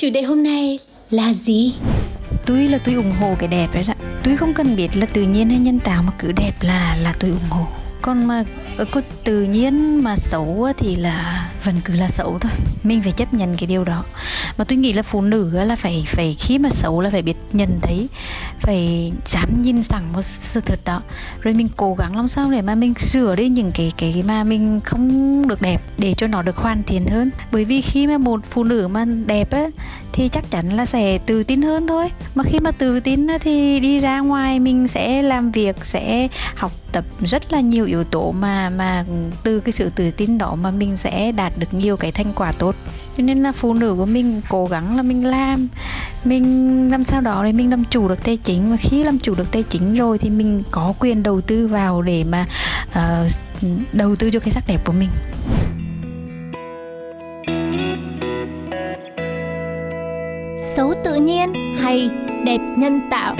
Chủ 0.00 0.10
đề 0.10 0.22
hôm 0.22 0.42
nay 0.42 0.78
là 1.10 1.32
gì? 1.32 1.74
Tôi 2.46 2.58
là 2.58 2.78
tôi 2.84 2.94
ủng 2.94 3.12
hộ 3.20 3.34
cái 3.38 3.48
đẹp 3.48 3.68
đấy 3.74 3.84
ạ. 3.88 3.94
Tôi 4.24 4.36
không 4.36 4.54
cần 4.54 4.76
biết 4.76 4.88
là 4.96 5.06
tự 5.06 5.22
nhiên 5.22 5.50
hay 5.50 5.58
nhân 5.58 5.78
tạo 5.78 6.02
mà 6.02 6.12
cứ 6.18 6.32
đẹp 6.32 6.52
là 6.60 6.96
là 7.02 7.14
tôi 7.20 7.30
ủng 7.30 7.50
hộ 7.50 7.66
còn 8.02 8.26
mà 8.26 8.44
có 8.90 9.00
tự 9.24 9.42
nhiên 9.42 10.04
mà 10.04 10.16
xấu 10.16 10.68
thì 10.76 10.96
là 10.96 11.48
vẫn 11.64 11.80
cứ 11.84 11.94
là 11.94 12.08
xấu 12.08 12.38
thôi. 12.40 12.52
Mình 12.82 13.02
phải 13.02 13.12
chấp 13.12 13.34
nhận 13.34 13.56
cái 13.56 13.66
điều 13.66 13.84
đó. 13.84 14.04
Mà 14.58 14.64
tôi 14.64 14.78
nghĩ 14.78 14.92
là 14.92 15.02
phụ 15.02 15.20
nữ 15.20 15.64
là 15.64 15.76
phải 15.76 16.04
phải 16.08 16.36
khi 16.38 16.58
mà 16.58 16.70
xấu 16.70 17.00
là 17.00 17.10
phải 17.10 17.22
biết 17.22 17.36
nhận 17.52 17.78
thấy, 17.82 18.08
phải 18.60 19.12
dám 19.26 19.62
nhìn 19.62 19.82
thẳng 19.88 20.12
một 20.12 20.22
sự 20.22 20.60
thật 20.60 20.80
đó. 20.84 21.02
Rồi 21.40 21.54
mình 21.54 21.68
cố 21.76 21.94
gắng 21.94 22.16
làm 22.16 22.28
sao 22.28 22.50
để 22.50 22.62
mà 22.62 22.74
mình 22.74 22.94
sửa 22.94 23.36
đi 23.36 23.48
những 23.48 23.72
cái 23.74 23.92
cái 23.96 24.22
mà 24.26 24.44
mình 24.44 24.80
không 24.84 25.48
được 25.48 25.62
đẹp 25.62 25.82
để 25.98 26.14
cho 26.16 26.26
nó 26.26 26.42
được 26.42 26.56
hoàn 26.56 26.82
thiện 26.82 27.06
hơn. 27.06 27.30
Bởi 27.52 27.64
vì 27.64 27.80
khi 27.80 28.06
mà 28.06 28.18
một 28.18 28.40
phụ 28.50 28.64
nữ 28.64 28.88
mà 28.88 29.04
đẹp 29.04 29.50
á 29.50 29.66
thì 30.12 30.28
chắc 30.28 30.50
chắn 30.50 30.72
là 30.72 30.86
sẽ 30.86 31.18
tự 31.18 31.44
tin 31.44 31.62
hơn 31.62 31.86
thôi. 31.86 32.10
Mà 32.34 32.44
khi 32.44 32.60
mà 32.60 32.70
tự 32.70 33.00
tin 33.00 33.26
thì 33.40 33.80
đi 33.80 34.00
ra 34.00 34.20
ngoài 34.20 34.60
mình 34.60 34.88
sẽ 34.88 35.22
làm 35.22 35.50
việc, 35.50 35.84
sẽ 35.84 36.28
học 36.54 36.72
tập 36.92 37.04
rất 37.24 37.52
là 37.52 37.60
nhiều 37.60 37.84
yếu 37.90 38.04
tố 38.04 38.32
mà 38.32 38.70
mà 38.70 39.04
từ 39.42 39.60
cái 39.60 39.72
sự 39.72 39.90
tự 39.94 40.10
tin 40.10 40.38
đó 40.38 40.54
mà 40.54 40.70
mình 40.70 40.96
sẽ 40.96 41.32
đạt 41.32 41.52
được 41.58 41.74
nhiều 41.74 41.96
cái 41.96 42.12
thành 42.12 42.32
quả 42.34 42.52
tốt. 42.52 42.74
Cho 43.16 43.22
nên 43.22 43.42
là 43.42 43.52
phụ 43.52 43.74
nữ 43.74 43.94
của 43.98 44.06
mình 44.06 44.40
cố 44.48 44.66
gắng 44.66 44.96
là 44.96 45.02
mình 45.02 45.26
làm. 45.26 45.68
Mình 46.24 46.90
làm 46.90 47.04
sao 47.04 47.20
đó 47.20 47.44
để 47.44 47.52
mình 47.52 47.70
làm 47.70 47.84
chủ 47.90 48.08
được 48.08 48.24
tài 48.24 48.36
chính. 48.36 48.70
Và 48.70 48.76
khi 48.76 49.04
làm 49.04 49.18
chủ 49.18 49.34
được 49.34 49.52
tài 49.52 49.62
chính 49.62 49.94
rồi 49.94 50.18
thì 50.18 50.30
mình 50.30 50.62
có 50.70 50.92
quyền 51.00 51.22
đầu 51.22 51.40
tư 51.40 51.68
vào 51.68 52.02
để 52.02 52.24
mà 52.24 52.46
uh, 52.90 53.30
đầu 53.92 54.16
tư 54.16 54.30
cho 54.30 54.40
cái 54.40 54.50
sắc 54.50 54.64
đẹp 54.66 54.84
của 54.84 54.92
mình. 54.92 55.08
Xấu 60.76 60.94
tự 61.04 61.14
nhiên 61.14 61.52
hay 61.82 62.10
đẹp 62.44 62.60
nhân 62.78 63.00
tạo? 63.10 63.36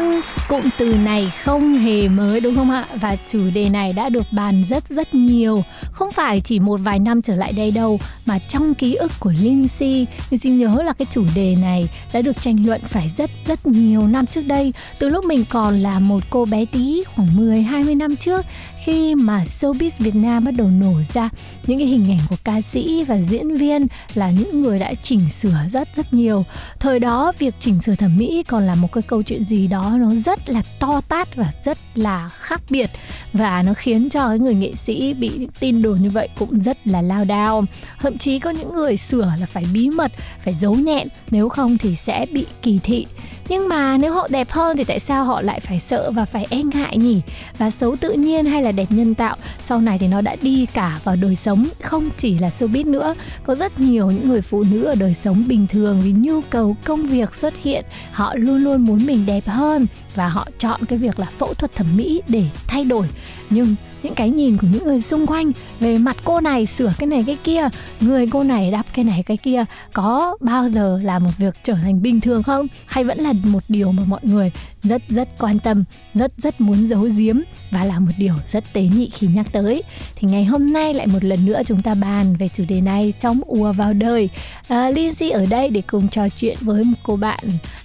Vâng, 0.00 0.20
cụm 0.48 0.68
từ 0.78 0.96
này 0.96 1.32
không 1.44 1.78
hề 1.78 2.08
mới 2.08 2.40
đúng 2.40 2.54
không 2.54 2.70
ạ? 2.70 2.86
Và 3.00 3.16
chủ 3.28 3.50
đề 3.50 3.68
này 3.68 3.92
đã 3.92 4.08
được 4.08 4.26
bàn 4.32 4.64
rất 4.64 4.88
rất 4.88 5.14
nhiều. 5.14 5.64
Không 5.92 6.12
phải 6.12 6.40
chỉ 6.40 6.60
một 6.60 6.80
vài 6.82 6.98
năm 6.98 7.22
trở 7.22 7.34
lại 7.34 7.52
đây 7.56 7.70
đâu 7.70 7.98
Mà 8.26 8.38
trong 8.38 8.74
ký 8.74 8.94
ức 8.94 9.12
của 9.20 9.32
Lindsay 9.40 10.06
xin 10.40 10.58
nhớ 10.58 10.82
là 10.84 10.92
cái 10.92 11.06
chủ 11.10 11.24
đề 11.34 11.54
này 11.62 11.88
đã 12.12 12.22
được 12.22 12.40
tranh 12.40 12.66
luận 12.66 12.80
phải 12.84 13.08
rất 13.08 13.30
rất 13.46 13.66
nhiều 13.66 14.06
năm 14.06 14.26
trước 14.26 14.42
đây. 14.46 14.72
Từ 14.98 15.08
lúc 15.08 15.24
mình 15.24 15.44
còn 15.50 15.78
là 15.78 15.98
một 15.98 16.22
cô 16.30 16.44
bé 16.44 16.64
tí 16.64 17.02
khoảng 17.14 17.28
10-20 17.28 17.96
năm 17.96 18.16
trước 18.16 18.46
khi 18.84 19.14
mà 19.14 19.44
showbiz 19.44 19.90
Việt 19.98 20.14
Nam 20.14 20.44
bắt 20.44 20.54
đầu 20.56 20.68
nổ 20.68 20.92
ra, 21.14 21.30
Những 21.66 21.78
cái 21.78 21.86
hình 21.86 22.10
ảnh 22.10 22.18
của 22.28 22.36
ca 22.44 22.60
sĩ 22.60 23.04
và 23.04 23.16
diễn 23.16 23.54
viên 23.54 23.86
là 24.14 24.30
những 24.30 24.62
người 24.62 24.78
đã 24.78 24.94
chỉnh 24.94 25.28
sửa 25.28 25.56
rất 25.72 25.88
rất 25.96 26.14
nhiều. 26.14 26.44
Thời 26.80 26.98
đó, 26.98 27.32
việc 27.38 27.54
chỉnh 27.60 27.80
sửa 27.80 27.94
thẩm 27.94 28.16
mỹ 28.16 28.42
còn 28.48 28.66
là 28.66 28.74
một 28.74 28.92
cái 28.92 29.02
câu 29.02 29.22
chuyện 29.22 29.44
gì 29.44 29.66
đó 29.66 29.96
nó 29.98 30.14
rất 30.14 30.48
là 30.48 30.62
to 30.78 31.00
tát 31.08 31.36
và 31.36 31.52
rất 31.64 31.78
là 31.94 32.28
khác 32.28 32.60
biệt. 32.70 32.90
Và 33.32 33.62
nó 33.62 33.74
khiến 33.74 34.10
cho 34.10 34.28
cái 34.28 34.38
người 34.38 34.54
nghệ 34.54 34.74
sĩ 34.74 35.14
bị 35.14 35.48
tin 35.60 35.82
đồn 35.82 36.02
như 36.02 36.10
vậy 36.10 36.28
cũng 36.38 36.60
rất 36.60 36.86
là 36.86 37.02
lao 37.02 37.24
đao. 37.24 37.64
Thậm 38.00 38.18
chí 38.18 38.38
có 38.38 38.50
những 38.50 38.74
người 38.74 38.96
sửa 38.96 39.32
là 39.40 39.46
phải 39.46 39.64
bí 39.74 39.90
mật, 39.90 40.12
phải 40.44 40.54
giấu 40.54 40.74
nhẹn, 40.74 41.08
nếu 41.30 41.48
không 41.48 41.78
thì 41.78 41.96
sẽ 41.96 42.26
bị 42.32 42.46
kỳ 42.62 42.78
thị 42.82 43.06
nhưng 43.50 43.68
mà 43.68 43.98
nếu 43.98 44.12
họ 44.12 44.28
đẹp 44.30 44.50
hơn 44.50 44.76
thì 44.76 44.84
tại 44.84 45.00
sao 45.00 45.24
họ 45.24 45.42
lại 45.42 45.60
phải 45.60 45.80
sợ 45.80 46.10
và 46.10 46.24
phải 46.24 46.46
e 46.50 46.62
ngại 46.62 46.96
nhỉ? 46.96 47.20
Và 47.58 47.70
xấu 47.70 47.96
tự 47.96 48.12
nhiên 48.12 48.44
hay 48.44 48.62
là 48.62 48.72
đẹp 48.72 48.86
nhân 48.90 49.14
tạo? 49.14 49.36
Sau 49.62 49.80
này 49.80 49.98
thì 49.98 50.08
nó 50.08 50.20
đã 50.20 50.36
đi 50.42 50.66
cả 50.74 51.00
vào 51.04 51.16
đời 51.22 51.36
sống, 51.36 51.66
không 51.82 52.08
chỉ 52.16 52.38
là 52.38 52.48
showbiz 52.48 52.90
nữa. 52.90 53.14
Có 53.44 53.54
rất 53.54 53.80
nhiều 53.80 54.10
những 54.10 54.28
người 54.28 54.42
phụ 54.42 54.64
nữ 54.70 54.84
ở 54.84 54.94
đời 54.94 55.14
sống 55.14 55.44
bình 55.48 55.66
thường 55.66 56.00
vì 56.00 56.12
nhu 56.12 56.40
cầu 56.40 56.76
công 56.84 57.06
việc 57.06 57.34
xuất 57.34 57.54
hiện, 57.62 57.84
họ 58.12 58.34
luôn 58.34 58.56
luôn 58.56 58.84
muốn 58.84 59.06
mình 59.06 59.26
đẹp 59.26 59.46
hơn 59.46 59.86
và 60.14 60.28
họ 60.28 60.46
chọn 60.58 60.84
cái 60.84 60.98
việc 60.98 61.18
là 61.18 61.26
phẫu 61.38 61.54
thuật 61.54 61.72
thẩm 61.72 61.96
mỹ 61.96 62.22
để 62.28 62.44
thay 62.66 62.84
đổi. 62.84 63.08
Nhưng 63.50 63.74
những 64.02 64.14
cái 64.14 64.30
nhìn 64.30 64.56
của 64.56 64.66
những 64.72 64.84
người 64.84 65.00
xung 65.00 65.26
quanh 65.26 65.52
về 65.80 65.98
mặt 65.98 66.16
cô 66.24 66.40
này 66.40 66.66
sửa 66.66 66.92
cái 66.98 67.06
này 67.06 67.24
cái 67.26 67.36
kia 67.44 67.68
người 68.00 68.26
cô 68.26 68.42
này 68.42 68.70
đắp 68.70 68.86
cái 68.94 69.04
này 69.04 69.22
cái 69.26 69.36
kia 69.36 69.64
có 69.92 70.36
bao 70.40 70.68
giờ 70.68 71.00
là 71.02 71.18
một 71.18 71.30
việc 71.38 71.54
trở 71.62 71.74
thành 71.74 72.02
bình 72.02 72.20
thường 72.20 72.42
không? 72.42 72.66
Hay 72.86 73.04
vẫn 73.04 73.18
là 73.18 73.32
một 73.44 73.62
điều 73.68 73.92
mà 73.92 74.04
mọi 74.04 74.20
người 74.22 74.52
rất 74.82 75.02
rất 75.08 75.28
quan 75.38 75.58
tâm 75.58 75.84
rất 76.14 76.32
rất 76.36 76.60
muốn 76.60 76.88
giấu 76.88 77.08
giếm 77.16 77.40
và 77.70 77.84
là 77.84 77.98
một 77.98 78.12
điều 78.18 78.34
rất 78.52 78.64
tế 78.72 78.82
nhị 78.82 79.10
khi 79.14 79.26
nhắc 79.26 79.46
tới? 79.52 79.82
Thì 80.16 80.28
ngày 80.28 80.44
hôm 80.44 80.72
nay 80.72 80.94
lại 80.94 81.06
một 81.06 81.24
lần 81.24 81.44
nữa 81.44 81.62
chúng 81.66 81.82
ta 81.82 81.94
bàn 81.94 82.36
về 82.36 82.48
chủ 82.48 82.64
đề 82.68 82.80
này 82.80 83.12
trong 83.18 83.40
ùa 83.46 83.72
vào 83.72 83.92
đời. 83.92 84.28
À, 84.68 84.90
Lindsay 84.90 85.30
ở 85.30 85.46
đây 85.46 85.68
để 85.68 85.82
cùng 85.86 86.08
trò 86.08 86.28
chuyện 86.28 86.56
với 86.60 86.84
một 86.84 86.96
cô 87.02 87.16
bạn 87.16 87.38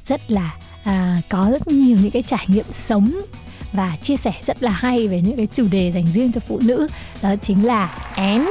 rất 0.07 0.31
là 0.31 0.55
à, 0.83 1.21
có 1.29 1.47
rất 1.51 1.67
nhiều 1.67 1.97
những 2.01 2.11
cái 2.11 2.21
trải 2.21 2.45
nghiệm 2.47 2.65
sống 2.71 3.11
và 3.75 3.91
chia 4.01 4.17
sẻ 4.17 4.31
rất 4.45 4.63
là 4.63 4.71
hay 4.71 5.07
về 5.07 5.21
những 5.21 5.37
cái 5.37 5.47
chủ 5.53 5.65
đề 5.71 5.91
dành 5.95 6.05
riêng 6.13 6.31
cho 6.31 6.41
phụ 6.47 6.59
nữ 6.63 6.87
đó 7.21 7.29
chính 7.41 7.65
là 7.65 7.97
én 8.15 8.45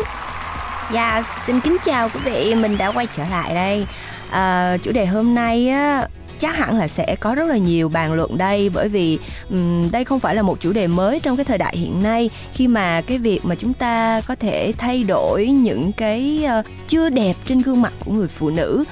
Dạ, 0.93 1.25
xin 1.47 1.61
kính 1.61 1.77
chào 1.85 2.09
quý 2.09 2.21
vị, 2.25 2.55
mình 2.55 2.79
đã 2.79 2.93
quay 2.93 3.07
trở 3.17 3.25
lại 3.31 3.55
đây. 3.55 3.87
À, 4.31 4.77
chủ 4.83 4.93
đề 4.93 5.07
hôm 5.07 5.35
nay 5.35 5.69
á 5.69 6.09
chắc 6.41 6.57
hẳn 6.57 6.79
là 6.79 6.89
sẽ 6.89 7.17
có 7.21 7.35
rất 7.35 7.49
là 7.49 7.57
nhiều 7.57 7.89
bàn 7.89 8.13
luận 8.13 8.39
đây 8.39 8.69
bởi 8.69 8.89
vì 8.89 9.19
um, 9.51 9.91
đây 9.91 10.05
không 10.05 10.21
phải 10.21 10.35
là 10.35 10.43
một 10.43 10.61
chủ 10.61 10.73
đề 10.73 10.87
mới 10.87 11.21
trong 11.21 11.37
cái 11.37 11.45
thời 11.45 11.59
đại 11.59 11.77
hiện 11.77 12.03
nay 12.03 12.31
khi 12.53 12.69
mà 12.69 13.01
cái 13.01 13.19
việc 13.19 13.41
mà 13.45 13.55
chúng 13.55 13.75
ta 13.75 14.21
có 14.21 14.35
thể 14.35 14.73
thay 14.79 15.03
đổi 15.03 15.47
những 15.47 15.93
cái 15.93 16.47
uh, 16.59 16.67
chưa 16.89 17.09
đẹp 17.09 17.37
trên 17.45 17.63
gương 17.63 17.83
mặt 17.83 17.93
của 18.05 18.13
người 18.13 18.29
phụ 18.29 18.51
nữ 18.51 18.85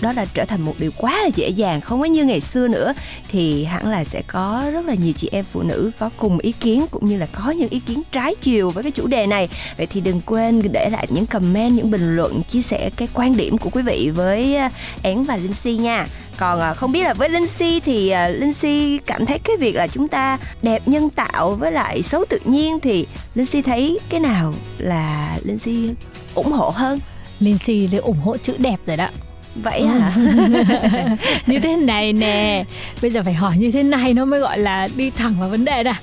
đó 0.00 0.12
là 0.12 0.26
trở 0.34 0.44
thành 0.44 0.62
một 0.62 0.74
điều 0.78 0.90
quá 0.96 1.22
là 1.22 1.30
dễ 1.36 1.48
dàng, 1.48 1.80
không 1.80 2.00
có 2.00 2.06
như 2.06 2.24
ngày 2.24 2.40
xưa 2.40 2.68
nữa. 2.68 2.94
Thì 3.28 3.64
hẳn 3.64 3.88
là 3.88 4.04
sẽ 4.04 4.22
có 4.26 4.64
rất 4.72 4.86
là 4.86 4.94
nhiều 4.94 5.12
chị 5.16 5.28
em 5.32 5.44
phụ 5.52 5.62
nữ 5.62 5.90
có 5.98 6.10
cùng 6.16 6.38
ý 6.38 6.52
kiến 6.52 6.86
cũng 6.90 7.06
như 7.06 7.18
là 7.18 7.26
có 7.26 7.50
những 7.50 7.68
ý 7.68 7.80
kiến 7.80 8.02
trái 8.12 8.34
chiều 8.40 8.70
với 8.70 8.82
cái 8.82 8.92
chủ 8.92 9.06
đề 9.06 9.26
này. 9.26 9.48
Vậy 9.76 9.86
thì 9.86 10.00
đừng 10.00 10.20
quên 10.26 10.62
để 10.72 10.88
lại 10.90 11.06
những 11.10 11.26
comment, 11.26 11.72
những 11.72 11.90
bình 11.90 12.16
luận, 12.16 12.42
chia 12.50 12.62
sẻ 12.62 12.90
cái 12.96 13.08
quan 13.14 13.36
điểm 13.36 13.58
của 13.58 13.70
quý 13.70 13.82
vị 13.82 14.10
với 14.14 14.56
à, 14.56 14.70
én 15.02 15.22
và 15.22 15.36
linh 15.36 15.54
si 15.54 15.76
nha. 15.76 16.06
Còn 16.38 16.60
à, 16.60 16.74
không 16.74 16.92
biết 16.92 17.02
là 17.02 17.14
với 17.14 17.28
linh 17.28 17.46
si 17.46 17.80
thì 17.80 18.08
à, 18.08 18.28
linh 18.28 18.52
si 18.52 18.98
cảm 19.06 19.26
thấy 19.26 19.38
cái 19.38 19.56
việc 19.56 19.74
là 19.74 19.86
chúng 19.86 20.08
ta 20.08 20.38
đẹp 20.62 20.88
nhân 20.88 21.10
tạo 21.10 21.52
với 21.52 21.72
lại 21.72 22.02
xấu 22.02 22.24
tự 22.28 22.38
nhiên 22.44 22.80
thì 22.80 23.06
linh 23.34 23.46
si 23.46 23.62
thấy 23.62 23.98
cái 24.08 24.20
nào 24.20 24.54
là 24.78 25.38
linh 25.44 25.58
si 25.58 25.90
ủng 26.34 26.52
hộ 26.52 26.70
hơn? 26.70 27.00
Linh 27.40 27.58
si 27.58 27.88
thì 27.90 27.98
ủng 27.98 28.18
hộ 28.24 28.36
chữ 28.36 28.56
đẹp 28.58 28.76
rồi 28.86 28.96
đó 28.96 29.08
vậy 29.54 29.86
hả? 29.86 30.12
Như 31.46 31.60
thế 31.60 31.76
này 31.76 32.12
nè. 32.12 32.64
Bây 33.02 33.10
giờ 33.10 33.22
phải 33.22 33.34
hỏi 33.34 33.56
như 33.56 33.70
thế 33.70 33.82
này 33.82 34.14
nó 34.14 34.24
mới 34.24 34.40
gọi 34.40 34.58
là 34.58 34.88
đi 34.96 35.10
thẳng 35.10 35.34
vào 35.40 35.48
vấn 35.48 35.64
đề 35.64 35.82
nè 35.82 35.94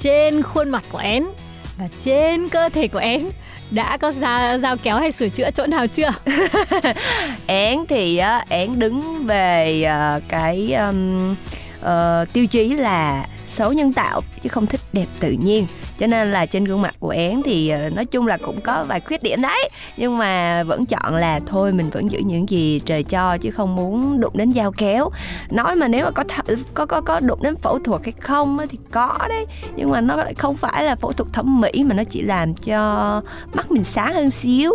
trên 0.00 0.42
khuôn 0.42 0.70
mặt 0.70 0.84
của 0.92 0.98
én 0.98 1.24
và 1.78 1.88
trên 2.00 2.48
cơ 2.48 2.68
thể 2.68 2.88
của 2.88 2.98
én 2.98 3.28
đã 3.70 3.96
có 3.96 4.10
dao, 4.10 4.58
dao 4.58 4.76
kéo 4.76 4.96
hay 4.96 5.12
sửa 5.12 5.28
chữa 5.28 5.50
chỗ 5.50 5.66
nào 5.66 5.86
chưa? 5.86 6.10
Én 7.46 7.78
thì 7.88 8.16
á 8.16 8.44
én 8.48 8.78
đứng 8.78 9.26
về 9.26 9.84
uh, 10.16 10.22
cái 10.28 10.72
um, 10.72 11.30
uh, 11.80 12.32
tiêu 12.32 12.46
chí 12.46 12.68
là 12.68 13.26
xấu 13.46 13.72
nhân 13.72 13.92
tạo 13.92 14.20
chứ 14.42 14.48
không 14.48 14.66
thích 14.66 14.80
đẹp 14.92 15.06
tự 15.20 15.30
nhiên. 15.30 15.66
Cho 15.98 16.06
nên 16.06 16.32
là 16.32 16.46
trên 16.46 16.64
gương 16.64 16.82
mặt 16.82 16.94
của 17.00 17.08
én 17.08 17.42
thì 17.44 17.68
ờ, 17.68 17.90
nói 17.90 18.04
chung 18.04 18.26
là 18.26 18.36
cũng 18.36 18.60
có 18.60 18.84
vài 18.88 19.00
khuyết 19.00 19.22
điểm 19.22 19.42
đấy. 19.42 19.68
Nhưng 19.96 20.18
mà 20.18 20.62
vẫn 20.64 20.86
chọn 20.86 21.14
là 21.14 21.40
thôi 21.46 21.72
mình 21.72 21.90
vẫn 21.90 22.10
giữ 22.10 22.18
những 22.18 22.48
gì 22.48 22.80
trời 22.84 23.02
cho 23.02 23.38
chứ 23.38 23.50
không 23.50 23.76
muốn 23.76 24.20
đụng 24.20 24.36
đến 24.36 24.52
dao 24.52 24.72
kéo. 24.72 25.10
Nói 25.50 25.76
mà 25.76 25.88
nếu 25.88 26.04
mà 26.04 26.10
có 26.10 26.22
th- 26.22 26.56
có 26.74 26.86
có 26.86 27.00
có 27.00 27.20
đụng 27.20 27.42
đến 27.42 27.56
phẫu 27.56 27.78
thuật 27.78 28.02
hay 28.04 28.12
không 28.20 28.58
thì 28.70 28.78
có 28.90 29.18
đấy. 29.28 29.46
Nhưng 29.76 29.90
mà 29.90 30.00
nó 30.00 30.16
lại 30.16 30.34
không 30.34 30.56
phải 30.56 30.84
là 30.84 30.96
phẫu 30.96 31.12
thuật 31.12 31.32
thẩm 31.32 31.60
mỹ 31.60 31.70
mà 31.84 31.94
nó 31.94 32.04
chỉ 32.04 32.22
làm 32.22 32.54
cho 32.54 33.22
mắt 33.54 33.70
mình 33.70 33.84
sáng 33.84 34.14
hơn 34.14 34.30
xíu 34.30 34.72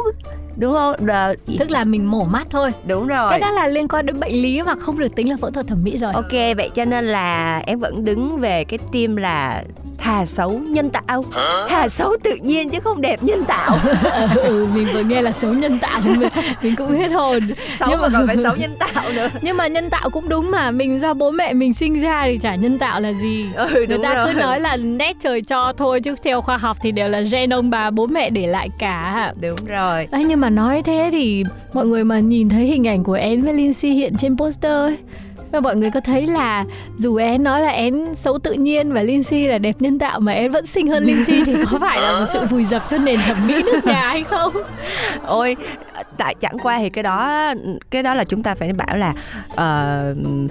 đúng 0.61 0.73
không? 0.73 1.05
Rồi, 1.05 1.37
tức 1.59 1.71
là 1.71 1.83
mình 1.83 2.05
mổ 2.05 2.23
mắt 2.23 2.47
thôi. 2.49 2.71
Đúng 2.87 3.07
rồi. 3.07 3.29
Cái 3.29 3.39
đó 3.39 3.51
là 3.51 3.67
liên 3.67 3.87
quan 3.87 4.05
đến 4.05 4.19
bệnh 4.19 4.33
lý 4.33 4.61
mà 4.61 4.75
không 4.75 4.99
được 4.99 5.15
tính 5.15 5.29
là 5.29 5.37
phẫu 5.41 5.51
thuật 5.51 5.67
thẩm 5.67 5.83
mỹ 5.83 5.97
rồi. 5.97 6.13
Ok 6.13 6.31
vậy 6.31 6.69
cho 6.75 6.85
nên 6.85 7.05
là 7.05 7.57
em 7.57 7.79
vẫn 7.79 8.05
đứng 8.05 8.37
về 8.37 8.63
cái 8.63 8.79
team 8.93 9.15
là 9.15 9.63
thà 10.01 10.25
xấu 10.25 10.59
nhân 10.67 10.89
tạo. 10.89 11.23
Thà 11.69 11.89
xấu 11.89 12.15
tự 12.23 12.35
nhiên 12.41 12.69
chứ 12.69 12.79
không 12.83 13.01
đẹp 13.01 13.23
nhân 13.23 13.43
tạo. 13.45 13.77
Ừ, 14.35 14.67
mình 14.73 14.87
vừa 14.93 15.03
nghe 15.03 15.21
là 15.21 15.31
xấu 15.31 15.53
nhân 15.53 15.79
tạo 15.79 16.01
mình, 16.03 16.29
mình 16.61 16.75
cũng 16.75 16.99
hết 16.99 17.11
hồn. 17.11 17.39
Xấu 17.79 17.89
Nhưng 17.89 18.01
mà 18.01 18.09
còn 18.13 18.27
phải 18.27 18.37
xấu 18.43 18.55
nhân 18.55 18.75
tạo 18.79 19.03
nữa. 19.15 19.29
Nhưng 19.41 19.57
mà 19.57 19.67
nhân 19.67 19.89
tạo 19.89 20.09
cũng 20.09 20.29
đúng 20.29 20.51
mà 20.51 20.71
mình 20.71 20.99
do 21.01 21.13
bố 21.13 21.31
mẹ 21.31 21.53
mình 21.53 21.73
sinh 21.73 22.01
ra 22.01 22.23
thì 22.25 22.37
chả 22.41 22.55
nhân 22.55 22.79
tạo 22.79 23.01
là 23.01 23.13
gì. 23.13 23.45
Ừ 23.55 23.85
người 23.87 23.97
ta 24.03 24.13
rồi. 24.13 24.27
cứ 24.27 24.39
nói 24.39 24.59
là 24.59 24.77
nét 24.77 25.17
trời 25.23 25.41
cho 25.41 25.73
thôi 25.77 26.01
chứ 26.01 26.15
theo 26.23 26.41
khoa 26.41 26.57
học 26.57 26.77
thì 26.81 26.91
đều 26.91 27.09
là 27.09 27.21
gen 27.31 27.53
ông 27.53 27.69
bà 27.69 27.89
bố 27.89 28.07
mẹ 28.07 28.29
để 28.29 28.47
lại 28.47 28.69
cả. 28.79 29.33
Đúng 29.41 29.55
rồi. 29.67 30.07
Đấy, 30.11 30.23
nhưng 30.23 30.39
mà 30.39 30.49
nói 30.49 30.81
thế 30.81 31.09
thì 31.11 31.43
mọi 31.73 31.85
người 31.85 32.03
mà 32.03 32.19
nhìn 32.19 32.49
thấy 32.49 32.65
hình 32.65 32.87
ảnh 32.87 33.03
của 33.03 33.13
én 33.13 33.41
với 33.41 33.53
Lindsay 33.53 33.91
hiện 33.91 34.13
trên 34.19 34.37
poster 34.37 34.71
ấy 34.71 34.97
và 35.51 35.59
mọi 35.59 35.75
người 35.75 35.91
có 35.91 35.99
thấy 35.99 36.27
là 36.27 36.65
dù 36.97 37.15
én 37.15 37.43
nói 37.43 37.61
là 37.61 37.69
én 37.69 38.05
xấu 38.15 38.39
tự 38.39 38.53
nhiên 38.53 38.93
và 38.93 39.03
Lindsay 39.03 39.47
là 39.47 39.57
đẹp 39.57 39.75
nhân 39.79 39.99
tạo 39.99 40.19
mà 40.19 40.31
én 40.31 40.51
vẫn 40.51 40.65
xinh 40.65 40.87
hơn 40.87 41.03
Lindsay 41.03 41.41
thì 41.45 41.53
có 41.71 41.77
phải 41.79 42.01
là 42.01 42.19
một 42.19 42.25
sự 42.33 42.45
vùi 42.45 42.65
dập 42.65 42.83
cho 42.89 42.97
nền 42.97 43.19
thẩm 43.27 43.47
mỹ 43.47 43.61
nước 43.65 43.85
nhà 43.85 44.01
hay 44.09 44.23
không? 44.23 44.53
ôi 45.25 45.55
tại 46.17 46.35
chẳng 46.39 46.57
qua 46.63 46.79
thì 46.79 46.89
cái 46.89 47.03
đó 47.03 47.53
cái 47.89 48.03
đó 48.03 48.13
là 48.15 48.23
chúng 48.23 48.43
ta 48.43 48.55
phải 48.55 48.73
bảo 48.73 48.97
là 48.97 49.13
ờ, 49.55 50.03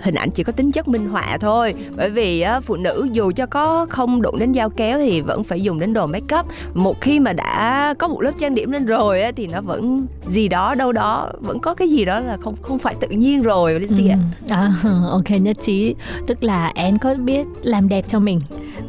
hình 0.02 0.14
ảnh 0.14 0.30
chỉ 0.30 0.42
có 0.44 0.52
tính 0.52 0.72
chất 0.72 0.88
minh 0.88 1.08
họa 1.08 1.36
thôi 1.40 1.74
bởi 1.96 2.10
vì 2.10 2.40
á, 2.40 2.60
phụ 2.60 2.76
nữ 2.76 3.08
dù 3.12 3.32
cho 3.36 3.46
có 3.46 3.86
không 3.90 4.22
đụng 4.22 4.38
đến 4.38 4.54
dao 4.54 4.70
kéo 4.70 4.98
thì 4.98 5.20
vẫn 5.20 5.44
phải 5.44 5.60
dùng 5.62 5.80
đến 5.80 5.92
đồ 5.92 6.06
make 6.06 6.36
up 6.38 6.46
một 6.74 7.00
khi 7.00 7.20
mà 7.20 7.32
đã 7.32 7.94
có 7.98 8.08
một 8.08 8.20
lớp 8.20 8.32
trang 8.38 8.54
điểm 8.54 8.70
lên 8.72 8.86
rồi 8.86 9.22
á, 9.22 9.32
thì 9.36 9.46
nó 9.46 9.60
vẫn 9.60 10.06
gì 10.28 10.48
đó 10.48 10.74
đâu 10.74 10.92
đó 10.92 11.32
vẫn 11.40 11.60
có 11.60 11.74
cái 11.74 11.88
gì 11.88 12.04
đó 12.04 12.20
là 12.20 12.36
không 12.40 12.54
không 12.62 12.78
phải 12.78 12.94
tự 13.00 13.08
nhiên 13.08 13.42
rồi 13.42 13.80
Lizzy 13.80 14.10
ạ 14.12 14.16
Ừ. 14.48 14.54
À, 14.54 14.70
ok 15.10 15.30
nhất 15.30 15.56
trí. 15.60 15.94
Tức 16.26 16.42
là 16.42 16.72
én 16.74 16.98
có 16.98 17.14
biết 17.14 17.46
làm 17.62 17.88
đẹp 17.88 18.04
cho 18.08 18.18
mình 18.18 18.40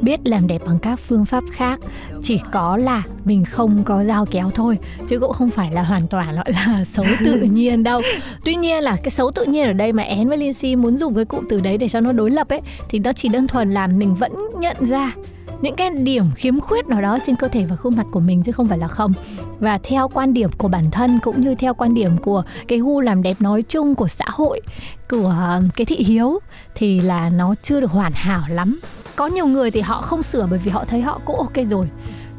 biết 0.02 0.20
làm 0.24 0.48
đẹp 0.48 0.62
bằng 0.66 0.80
các 0.80 1.00
phương 1.00 1.26
pháp 1.26 1.44
khác. 1.52 1.80
Chỉ 2.24 2.40
có 2.52 2.78
là 2.78 3.04
mình 3.26 3.46
không 3.46 3.84
có 3.84 4.04
dao 4.04 4.26
kéo 4.26 4.52
thôi 4.56 4.78
chứ 5.08 5.20
cũng 5.20 5.34
không 5.34 5.50
phải 5.50 5.72
là 5.72 5.84
hoàn 5.84 6.08
toàn 6.08 6.36
gọi 6.36 6.46
là 6.52 6.86
xấu 6.94 7.06
tự 7.20 7.42
nhiên 7.52 7.84
đâu. 7.84 8.02
Tuy 8.46 8.56
nhiên 8.56 8.84
là 8.84 8.98
cái 9.04 9.10
xấu 9.10 9.32
tự 9.32 9.46
nhiên 9.46 9.68
ở 9.68 9.74
đây 9.74 9.94
mà 9.94 10.04
én 10.04 10.28
với 10.28 10.38
Lindsay 10.38 10.76
muốn 10.76 10.98
dùng 10.98 11.16
cái 11.16 11.26
cụm 11.26 11.46
từ 11.50 11.62
đấy 11.62 11.78
để 11.78 11.90
cho 11.90 12.00
nó 12.00 12.12
đối 12.12 12.32
lập 12.32 12.50
ấy 12.50 12.62
thì 12.90 13.00
nó 13.00 13.14
chỉ 13.14 13.30
đơn 13.30 13.48
thuần 13.48 13.72
là 13.72 13.88
mình 13.88 14.16
vẫn 14.16 14.32
nhận 14.60 14.78
ra 14.80 15.12
những 15.62 15.76
cái 15.76 15.90
điểm 15.90 16.24
khiếm 16.36 16.60
khuyết 16.60 16.88
nào 16.88 17.02
đó 17.02 17.18
trên 17.26 17.36
cơ 17.36 17.48
thể 17.48 17.66
và 17.66 17.76
khuôn 17.76 17.96
mặt 17.96 18.06
của 18.12 18.20
mình 18.20 18.44
chứ 18.44 18.52
không 18.52 18.68
phải 18.68 18.78
là 18.78 18.88
không. 18.88 19.14
Và 19.60 19.80
theo 19.84 20.08
quan 20.08 20.34
điểm 20.34 20.50
của 20.58 20.68
bản 20.68 20.92
thân 20.92 21.20
cũng 21.24 21.42
như 21.42 21.56
theo 21.56 21.74
quan 21.74 21.94
điểm 21.94 22.18
của 22.18 22.44
cái 22.68 22.80
gu 22.80 23.00
làm 23.00 23.24
đẹp 23.24 23.42
nói 23.42 23.62
chung 23.62 23.96
của 23.96 24.08
xã 24.08 24.26
hội 24.28 24.62
của 25.10 25.36
ờ, 25.40 25.62
cái 25.76 25.86
thị 25.86 25.96
hiếu 25.96 26.40
thì 26.76 27.00
là 27.00 27.30
nó 27.30 27.56
chưa 27.62 27.82
được 27.82 27.92
hoàn 27.92 28.12
hảo 28.16 28.42
lắm. 28.50 28.80
Có 29.16 29.28
nhiều 29.28 29.46
người 29.46 29.72
thì 29.72 29.82
họ 29.82 30.02
không 30.02 30.24
sửa 30.24 30.48
bởi 30.50 30.60
vì 30.60 30.72
họ 30.72 30.86
thấy 30.86 31.02
họ 31.02 31.22
cũng 31.26 31.36
ok 31.38 31.58
rồi. 31.70 31.88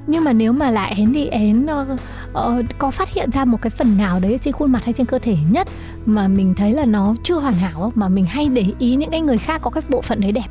Nhưng 0.06 0.25
mà 0.25 0.32
nếu 0.32 0.52
mà 0.52 0.70
lại 0.70 0.94
én 0.96 1.12
đi 1.12 1.26
én 1.26 1.66
uh, 1.66 2.00
uh, 2.32 2.64
có 2.78 2.90
phát 2.90 3.08
hiện 3.14 3.30
ra 3.30 3.44
một 3.44 3.62
cái 3.62 3.70
phần 3.70 3.98
nào 3.98 4.20
đấy 4.20 4.38
trên 4.42 4.52
khuôn 4.52 4.72
mặt 4.72 4.84
hay 4.84 4.92
trên 4.92 5.06
cơ 5.06 5.18
thể 5.18 5.36
nhất 5.50 5.68
mà 6.06 6.28
mình 6.28 6.54
thấy 6.54 6.72
là 6.72 6.84
nó 6.84 7.14
chưa 7.22 7.34
hoàn 7.34 7.54
hảo 7.54 7.92
mà 7.94 8.08
mình 8.08 8.25
hay 8.25 8.48
để 8.48 8.66
ý 8.78 8.94
những 8.94 9.10
cái 9.10 9.20
người 9.20 9.38
khác 9.38 9.60
có 9.62 9.70
cái 9.70 9.82
bộ 9.88 10.02
phận 10.02 10.20
đấy 10.20 10.32
đẹp. 10.32 10.48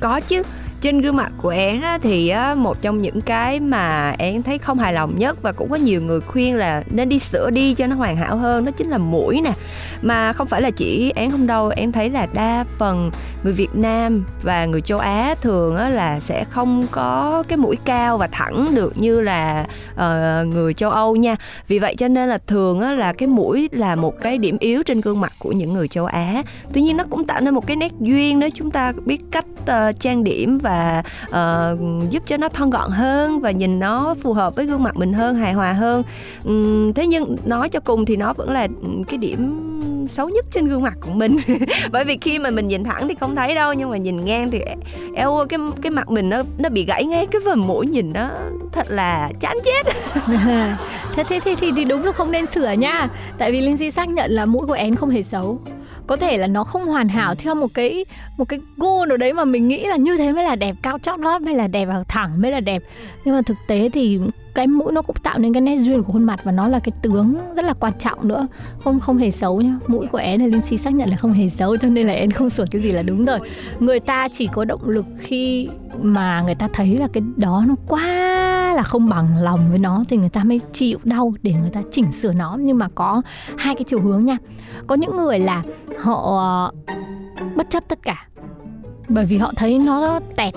Có 0.00 0.20
chứ 0.20 0.42
trên 0.82 1.00
gương 1.00 1.16
mặt 1.16 1.32
của 1.42 1.48
én 1.48 1.80
á, 1.80 1.98
thì 2.02 2.28
á, 2.28 2.54
một 2.54 2.82
trong 2.82 3.02
những 3.02 3.20
cái 3.20 3.60
mà 3.60 4.14
én 4.18 4.42
thấy 4.42 4.58
không 4.58 4.78
hài 4.78 4.92
lòng 4.92 5.18
nhất 5.18 5.42
và 5.42 5.52
cũng 5.52 5.70
có 5.70 5.76
nhiều 5.76 6.02
người 6.02 6.20
khuyên 6.20 6.56
là 6.56 6.82
nên 6.90 7.08
đi 7.08 7.18
sửa 7.18 7.50
đi 7.50 7.74
cho 7.74 7.86
nó 7.86 7.96
hoàn 7.96 8.16
hảo 8.16 8.36
hơn 8.36 8.64
đó 8.64 8.72
chính 8.76 8.88
là 8.88 8.98
mũi 8.98 9.40
nè. 9.40 9.52
Mà 10.02 10.32
không 10.32 10.46
phải 10.46 10.60
là 10.60 10.70
chỉ 10.70 11.12
én 11.16 11.30
không 11.30 11.46
đâu 11.46 11.72
em 11.76 11.92
thấy 11.92 12.10
là 12.10 12.26
đa 12.32 12.64
phần 12.78 13.10
người 13.44 13.52
Việt 13.52 13.74
Nam 13.74 14.24
và 14.42 14.66
người 14.66 14.80
châu 14.80 14.98
Á 14.98 15.34
thường 15.40 15.76
á, 15.76 15.88
là 15.88 16.20
sẽ 16.20 16.44
không 16.44 16.86
có 16.90 17.42
cái 17.48 17.56
mũi 17.56 17.76
cao 17.84 18.18
và 18.18 18.28
thẳng 18.32 18.74
được 18.74 18.92
như 18.96 19.20
là 19.20 19.66
uh, 19.92 20.46
người 20.46 20.74
châu 20.74 20.90
Âu 20.90 21.16
nha. 21.16 21.36
Vì 21.68 21.78
vậy 21.78 21.94
cho 21.98 22.08
nên 22.08 22.28
là 22.28 22.38
thường 22.46 22.80
á, 22.80 22.92
là 22.92 23.12
cái 23.12 23.28
mũi 23.28 23.68
là 23.72 23.96
một 23.96 24.20
cái 24.20 24.38
điểm 24.38 24.56
yếu 24.60 24.82
trên 24.82 25.00
gương 25.00 25.20
mặt 25.20 25.32
của 25.38 25.52
những 25.52 25.72
người 25.72 25.88
châu 25.88 26.06
Á. 26.06 26.42
Tuy 26.72 26.82
nhiên 26.82 26.96
nó 26.96 27.04
cũng 27.10 27.24
tạo 27.24 27.40
nên 27.40 27.54
một 27.54 27.66
cái 27.66 27.76
nét 27.76 27.92
duyên 28.00 28.38
nếu 28.38 28.50
chúng 28.54 28.70
ta 28.70 28.92
biết 29.04 29.20
cách 29.30 29.44
uh, 29.62 30.00
trang 30.00 30.24
điểm 30.24 30.58
và 30.58 30.71
ờ, 31.30 31.76
giúp 32.10 32.22
cho 32.26 32.36
nó 32.36 32.48
thon 32.48 32.70
gọn 32.70 32.90
hơn 32.90 33.40
và 33.40 33.50
nhìn 33.50 33.78
nó 33.78 34.14
phù 34.22 34.32
hợp 34.32 34.54
với 34.56 34.66
gương 34.66 34.82
mặt 34.82 34.96
mình 34.96 35.12
hơn 35.12 35.36
hài 35.36 35.52
hòa 35.52 35.72
hơn. 35.72 36.02
Um, 36.44 36.92
thế 36.92 37.06
nhưng 37.06 37.36
nói 37.44 37.68
cho 37.68 37.80
cùng 37.80 38.04
thì 38.04 38.16
nó 38.16 38.32
vẫn 38.32 38.50
là 38.50 38.68
cái 39.08 39.18
điểm 39.18 39.68
xấu 40.10 40.28
nhất 40.28 40.46
trên 40.52 40.68
gương 40.68 40.82
mặt 40.82 40.94
của 41.00 41.12
mình. 41.12 41.36
Bởi 41.92 42.04
vì 42.04 42.18
khi 42.20 42.38
mà 42.38 42.50
mình 42.50 42.68
nhìn 42.68 42.84
thẳng 42.84 43.08
thì 43.08 43.14
không 43.20 43.36
thấy 43.36 43.54
đâu 43.54 43.72
nhưng 43.72 43.90
mà 43.90 43.96
nhìn 43.96 44.24
ngang 44.24 44.50
thì 44.50 44.60
eo 45.14 45.36
ơi, 45.36 45.46
cái 45.48 45.58
cái 45.82 45.90
mặt 45.90 46.10
mình 46.10 46.28
nó 46.28 46.42
nó 46.58 46.68
bị 46.68 46.84
gãy 46.84 47.04
ngay 47.04 47.26
cái 47.26 47.40
phần 47.44 47.66
mũi 47.66 47.86
nhìn 47.86 48.12
nó 48.12 48.28
thật 48.72 48.86
là 48.90 49.30
chán 49.40 49.56
chết. 49.64 49.86
Thế 51.16 51.24
thế 51.24 51.40
thì, 51.44 51.54
thì 51.54 51.72
thì 51.76 51.84
đúng 51.84 52.04
là 52.04 52.12
không 52.12 52.32
nên 52.32 52.46
sửa 52.46 52.70
nha. 52.70 53.08
Tại 53.38 53.52
vì 53.52 53.60
Lindsay 53.60 53.90
xác 53.90 54.08
nhận 54.08 54.30
là 54.30 54.46
mũi 54.46 54.66
của 54.66 54.72
én 54.72 54.94
không 54.94 55.10
hề 55.10 55.22
xấu 55.22 55.60
có 56.12 56.16
thể 56.16 56.38
là 56.38 56.46
nó 56.46 56.64
không 56.64 56.86
hoàn 56.86 57.08
hảo 57.08 57.34
theo 57.34 57.54
một 57.54 57.74
cái 57.74 58.04
một 58.36 58.44
cái 58.44 58.60
gu 58.76 59.04
nào 59.04 59.16
đấy 59.16 59.32
mà 59.32 59.44
mình 59.44 59.68
nghĩ 59.68 59.84
là 59.86 59.96
như 59.96 60.16
thế 60.16 60.32
mới 60.32 60.44
là 60.44 60.56
đẹp 60.56 60.76
cao 60.82 60.98
chót 60.98 61.20
lót 61.20 61.42
mới 61.42 61.54
là 61.54 61.66
đẹp 61.66 61.84
và 61.84 62.04
thẳng 62.08 62.42
mới 62.42 62.50
là 62.50 62.60
đẹp. 62.60 62.82
Nhưng 63.24 63.34
mà 63.34 63.42
thực 63.42 63.56
tế 63.66 63.90
thì 63.92 64.18
cái 64.54 64.66
mũi 64.66 64.92
nó 64.92 65.02
cũng 65.02 65.16
tạo 65.16 65.38
nên 65.38 65.52
cái 65.52 65.60
nét 65.60 65.76
duyên 65.76 66.02
của 66.02 66.12
khuôn 66.12 66.24
mặt 66.24 66.40
và 66.44 66.52
nó 66.52 66.68
là 66.68 66.78
cái 66.78 66.92
tướng 67.02 67.36
rất 67.56 67.64
là 67.64 67.74
quan 67.80 67.92
trọng 67.98 68.28
nữa. 68.28 68.46
Không 68.84 69.00
không 69.00 69.18
hề 69.18 69.30
xấu 69.30 69.60
nhá. 69.60 69.74
Mũi 69.86 70.06
của 70.06 70.18
én 70.18 70.40
là 70.40 70.58
chi 70.58 70.76
xác 70.76 70.94
nhận 70.94 71.10
là 71.10 71.16
không 71.16 71.32
hề 71.32 71.48
xấu 71.48 71.76
cho 71.76 71.88
nên 71.88 72.06
là 72.06 72.12
én 72.12 72.30
không 72.30 72.50
sửa 72.50 72.64
cái 72.70 72.82
gì 72.82 72.90
là 72.90 73.02
đúng 73.02 73.24
rồi. 73.24 73.38
Người 73.80 74.00
ta 74.00 74.28
chỉ 74.28 74.48
có 74.52 74.64
động 74.64 74.88
lực 74.88 75.06
khi 75.18 75.68
mà 76.02 76.40
người 76.40 76.54
ta 76.54 76.68
thấy 76.72 76.98
là 76.98 77.08
cái 77.12 77.22
đó 77.36 77.64
nó 77.68 77.74
quá 77.88 78.06
là 78.76 78.82
không 78.82 79.08
bằng 79.08 79.36
lòng 79.42 79.60
với 79.70 79.78
nó 79.78 80.04
thì 80.08 80.16
người 80.16 80.28
ta 80.28 80.44
mới 80.44 80.60
chịu 80.72 80.98
đau 81.04 81.34
để 81.42 81.52
người 81.52 81.70
ta 81.70 81.82
chỉnh 81.90 82.12
sửa 82.12 82.32
nó. 82.32 82.56
Nhưng 82.60 82.78
mà 82.78 82.88
có 82.94 83.22
hai 83.58 83.74
cái 83.74 83.84
chiều 83.84 84.00
hướng 84.00 84.24
nha. 84.24 84.36
Có 84.86 84.94
những 84.94 85.16
người 85.16 85.38
là 85.38 85.62
họ 85.98 86.38
ờ, 86.38 86.94
bất 87.56 87.70
chấp 87.70 87.84
tất 87.88 87.98
cả. 88.02 88.26
Bởi 89.08 89.26
vì 89.26 89.38
họ 89.38 89.52
thấy 89.56 89.78
nó 89.78 90.20
tẹt, 90.36 90.54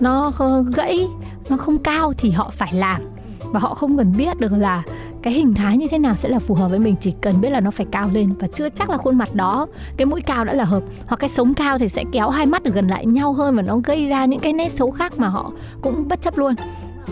nó 0.00 0.32
gãy, 0.76 1.06
nó 1.50 1.56
không 1.56 1.78
cao 1.78 2.12
thì 2.18 2.30
họ 2.30 2.50
phải 2.50 2.74
làm 2.74 3.00
và 3.42 3.60
họ 3.60 3.74
không 3.74 3.96
cần 3.96 4.12
biết 4.16 4.40
được 4.40 4.52
là 4.52 4.82
cái 5.22 5.32
hình 5.32 5.54
thái 5.54 5.76
như 5.76 5.88
thế 5.88 5.98
nào 5.98 6.14
sẽ 6.14 6.28
là 6.28 6.38
phù 6.38 6.54
hợp 6.54 6.68
với 6.68 6.78
mình, 6.78 6.96
chỉ 7.00 7.14
cần 7.20 7.40
biết 7.40 7.50
là 7.50 7.60
nó 7.60 7.70
phải 7.70 7.86
cao 7.90 8.10
lên 8.12 8.32
và 8.38 8.46
chưa 8.46 8.68
chắc 8.68 8.90
là 8.90 8.96
khuôn 8.96 9.18
mặt 9.18 9.34
đó, 9.34 9.66
cái 9.96 10.06
mũi 10.06 10.20
cao 10.20 10.44
đã 10.44 10.54
là 10.54 10.64
hợp. 10.64 10.82
Hoặc 11.06 11.16
cái 11.16 11.30
sống 11.30 11.54
cao 11.54 11.78
thì 11.78 11.88
sẽ 11.88 12.04
kéo 12.12 12.30
hai 12.30 12.46
mắt 12.46 12.62
được 12.62 12.74
gần 12.74 12.88
lại 12.88 13.06
nhau 13.06 13.32
hơn 13.32 13.56
và 13.56 13.62
nó 13.62 13.76
gây 13.84 14.06
ra 14.08 14.24
những 14.24 14.40
cái 14.40 14.52
nét 14.52 14.72
xấu 14.72 14.90
khác 14.90 15.12
mà 15.18 15.28
họ 15.28 15.52
cũng 15.80 16.08
bất 16.08 16.22
chấp 16.22 16.38
luôn. 16.38 16.54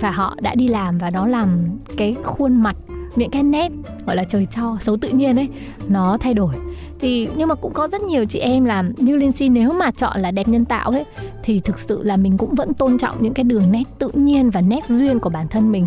Và 0.00 0.10
họ 0.10 0.36
đã 0.40 0.54
đi 0.54 0.68
làm 0.68 0.98
và 0.98 1.10
nó 1.10 1.26
làm 1.26 1.64
cái 1.96 2.16
khuôn 2.24 2.62
mặt, 2.62 2.76
những 3.16 3.30
cái 3.30 3.42
nét 3.42 3.72
gọi 4.06 4.16
là 4.16 4.24
trời 4.24 4.46
cho, 4.56 4.76
xấu 4.80 4.96
tự 4.96 5.08
nhiên 5.08 5.36
ấy, 5.36 5.48
nó 5.88 6.18
thay 6.20 6.34
đổi 6.34 6.54
thì 7.00 7.28
nhưng 7.36 7.48
mà 7.48 7.54
cũng 7.54 7.72
có 7.72 7.88
rất 7.88 8.02
nhiều 8.02 8.24
chị 8.24 8.38
em 8.38 8.64
làm 8.64 8.92
như 8.96 9.16
Lindsay 9.16 9.48
nếu 9.48 9.72
mà 9.72 9.90
chọn 9.90 10.20
là 10.20 10.30
đẹp 10.30 10.48
nhân 10.48 10.64
tạo 10.64 10.90
ấy 10.90 11.04
thì 11.42 11.60
thực 11.60 11.78
sự 11.78 12.02
là 12.02 12.16
mình 12.16 12.38
cũng 12.38 12.54
vẫn 12.54 12.74
tôn 12.74 12.98
trọng 12.98 13.22
những 13.22 13.34
cái 13.34 13.44
đường 13.44 13.72
nét 13.72 13.84
tự 13.98 14.10
nhiên 14.14 14.50
và 14.50 14.60
nét 14.60 14.88
duyên 14.88 15.18
của 15.18 15.30
bản 15.30 15.48
thân 15.48 15.72
mình. 15.72 15.86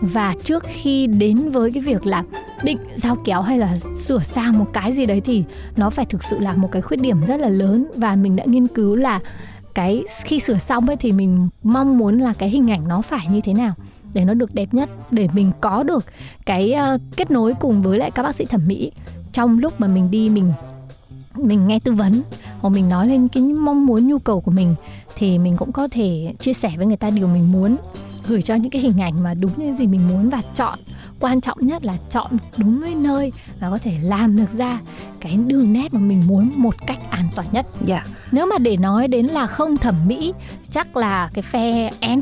Và 0.00 0.34
trước 0.42 0.64
khi 0.66 1.06
đến 1.06 1.50
với 1.50 1.72
cái 1.72 1.82
việc 1.82 2.06
là 2.06 2.24
định 2.62 2.78
giao 2.96 3.16
kéo 3.24 3.42
hay 3.42 3.58
là 3.58 3.78
sửa 3.96 4.18
sang 4.18 4.58
một 4.58 4.66
cái 4.72 4.92
gì 4.92 5.06
đấy 5.06 5.20
thì 5.20 5.44
nó 5.76 5.90
phải 5.90 6.04
thực 6.04 6.22
sự 6.22 6.38
là 6.38 6.52
một 6.52 6.68
cái 6.72 6.82
khuyết 6.82 7.00
điểm 7.00 7.20
rất 7.26 7.40
là 7.40 7.48
lớn. 7.48 7.86
Và 7.94 8.16
mình 8.16 8.36
đã 8.36 8.44
nghiên 8.44 8.66
cứu 8.66 8.96
là 8.96 9.20
cái 9.74 10.04
khi 10.24 10.40
sửa 10.40 10.58
xong 10.58 10.86
ấy 10.86 10.96
thì 10.96 11.12
mình 11.12 11.48
mong 11.62 11.98
muốn 11.98 12.18
là 12.18 12.32
cái 12.38 12.48
hình 12.48 12.70
ảnh 12.70 12.88
nó 12.88 13.02
phải 13.02 13.26
như 13.30 13.40
thế 13.44 13.54
nào 13.54 13.74
để 14.14 14.24
nó 14.24 14.34
được 14.34 14.54
đẹp 14.54 14.74
nhất 14.74 14.90
để 15.10 15.28
mình 15.32 15.52
có 15.60 15.82
được 15.82 16.04
cái 16.46 16.74
uh, 16.94 17.00
kết 17.16 17.30
nối 17.30 17.54
cùng 17.60 17.82
với 17.82 17.98
lại 17.98 18.10
các 18.10 18.22
bác 18.22 18.34
sĩ 18.34 18.44
thẩm 18.44 18.60
mỹ 18.66 18.92
trong 19.38 19.58
lúc 19.58 19.80
mà 19.80 19.88
mình 19.88 20.10
đi 20.10 20.28
mình 20.28 20.52
mình 21.36 21.66
nghe 21.66 21.78
tư 21.78 21.92
vấn 21.92 22.22
hoặc 22.60 22.70
mình 22.70 22.88
nói 22.88 23.08
lên 23.08 23.28
cái 23.28 23.42
mong 23.42 23.86
muốn 23.86 24.06
nhu 24.06 24.18
cầu 24.18 24.40
của 24.40 24.50
mình 24.50 24.74
thì 25.16 25.38
mình 25.38 25.56
cũng 25.56 25.72
có 25.72 25.88
thể 25.88 26.34
chia 26.38 26.52
sẻ 26.52 26.72
với 26.76 26.86
người 26.86 26.96
ta 26.96 27.10
điều 27.10 27.26
mình 27.26 27.52
muốn 27.52 27.76
gửi 28.26 28.42
cho 28.42 28.54
những 28.54 28.70
cái 28.70 28.82
hình 28.82 29.00
ảnh 29.00 29.22
mà 29.22 29.34
đúng 29.34 29.50
như 29.56 29.76
gì 29.78 29.86
mình 29.86 30.08
muốn 30.08 30.28
và 30.28 30.42
chọn. 30.54 30.78
Quan 31.20 31.40
trọng 31.40 31.58
nhất 31.60 31.84
là 31.84 31.96
chọn 32.10 32.30
đúng 32.56 32.82
cái 32.82 32.94
nơi 32.94 33.32
và 33.60 33.70
có 33.70 33.78
thể 33.78 33.98
làm 34.02 34.36
được 34.36 34.58
ra 34.58 34.80
cái 35.20 35.38
đường 35.46 35.72
nét 35.72 35.94
mà 35.94 36.00
mình 36.00 36.22
muốn 36.26 36.50
một 36.56 36.86
cách 36.86 37.10
an 37.10 37.28
toàn 37.34 37.46
nhất. 37.52 37.66
Dạ. 37.84 38.06
Nếu 38.32 38.46
mà 38.46 38.58
để 38.58 38.76
nói 38.76 39.08
đến 39.08 39.26
là 39.26 39.46
không 39.46 39.76
thẩm 39.76 39.94
mỹ 40.06 40.32
chắc 40.70 40.96
là 40.96 41.30
cái 41.34 41.42
phe 41.42 41.90
em 42.00 42.20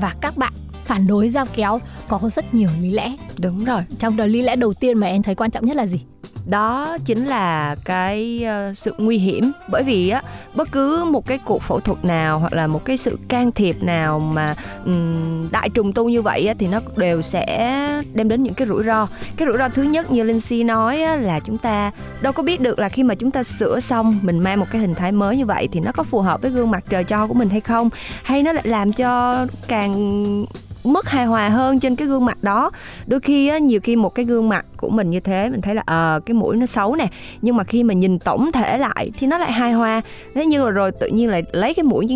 và 0.00 0.14
các 0.20 0.36
bạn 0.36 0.52
phản 0.84 1.06
đối 1.06 1.28
dao 1.28 1.46
kéo 1.54 1.80
có 2.08 2.20
rất 2.34 2.54
nhiều 2.54 2.68
lý 2.80 2.90
lẽ. 2.90 3.16
Đúng 3.38 3.64
rồi. 3.64 3.82
Trong 3.98 4.16
đó 4.16 4.26
lý 4.26 4.42
lẽ 4.42 4.56
đầu 4.56 4.74
tiên 4.74 4.98
mà 4.98 5.06
em 5.06 5.22
thấy 5.22 5.34
quan 5.34 5.50
trọng 5.50 5.66
nhất 5.66 5.76
là 5.76 5.86
gì 5.86 6.00
đó 6.48 6.96
chính 7.04 7.26
là 7.26 7.76
cái 7.84 8.44
ờ, 8.44 8.72
sự 8.74 8.94
nguy 8.98 9.18
hiểm. 9.18 9.52
Bởi 9.70 9.82
vì 9.82 10.08
á 10.08 10.22
bất 10.54 10.72
cứ 10.72 11.04
một 11.04 11.26
cái 11.26 11.38
cuộc 11.44 11.62
phẫu 11.62 11.80
thuật 11.80 12.04
nào 12.04 12.38
hoặc 12.38 12.52
là 12.52 12.66
một 12.66 12.84
cái 12.84 12.96
sự 12.96 13.18
can 13.28 13.52
thiệp 13.52 13.82
nào 13.82 14.20
mà 14.20 14.54
um, 14.84 15.50
đại 15.50 15.68
trùng 15.68 15.92
tu 15.92 16.08
như 16.08 16.22
vậy 16.22 16.46
á, 16.46 16.54
thì 16.58 16.66
nó 16.66 16.80
đều 16.96 17.22
sẽ 17.22 17.78
đem 18.14 18.28
đến 18.28 18.42
những 18.42 18.54
cái 18.54 18.68
rủi 18.68 18.84
ro. 18.84 19.08
Cái 19.36 19.48
rủi 19.48 19.58
ro 19.58 19.68
thứ 19.68 19.82
nhất 19.82 20.12
như 20.12 20.22
linh 20.22 20.40
si 20.40 20.62
nói 20.64 21.02
á, 21.02 21.16
là 21.16 21.40
chúng 21.40 21.58
ta 21.58 21.90
đâu 22.20 22.32
có 22.32 22.42
biết 22.42 22.60
được 22.60 22.78
là 22.78 22.88
khi 22.88 23.02
mà 23.02 23.14
chúng 23.14 23.30
ta 23.30 23.42
sửa 23.42 23.80
xong 23.80 24.18
mình 24.22 24.38
mang 24.38 24.60
một 24.60 24.66
cái 24.70 24.80
hình 24.80 24.94
thái 24.94 25.12
mới 25.12 25.36
như 25.36 25.46
vậy 25.46 25.68
thì 25.72 25.80
nó 25.80 25.92
có 25.92 26.02
phù 26.02 26.20
hợp 26.20 26.42
với 26.42 26.50
gương 26.50 26.70
mặt 26.70 26.84
trời 26.88 27.04
cho 27.04 27.26
của 27.26 27.34
mình 27.34 27.48
hay 27.48 27.60
không 27.60 27.90
hay 28.22 28.42
nó 28.42 28.52
lại 28.52 28.66
làm 28.66 28.92
cho 28.92 29.46
càng 29.68 30.46
mất 30.92 31.08
hài 31.08 31.26
hòa 31.26 31.48
hơn 31.48 31.80
trên 31.80 31.96
cái 31.96 32.08
gương 32.08 32.24
mặt 32.24 32.38
đó. 32.42 32.70
Đôi 33.06 33.20
khi 33.20 33.48
á, 33.48 33.58
nhiều 33.58 33.80
khi 33.80 33.96
một 33.96 34.14
cái 34.14 34.24
gương 34.24 34.48
mặt 34.48 34.66
của 34.76 34.88
mình 34.88 35.10
như 35.10 35.20
thế 35.20 35.48
mình 35.48 35.60
thấy 35.60 35.74
là 35.74 35.82
ờ 35.86 36.16
à, 36.16 36.20
cái 36.26 36.34
mũi 36.34 36.56
nó 36.56 36.66
xấu 36.66 36.96
nè 36.96 37.08
nhưng 37.42 37.56
mà 37.56 37.64
khi 37.64 37.82
mà 37.82 37.94
nhìn 37.94 38.18
tổng 38.18 38.52
thể 38.52 38.78
lại 38.78 39.10
thì 39.18 39.26
nó 39.26 39.38
lại 39.38 39.52
hài 39.52 39.72
hòa. 39.72 40.00
Thế 40.34 40.46
nhưng 40.46 40.64
mà 40.64 40.70
rồi 40.70 40.92
tự 40.92 41.06
nhiên 41.08 41.28
lại 41.28 41.42
lấy 41.52 41.74
cái 41.74 41.84
mũi 41.84 42.08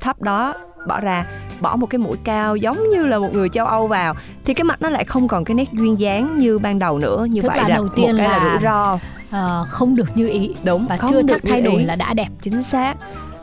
thấp 0.00 0.22
đó 0.22 0.54
bỏ 0.86 1.00
ra 1.00 1.26
bỏ 1.60 1.76
một 1.76 1.86
cái 1.86 1.98
mũi 1.98 2.16
cao 2.24 2.56
giống 2.56 2.90
như 2.90 3.06
là 3.06 3.18
một 3.18 3.34
người 3.34 3.48
châu 3.48 3.66
Âu 3.66 3.86
vào 3.86 4.14
thì 4.44 4.54
cái 4.54 4.64
mặt 4.64 4.82
nó 4.82 4.90
lại 4.90 5.04
không 5.04 5.28
còn 5.28 5.44
cái 5.44 5.54
nét 5.54 5.72
duyên 5.72 5.98
dáng 5.98 6.38
như 6.38 6.58
ban 6.58 6.78
đầu 6.78 6.98
nữa 6.98 7.26
như 7.30 7.42
Tức 7.42 7.48
vậy 7.48 7.58
là 7.58 7.68
là 7.68 7.74
đầu 7.74 7.88
tiên 7.88 8.06
một 8.06 8.14
cái 8.18 8.28
là, 8.28 8.38
là 8.38 8.50
rủi 8.52 8.62
ro. 8.62 8.98
Uh, 9.30 9.68
không 9.68 9.96
được 9.96 10.08
như 10.14 10.28
ý 10.28 10.54
đúng 10.64 10.86
và 10.86 10.98
chưa 11.10 11.22
được 11.22 11.28
chắc 11.28 11.50
thay 11.50 11.60
đổi 11.62 11.76
ý. 11.76 11.84
là 11.84 11.96
đã 11.96 12.14
đẹp. 12.14 12.28
Chính 12.42 12.62
xác. 12.62 12.94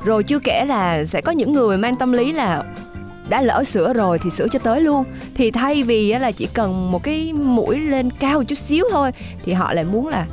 Rồi 0.03 0.23
chưa 0.23 0.39
kể 0.39 0.65
là 0.65 1.05
sẽ 1.05 1.21
có 1.21 1.31
những 1.31 1.53
người 1.53 1.77
mang 1.77 1.95
tâm 1.95 2.11
lý 2.11 2.31
là 2.31 2.63
đã 3.29 3.41
lỡ 3.41 3.63
sửa 3.63 3.93
rồi 3.93 4.19
thì 4.23 4.29
sửa 4.29 4.47
cho 4.47 4.59
tới 4.59 4.81
luôn. 4.81 5.03
Thì 5.35 5.51
thay 5.51 5.83
vì 5.83 6.13
là 6.13 6.31
chỉ 6.31 6.47
cần 6.53 6.91
một 6.91 7.03
cái 7.03 7.33
mũi 7.33 7.79
lên 7.79 8.09
cao 8.11 8.37
một 8.37 8.43
chút 8.47 8.57
xíu 8.57 8.85
thôi 8.91 9.11
thì 9.45 9.53
họ 9.53 9.73
lại 9.73 9.83
muốn 9.83 10.07
là 10.07 10.25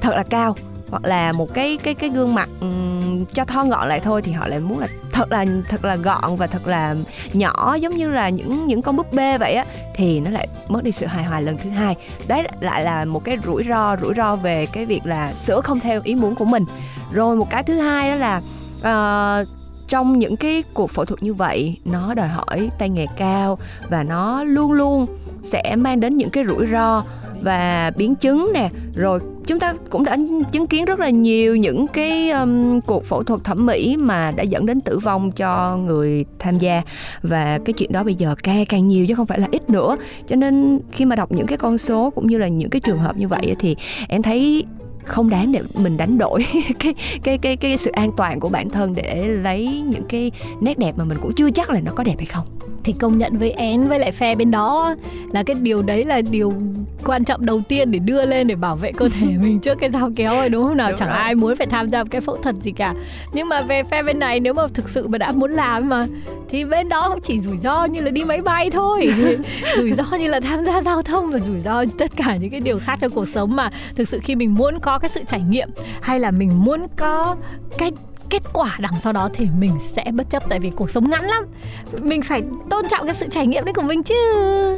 thật 0.00 0.14
là 0.14 0.24
cao 0.30 0.56
hoặc 0.90 1.04
là 1.04 1.32
một 1.32 1.54
cái 1.54 1.78
cái 1.82 1.94
cái 1.94 2.10
gương 2.10 2.34
mặt 2.34 2.48
um, 2.60 3.24
cho 3.24 3.44
thon 3.44 3.70
gọn 3.70 3.88
lại 3.88 4.00
thôi 4.00 4.22
thì 4.22 4.32
họ 4.32 4.46
lại 4.46 4.60
muốn 4.60 4.78
là 4.78 4.88
thật 5.12 5.32
là 5.32 5.44
thật 5.68 5.84
là 5.84 5.96
gọn 5.96 6.36
và 6.36 6.46
thật 6.46 6.66
là 6.66 6.94
nhỏ 7.32 7.74
giống 7.80 7.96
như 7.96 8.10
là 8.10 8.28
những 8.28 8.66
những 8.66 8.82
con 8.82 8.96
búp 8.96 9.12
bê 9.12 9.38
vậy 9.38 9.54
á 9.54 9.64
thì 9.94 10.20
nó 10.20 10.30
lại 10.30 10.48
mất 10.68 10.84
đi 10.84 10.92
sự 10.92 11.06
hài 11.06 11.24
hòa 11.24 11.40
lần 11.40 11.58
thứ 11.58 11.70
hai. 11.70 11.96
Đấy 12.28 12.46
lại 12.60 12.84
là 12.84 13.04
một 13.04 13.24
cái 13.24 13.38
rủi 13.46 13.64
ro 13.68 13.96
rủi 14.02 14.14
ro 14.14 14.36
về 14.36 14.66
cái 14.66 14.86
việc 14.86 15.00
là 15.04 15.32
sửa 15.34 15.60
không 15.60 15.80
theo 15.80 16.00
ý 16.04 16.14
muốn 16.14 16.34
của 16.34 16.44
mình. 16.44 16.64
Rồi 17.12 17.36
một 17.36 17.50
cái 17.50 17.62
thứ 17.62 17.78
hai 17.78 18.10
đó 18.10 18.16
là 18.16 18.40
uh, 19.42 19.48
trong 19.88 20.18
những 20.18 20.36
cái 20.36 20.62
cuộc 20.74 20.90
phẫu 20.90 21.04
thuật 21.04 21.22
như 21.22 21.34
vậy 21.34 21.76
nó 21.84 22.14
đòi 22.14 22.28
hỏi 22.28 22.70
tay 22.78 22.88
nghề 22.88 23.06
cao 23.16 23.58
và 23.88 24.02
nó 24.02 24.44
luôn 24.44 24.72
luôn 24.72 25.06
sẽ 25.42 25.76
mang 25.76 26.00
đến 26.00 26.16
những 26.16 26.30
cái 26.30 26.44
rủi 26.44 26.66
ro 26.66 27.04
và 27.42 27.92
biến 27.96 28.14
chứng 28.14 28.50
nè. 28.54 28.70
Rồi 28.94 29.20
chúng 29.46 29.60
ta 29.60 29.74
cũng 29.90 30.04
đã 30.04 30.16
chứng 30.52 30.66
kiến 30.66 30.84
rất 30.84 31.00
là 31.00 31.10
nhiều 31.10 31.56
những 31.56 31.86
cái 31.86 32.30
um, 32.30 32.80
cuộc 32.80 33.04
phẫu 33.04 33.22
thuật 33.22 33.44
thẩm 33.44 33.66
mỹ 33.66 33.96
mà 33.96 34.30
đã 34.36 34.42
dẫn 34.42 34.66
đến 34.66 34.80
tử 34.80 34.98
vong 34.98 35.30
cho 35.32 35.76
người 35.76 36.24
tham 36.38 36.56
gia. 36.58 36.82
Và 37.22 37.58
cái 37.64 37.72
chuyện 37.72 37.92
đó 37.92 38.02
bây 38.02 38.14
giờ 38.14 38.34
càng 38.42 38.66
càng 38.66 38.88
nhiều 38.88 39.06
chứ 39.06 39.14
không 39.14 39.26
phải 39.26 39.38
là 39.38 39.48
ít 39.52 39.70
nữa. 39.70 39.96
Cho 40.26 40.36
nên 40.36 40.80
khi 40.92 41.04
mà 41.04 41.16
đọc 41.16 41.32
những 41.32 41.46
cái 41.46 41.58
con 41.58 41.78
số 41.78 42.10
cũng 42.10 42.26
như 42.26 42.38
là 42.38 42.48
những 42.48 42.70
cái 42.70 42.80
trường 42.80 42.98
hợp 42.98 43.16
như 43.16 43.28
vậy 43.28 43.56
thì 43.58 43.76
em 44.08 44.22
thấy 44.22 44.64
không 45.06 45.30
đáng 45.30 45.52
để 45.52 45.60
mình 45.74 45.96
đánh 45.96 46.18
đổi 46.18 46.46
cái 46.78 46.94
cái 47.22 47.38
cái 47.38 47.56
cái 47.56 47.76
sự 47.76 47.90
an 47.90 48.10
toàn 48.16 48.40
của 48.40 48.48
bản 48.48 48.70
thân 48.70 48.92
để 48.94 49.24
lấy 49.28 49.84
những 49.88 50.04
cái 50.08 50.30
nét 50.60 50.78
đẹp 50.78 50.92
mà 50.96 51.04
mình 51.04 51.18
cũng 51.22 51.32
chưa 51.36 51.50
chắc 51.50 51.70
là 51.70 51.80
nó 51.80 51.92
có 51.92 52.04
đẹp 52.04 52.14
hay 52.18 52.26
không 52.26 52.46
thì 52.86 52.92
công 52.92 53.18
nhận 53.18 53.38
với 53.38 53.50
én 53.50 53.88
với 53.88 53.98
lại 53.98 54.12
phe 54.12 54.34
bên 54.34 54.50
đó 54.50 54.94
là 55.32 55.42
cái 55.42 55.56
điều 55.62 55.82
đấy 55.82 56.04
là 56.04 56.20
điều 56.30 56.52
quan 57.04 57.24
trọng 57.24 57.46
đầu 57.46 57.60
tiên 57.68 57.90
để 57.90 57.98
đưa 57.98 58.26
lên 58.26 58.46
để 58.46 58.54
bảo 58.54 58.76
vệ 58.76 58.92
cơ 58.92 59.08
thể 59.08 59.26
mình 59.42 59.60
trước 59.60 59.78
cái 59.80 59.90
dao 59.90 60.10
kéo 60.16 60.34
rồi 60.34 60.48
đúng 60.48 60.66
không 60.66 60.76
nào? 60.76 60.90
Đúng 60.90 60.98
chẳng 60.98 61.08
rồi. 61.08 61.18
ai 61.18 61.34
muốn 61.34 61.56
phải 61.56 61.66
tham 61.66 61.90
gia 61.90 62.04
cái 62.04 62.20
phẫu 62.20 62.36
thuật 62.36 62.54
gì 62.54 62.72
cả. 62.72 62.94
Nhưng 63.32 63.48
mà 63.48 63.62
về 63.62 63.82
phe 63.82 64.02
bên 64.02 64.18
này 64.18 64.40
nếu 64.40 64.54
mà 64.54 64.62
thực 64.74 64.88
sự 64.88 65.08
mà 65.08 65.18
đã 65.18 65.32
muốn 65.32 65.50
làm 65.50 65.88
mà 65.88 66.06
thì 66.48 66.64
bên 66.64 66.88
đó 66.88 67.08
cũng 67.08 67.20
chỉ 67.20 67.40
rủi 67.40 67.58
ro 67.58 67.84
như 67.84 68.00
là 68.00 68.10
đi 68.10 68.24
máy 68.24 68.42
bay 68.42 68.70
thôi. 68.70 69.08
Rủi 69.76 69.92
ro 69.92 70.16
như 70.16 70.28
là 70.28 70.40
tham 70.40 70.64
gia 70.64 70.82
giao 70.82 71.02
thông 71.02 71.30
và 71.30 71.38
rủi 71.38 71.60
ro 71.60 71.84
tất 71.98 72.10
cả 72.16 72.36
những 72.36 72.50
cái 72.50 72.60
điều 72.60 72.78
khác 72.78 72.98
trong 73.00 73.10
cuộc 73.10 73.28
sống 73.28 73.56
mà 73.56 73.70
thực 73.96 74.08
sự 74.08 74.20
khi 74.22 74.36
mình 74.36 74.54
muốn 74.54 74.80
có 74.80 74.98
cái 74.98 75.10
sự 75.14 75.20
trải 75.28 75.40
nghiệm 75.40 75.68
hay 76.00 76.20
là 76.20 76.30
mình 76.30 76.64
muốn 76.64 76.86
có 76.96 77.36
cái 77.78 77.92
kết 78.30 78.42
quả 78.52 78.76
đằng 78.78 78.92
sau 79.02 79.12
đó 79.12 79.28
thì 79.34 79.48
mình 79.58 79.72
sẽ 79.94 80.04
bất 80.12 80.30
chấp 80.30 80.48
tại 80.48 80.60
vì 80.60 80.70
cuộc 80.70 80.90
sống 80.90 81.10
ngắn 81.10 81.24
lắm. 81.24 81.44
Mình 82.02 82.22
phải 82.22 82.42
tôn 82.70 82.88
trọng 82.88 83.06
cái 83.06 83.14
sự 83.14 83.26
trải 83.30 83.46
nghiệm 83.46 83.64
đấy 83.64 83.74
của 83.74 83.82
mình 83.82 84.02
chứ. 84.02 84.14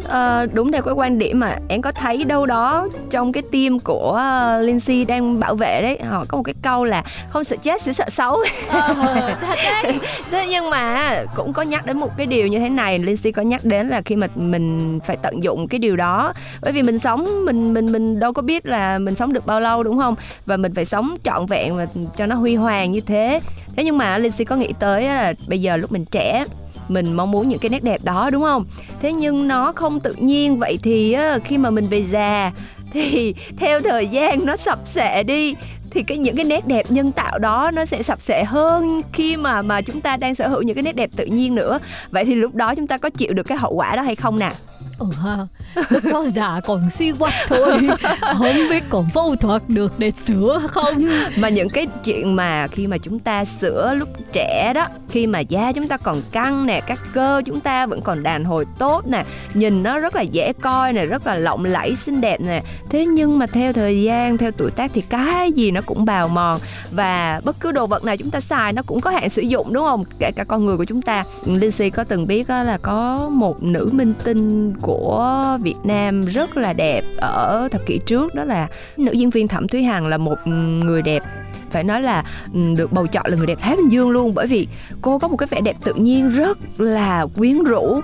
À, 0.09 0.47
đúng 0.53 0.73
theo 0.73 0.83
cái 0.83 0.95
quan 0.95 1.19
điểm 1.19 1.41
mà 1.41 1.57
em 1.69 1.83
có 1.83 1.93
thấy 1.93 2.25
đâu 2.25 2.47
đó 2.47 2.89
trong 3.11 3.33
cái 3.33 3.43
team 3.53 3.79
của 3.79 4.21
uh, 4.59 4.67
Lindsay 4.67 5.05
đang 5.05 5.41
bảo 5.41 5.55
vệ 5.55 5.83
đấy 5.83 5.99
họ 6.09 6.25
có 6.29 6.37
một 6.37 6.43
cái 6.43 6.55
câu 6.63 6.85
là 6.85 7.05
không 7.31 7.45
sợ 7.45 7.57
chết 7.63 7.81
chỉ 7.85 7.93
sợ 7.93 8.05
xấu. 8.09 8.37
Ờ, 8.69 9.37
thế 10.31 10.47
nhưng 10.49 10.71
mà 10.71 11.15
cũng 11.37 11.53
có 11.53 11.63
nhắc 11.63 11.87
đến 11.87 11.99
một 11.99 12.17
cái 12.17 12.27
điều 12.27 12.47
như 12.47 12.59
thế 12.59 12.69
này 12.69 12.99
Lindsay 12.99 13.33
có 13.33 13.43
nhắc 13.43 13.65
đến 13.65 13.89
là 13.89 14.03
khi 14.03 14.17
mà 14.17 14.27
mình 14.35 14.99
phải 15.07 15.17
tận 15.17 15.43
dụng 15.43 15.69
cái 15.69 15.79
điều 15.79 15.97
đó. 15.97 16.33
Bởi 16.63 16.73
vì 16.73 16.83
mình 16.83 16.99
sống 16.99 17.45
mình 17.45 17.75
mình 17.75 17.93
mình 17.93 18.21
đâu 18.21 18.33
có 18.33 18.43
biết 18.43 18.67
là 18.67 18.99
mình 18.99 19.15
sống 19.15 19.33
được 19.33 19.47
bao 19.47 19.61
lâu 19.61 19.83
đúng 19.83 19.99
không? 19.99 20.15
Và 20.47 20.57
mình 20.57 20.75
phải 20.75 20.85
sống 20.85 21.17
trọn 21.25 21.47
vẹn 21.47 21.77
và 21.77 21.87
cho 22.17 22.27
nó 22.27 22.35
huy 22.35 22.55
hoàng 22.55 22.93
như 22.93 23.01
thế 23.01 23.38
thế 23.77 23.85
nhưng 23.85 23.99
mà 23.99 24.19
Lindsay 24.19 24.45
có 24.45 24.57
nghĩ 24.57 24.73
tới 24.79 25.03
là 25.03 25.35
bây 25.47 25.61
giờ 25.61 25.77
lúc 25.77 25.93
mình 25.93 26.05
trẻ, 26.05 26.45
mình 26.89 27.13
mong 27.13 27.31
muốn 27.31 27.49
những 27.49 27.59
cái 27.59 27.69
nét 27.69 27.83
đẹp 27.83 28.01
đó, 28.05 28.31
đúng 28.33 28.43
không? 28.43 28.65
Thế 29.01 29.13
nhưng 29.13 29.49
nó 29.49 29.73
không 29.73 30.01
tự 30.01 30.13
nhiên. 30.13 30.59
Vậy 30.59 30.79
thì 30.83 31.17
khi 31.45 31.59
mà 31.59 31.71
mình 31.71 31.85
về 31.85 32.05
già 32.11 32.53
thì 32.93 33.35
theo 33.57 33.81
thời 33.81 34.07
gian 34.07 34.47
nó 34.47 34.57
sập 34.57 34.79
sệ 34.87 35.23
đi, 35.23 35.55
thì 35.91 36.03
cái 36.03 36.19
những 36.19 36.37
cái 36.37 36.45
nét 36.45 36.67
đẹp 36.67 36.87
nhân 36.89 37.13
tạo 37.13 37.39
đó 37.39 37.71
nó 37.75 37.85
sẽ 37.85 38.03
sập 38.03 38.23
sệ 38.23 38.45
hơn 38.45 39.03
khi 39.13 39.37
mà 39.37 39.63
mà 39.63 39.81
chúng 39.81 40.01
ta 40.01 40.17
đang 40.17 40.35
sở 40.35 40.49
hữu 40.49 40.63
những 40.63 40.75
cái 40.75 40.83
nét 40.83 40.97
đẹp 40.97 41.11
tự 41.17 41.25
nhiên 41.25 41.55
nữa. 41.55 41.79
Vậy 42.11 42.25
thì 42.25 42.35
lúc 42.35 42.55
đó 42.55 42.75
chúng 42.75 42.87
ta 42.87 42.99
có 42.99 43.11
chịu 43.11 43.33
được 43.33 43.43
cái 43.43 43.59
hậu 43.59 43.75
quả 43.75 43.97
đó 43.97 44.03
hay 44.03 44.17
không 44.17 44.39
nè? 44.39 44.53
Ừ 44.99 45.07
ha. 45.25 45.47
Lúc 45.89 46.05
đó 46.05 46.25
già 46.33 46.61
còn 46.67 46.91
si 46.91 47.13
quắc 47.19 47.33
thôi. 47.49 47.89
Không 48.21 48.57
biết 48.71 48.85
còn 48.89 49.09
phẫu 49.15 49.37
thuật 49.37 49.63
được 49.69 49.99
để 49.99 50.13
sửa 50.27 50.61
không? 50.69 50.95
Mà 51.37 51.49
những 51.49 51.69
cái 51.69 51.87
chuyện 52.05 52.37
mà 52.37 52.67
khi 52.67 52.87
mà 52.87 52.99
chúng 52.99 53.19
ta 53.19 53.45
sửa 53.45 53.95
lúc 53.95 54.09
trẻ 54.33 54.73
đó, 54.75 54.89
khi 55.09 55.27
mà 55.27 55.41
da 55.41 55.73
chúng 55.73 55.89
ta 55.89 55.97
còn 55.97 56.23
căng 56.33 56.67
nè, 56.67 56.81
các 56.81 57.01
cơ 57.13 57.43
chúng 57.45 57.61
ta 57.61 57.87
vẫn 57.87 58.01
còn 58.01 58.23
đàn 58.23 58.45
hồi 58.45 58.65
tốt 58.79 59.07
nè, 59.07 59.25
nhìn 59.55 59.83
nó 59.83 59.99
rất 59.99 60.17
là 60.17 60.23
dễ 60.23 60.53
coi 60.53 60.93
nè, 60.93 61.07
rất 61.07 61.27
là 61.27 61.35
lộng 61.35 61.65
lẫy, 61.65 61.95
xinh 61.95 62.21
đẹp 62.21 62.41
nè. 62.41 62.63
Thế 62.91 63.07
nhưng 63.07 63.39
mà 63.39 63.47
theo 63.47 63.73
thời 63.73 64.03
gian, 64.03 64.39
theo 64.39 64.51
tuổi 64.51 64.71
tác 64.71 64.91
thì 64.95 65.01
cái 65.01 65.53
gì 65.53 65.71
nó 65.71 65.81
cũng 65.87 66.05
bào 66.05 66.29
mòn 66.29 66.61
và 66.91 67.41
bất 67.45 67.61
cứ 67.61 67.73
đồ 67.73 67.87
vật 67.87 68.05
nào 68.05 68.17
chúng 68.17 68.31
ta 68.31 68.41
xài 68.41 68.73
nó 68.73 68.83
cũng 68.87 69.01
có 69.01 69.11
hạn 69.11 69.31
sử 69.31 69.43
dụng, 69.43 69.73
đúng 69.73 69.85
không? 69.85 70.05
Kể 70.19 70.31
cả 70.37 70.45
con 70.45 70.67
người 70.67 70.77
của 70.77 70.85
chúng 70.85 71.03
ta. 71.03 71.25
Lindsay 71.47 71.91
có 71.91 72.05
từng 72.05 72.27
biết 72.27 72.51
là 72.51 72.79
có 72.83 73.29
một 73.33 73.63
nữ 73.63 73.91
minh 73.93 74.15
tinh 74.25 74.75
của 74.81 74.88
của 74.89 75.59
Việt 75.61 75.77
Nam 75.85 76.25
rất 76.25 76.57
là 76.57 76.73
đẹp 76.73 77.03
ở 77.17 77.69
thập 77.73 77.87
kỷ 77.87 77.99
trước. 78.07 78.35
Đó 78.35 78.45
là 78.45 78.69
nữ 78.97 79.13
diễn 79.13 79.31
viên 79.31 79.49
Thẩm 79.49 79.69
Thúy 79.69 79.83
Hằng 79.83 80.07
là 80.07 80.19
một 80.19 80.47
người 80.47 81.03
đẹp, 81.03 81.23
phải 81.71 81.85
nói 81.85 82.03
là 82.03 82.25
ừ, 82.53 82.61
được 82.77 82.93
bầu 82.93 83.07
chọn 83.07 83.27
là 83.29 83.37
người 83.37 83.47
đẹp 83.47 83.59
Thái 83.61 83.77
Bình 83.77 83.93
Dương 83.93 84.11
luôn. 84.11 84.35
Bởi 84.35 84.47
vì 84.47 84.69
cô 85.03 85.19
có 85.19 85.29
một 85.29 85.37
cái 85.37 85.47
vẻ 85.51 85.61
đẹp 85.61 85.77
tự 85.85 85.95
nhiên 85.95 86.29
rất 86.29 86.59
là 86.79 87.27
quyến 87.37 87.65
rũ. 87.65 88.01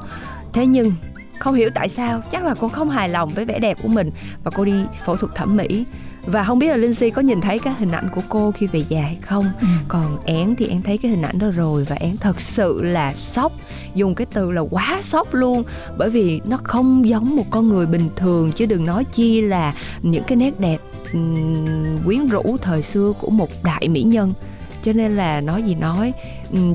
Thế 0.52 0.66
nhưng 0.66 0.92
không 1.38 1.54
hiểu 1.54 1.70
tại 1.74 1.88
sao, 1.88 2.22
chắc 2.32 2.44
là 2.44 2.54
cô 2.60 2.68
không 2.68 2.90
hài 2.90 3.08
lòng 3.08 3.28
với 3.28 3.44
vẻ 3.44 3.58
đẹp 3.58 3.76
của 3.82 3.88
mình 3.88 4.10
và 4.44 4.50
cô 4.54 4.64
đi 4.64 4.84
phẫu 5.04 5.16
thuật 5.16 5.34
thẩm 5.34 5.56
mỹ 5.56 5.84
và 6.26 6.44
không 6.44 6.58
biết 6.58 6.66
là 6.66 6.76
Lindsay 6.76 7.10
có 7.10 7.22
nhìn 7.22 7.40
thấy 7.40 7.58
cái 7.58 7.74
hình 7.78 7.90
ảnh 7.90 8.08
của 8.14 8.20
cô 8.28 8.50
khi 8.50 8.66
về 8.66 8.84
già 8.88 9.00
hay 9.00 9.18
không. 9.22 9.44
Ừ. 9.60 9.66
còn 9.88 10.18
én 10.24 10.54
thì 10.56 10.68
em 10.68 10.82
thấy 10.82 10.98
cái 10.98 11.10
hình 11.10 11.22
ảnh 11.22 11.38
đó 11.38 11.46
rồi 11.54 11.84
và 11.84 11.96
én 11.96 12.16
thật 12.16 12.40
sự 12.40 12.82
là 12.82 13.14
sốc. 13.14 13.52
Dùng 13.94 14.14
cái 14.14 14.26
từ 14.32 14.50
là 14.50 14.60
quá 14.70 14.98
sốc 15.02 15.34
luôn. 15.34 15.62
Bởi 15.98 16.10
vì 16.10 16.40
nó 16.46 16.58
không 16.62 17.08
giống 17.08 17.36
một 17.36 17.44
con 17.50 17.66
người 17.66 17.86
bình 17.86 18.08
thường 18.16 18.52
chứ 18.52 18.66
đừng 18.66 18.86
nói 18.86 19.04
chi 19.12 19.40
là 19.40 19.74
những 20.02 20.24
cái 20.24 20.36
nét 20.36 20.60
đẹp 20.60 20.78
quyến 22.04 22.26
rũ 22.26 22.56
thời 22.62 22.82
xưa 22.82 23.12
của 23.20 23.30
một 23.30 23.48
đại 23.62 23.88
mỹ 23.88 24.02
nhân. 24.02 24.34
Cho 24.84 24.92
nên 24.92 25.16
là 25.16 25.40
nói 25.40 25.62
gì 25.62 25.74
nói 25.74 26.12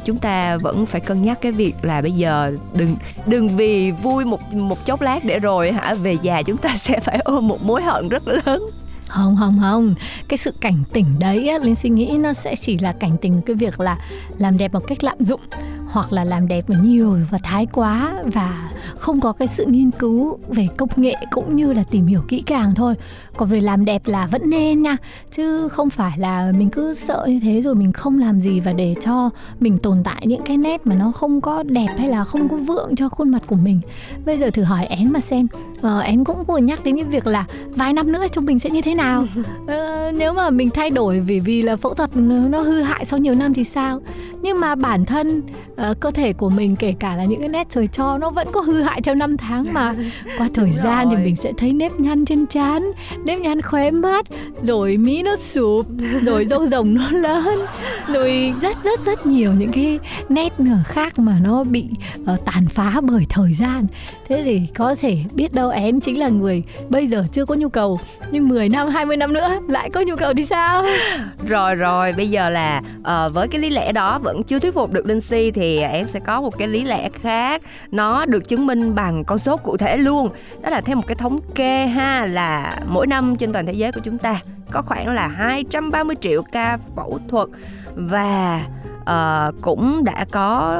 chúng 0.05 0.17
ta 0.17 0.57
vẫn 0.57 0.85
phải 0.85 1.01
cân 1.01 1.21
nhắc 1.21 1.41
cái 1.41 1.51
việc 1.51 1.75
là 1.81 2.01
bây 2.01 2.11
giờ 2.11 2.51
đừng 2.77 2.95
đừng 3.25 3.49
vì 3.49 3.91
vui 3.91 4.25
một 4.25 4.53
một 4.53 4.85
chốc 4.85 5.01
lát 5.01 5.19
để 5.25 5.39
rồi 5.39 5.71
hả 5.71 5.93
về 5.93 6.17
già 6.21 6.41
chúng 6.41 6.57
ta 6.57 6.77
sẽ 6.77 6.99
phải 6.99 7.19
ôm 7.23 7.47
một 7.47 7.63
mối 7.63 7.81
hận 7.81 8.09
rất 8.09 8.27
lớn 8.27 8.69
không 9.09 9.35
không 9.39 9.59
không. 9.61 9.95
Cái 10.27 10.37
sự 10.37 10.51
cảnh 10.61 10.83
tỉnh 10.93 11.05
đấy 11.19 11.49
á, 11.49 11.57
linh 11.57 11.75
suy 11.75 11.89
nghĩ 11.89 12.17
nó 12.19 12.33
sẽ 12.33 12.55
chỉ 12.55 12.77
là 12.77 12.91
cảnh 12.91 13.17
tỉnh 13.21 13.41
cái 13.41 13.55
việc 13.55 13.79
là 13.79 13.97
làm 14.37 14.57
đẹp 14.57 14.73
một 14.73 14.87
cách 14.87 15.03
lạm 15.03 15.17
dụng 15.19 15.41
hoặc 15.87 16.13
là 16.13 16.23
làm 16.23 16.47
đẹp 16.47 16.69
mà 16.69 16.75
nhiều 16.81 17.17
và 17.31 17.37
thái 17.43 17.65
quá 17.65 18.13
và 18.25 18.69
không 18.97 19.19
có 19.19 19.31
cái 19.31 19.47
sự 19.47 19.65
nghiên 19.65 19.91
cứu 19.91 20.37
về 20.47 20.67
công 20.77 20.89
nghệ 20.95 21.15
cũng 21.31 21.55
như 21.55 21.73
là 21.73 21.83
tìm 21.91 22.05
hiểu 22.05 22.21
kỹ 22.27 22.43
càng 22.45 22.75
thôi. 22.75 22.95
Còn 23.37 23.49
về 23.49 23.61
làm 23.61 23.85
đẹp 23.85 24.01
là 24.05 24.27
vẫn 24.27 24.41
nên 24.45 24.81
nha 24.81 24.97
chứ 25.31 25.67
không 25.67 25.89
phải 25.89 26.17
là 26.17 26.51
mình 26.57 26.69
cứ 26.69 26.93
sợ 26.93 27.25
như 27.27 27.39
thế 27.39 27.61
rồi 27.61 27.75
mình 27.75 27.91
không 27.93 28.19
làm 28.19 28.41
gì 28.41 28.59
và 28.59 28.73
để 28.73 28.95
cho 29.01 29.29
mình 29.59 29.77
tồn 29.77 29.97
tại 30.03 30.27
những 30.27 30.41
cái 30.45 30.57
nét 30.57 30.87
mà 30.87 30.95
nó 30.95 31.11
không 31.11 31.41
có 31.41 31.63
đẹp 31.63 31.87
hay 31.97 32.09
là 32.09 32.23
không 32.23 32.49
có 32.49 32.57
vượng 32.57 32.95
cho 32.95 33.09
khuôn 33.09 33.29
mặt 33.29 33.41
của 33.47 33.55
mình. 33.55 33.81
Bây 34.25 34.37
giờ 34.37 34.49
thử 34.49 34.63
hỏi 34.63 34.85
én 34.85 35.11
mà 35.13 35.19
xem. 35.19 35.47
Ờ, 35.81 35.99
én 35.99 36.23
cũng 36.23 36.43
vừa 36.43 36.57
nhắc 36.57 36.83
đến 36.83 36.95
cái 36.95 37.05
việc 37.05 37.27
là 37.27 37.45
vài 37.69 37.93
năm 37.93 38.11
nữa 38.11 38.25
chúng 38.31 38.45
mình 38.45 38.59
sẽ 38.59 38.69
như 38.69 38.81
thế 38.81 38.95
nào? 38.95 39.25
Ờ, 39.67 40.11
nếu 40.11 40.33
mà 40.33 40.49
mình 40.49 40.69
thay 40.69 40.89
đổi 40.89 41.19
vì 41.19 41.39
vì 41.39 41.61
là 41.61 41.75
phẫu 41.75 41.93
thuật 41.93 42.17
nó 42.17 42.61
hư 42.61 42.81
hại 42.81 43.05
sau 43.05 43.19
nhiều 43.19 43.35
năm 43.35 43.53
thì 43.53 43.63
sao? 43.63 44.01
Nhưng 44.41 44.59
mà 44.59 44.75
bản 44.75 45.05
thân 45.05 45.41
uh, 45.71 45.99
cơ 45.99 46.11
thể 46.11 46.33
của 46.33 46.49
mình 46.49 46.75
kể 46.75 46.93
cả 46.99 47.15
là 47.15 47.25
những 47.25 47.39
cái 47.39 47.49
nét 47.49 47.67
trời 47.69 47.87
cho 47.87 48.17
nó 48.17 48.31
vẫn 48.31 48.47
có 48.51 48.61
hư 48.61 48.78
hại 48.83 49.01
theo 49.01 49.15
năm 49.15 49.37
tháng 49.37 49.73
mà. 49.73 49.93
Qua 50.37 50.49
thời 50.53 50.71
gian 50.71 51.09
thì 51.09 51.15
mình 51.23 51.35
sẽ 51.35 51.53
thấy 51.57 51.73
nếp 51.73 51.99
nhăn 51.99 52.25
trên 52.25 52.47
trán 52.47 52.91
nếp 53.25 53.39
nhăn 53.39 53.61
khóe 53.61 53.91
mắt 53.91 54.25
rồi 54.63 54.97
mí 54.97 55.23
nó 55.23 55.37
sụp 55.37 55.85
rồi 56.25 56.45
râu 56.49 56.67
rồng 56.71 56.93
nó 56.93 57.11
lớn 57.11 57.65
rồi 58.07 58.53
rất 58.61 58.83
rất 58.83 59.05
rất 59.05 59.25
nhiều 59.25 59.53
những 59.53 59.71
cái 59.71 59.99
nét 60.29 60.53
khác 60.85 61.19
mà 61.19 61.39
nó 61.43 61.63
bị 61.63 61.85
uh, 62.21 62.45
tàn 62.45 62.65
phá 62.69 63.01
bởi 63.01 63.25
thời 63.29 63.53
gian. 63.53 63.87
Thế 64.27 64.41
thì 64.45 64.61
có 64.75 64.95
thể 65.01 65.17
biết 65.33 65.53
đâu 65.53 65.69
én 65.69 65.99
chính 65.99 66.19
là 66.19 66.29
người 66.29 66.63
bây 66.89 67.07
giờ 67.07 67.23
chưa 67.31 67.45
có 67.45 67.55
nhu 67.55 67.69
cầu 67.69 67.99
nhưng 68.31 68.49
10 68.49 68.69
năm 68.69 68.87
20 68.87 69.17
năm 69.17 69.33
nữa 69.33 69.49
lại 69.67 69.89
có 69.89 70.01
nhu 70.01 70.15
cầu 70.15 70.33
thì 70.37 70.45
sao? 70.45 70.85
Rồi 71.47 71.75
rồi. 71.75 72.13
Bây 72.13 72.29
giờ 72.29 72.49
là 72.49 72.81
uh, 72.99 73.33
với 73.33 73.47
cái 73.47 73.61
lý 73.61 73.69
lẽ 73.69 73.91
đó 73.91 74.19
vẫn 74.19 74.43
chưa 74.43 74.59
thuyết 74.59 74.73
phục 74.73 74.91
được 74.91 75.05
Linh 75.05 75.21
Si 75.21 75.51
thì 75.51 75.79
em 75.79 76.07
sẽ 76.13 76.19
có 76.19 76.41
một 76.41 76.57
cái 76.57 76.67
lý 76.67 76.83
lẽ 76.83 77.09
khác. 77.21 77.61
Nó 77.91 78.25
được 78.25 78.49
chứng 78.49 78.67
minh 78.69 78.95
bằng 78.95 79.23
con 79.23 79.37
số 79.37 79.57
cụ 79.57 79.77
thể 79.77 79.97
luôn. 79.97 80.29
Đó 80.61 80.69
là 80.69 80.81
theo 80.81 80.95
một 80.95 81.07
cái 81.07 81.15
thống 81.15 81.39
kê 81.55 81.85
ha 81.85 82.25
là 82.25 82.79
mỗi 82.87 83.07
năm 83.07 83.35
trên 83.35 83.53
toàn 83.53 83.65
thế 83.65 83.73
giới 83.73 83.91
của 83.91 84.01
chúng 84.03 84.17
ta 84.17 84.41
có 84.71 84.81
khoảng 84.81 85.07
là 85.07 85.27
230 85.27 86.15
triệu 86.21 86.41
ca 86.51 86.77
phẫu 86.95 87.19
thuật 87.29 87.47
và 87.95 88.65
uh, 88.99 89.61
cũng 89.61 90.03
đã 90.03 90.25
có 90.31 90.77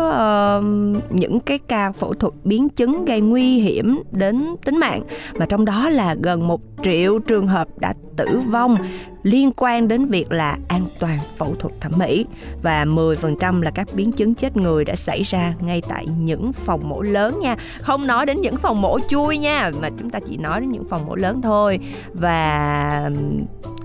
uh, 0.59 0.65
những 1.13 1.39
cái 1.39 1.59
ca 1.67 1.91
phẫu 1.91 2.13
thuật 2.13 2.33
biến 2.43 2.69
chứng 2.69 3.05
gây 3.05 3.21
nguy 3.21 3.59
hiểm 3.59 3.99
đến 4.11 4.55
tính 4.65 4.77
mạng. 4.77 5.01
Mà 5.33 5.45
trong 5.45 5.65
đó 5.65 5.89
là 5.89 6.15
gần 6.21 6.47
một 6.47 6.68
triệu 6.83 7.19
trường 7.19 7.47
hợp 7.47 7.67
đã 7.77 7.93
tử 8.17 8.41
vong 8.51 8.77
liên 9.23 9.51
quan 9.57 9.87
đến 9.87 10.05
việc 10.05 10.31
là 10.31 10.57
an 10.67 10.85
toàn 10.99 11.19
phẫu 11.37 11.55
thuật 11.59 11.73
thẩm 11.81 11.91
mỹ 11.97 12.25
và 12.63 12.85
10% 12.85 13.61
là 13.61 13.71
các 13.71 13.87
biến 13.93 14.11
chứng 14.11 14.35
chết 14.35 14.57
người 14.57 14.85
đã 14.85 14.95
xảy 14.95 15.23
ra 15.23 15.53
ngay 15.59 15.81
tại 15.89 16.07
những 16.19 16.53
phòng 16.53 16.89
mổ 16.89 17.01
lớn 17.01 17.39
nha. 17.41 17.55
Không 17.81 18.07
nói 18.07 18.25
đến 18.25 18.41
những 18.41 18.57
phòng 18.57 18.81
mổ 18.81 18.99
chui 19.09 19.37
nha, 19.37 19.71
mà 19.81 19.89
chúng 19.99 20.09
ta 20.09 20.19
chỉ 20.29 20.37
nói 20.37 20.59
đến 20.59 20.69
những 20.69 20.83
phòng 20.89 21.05
mổ 21.05 21.15
lớn 21.15 21.41
thôi. 21.41 21.79
Và 22.13 23.11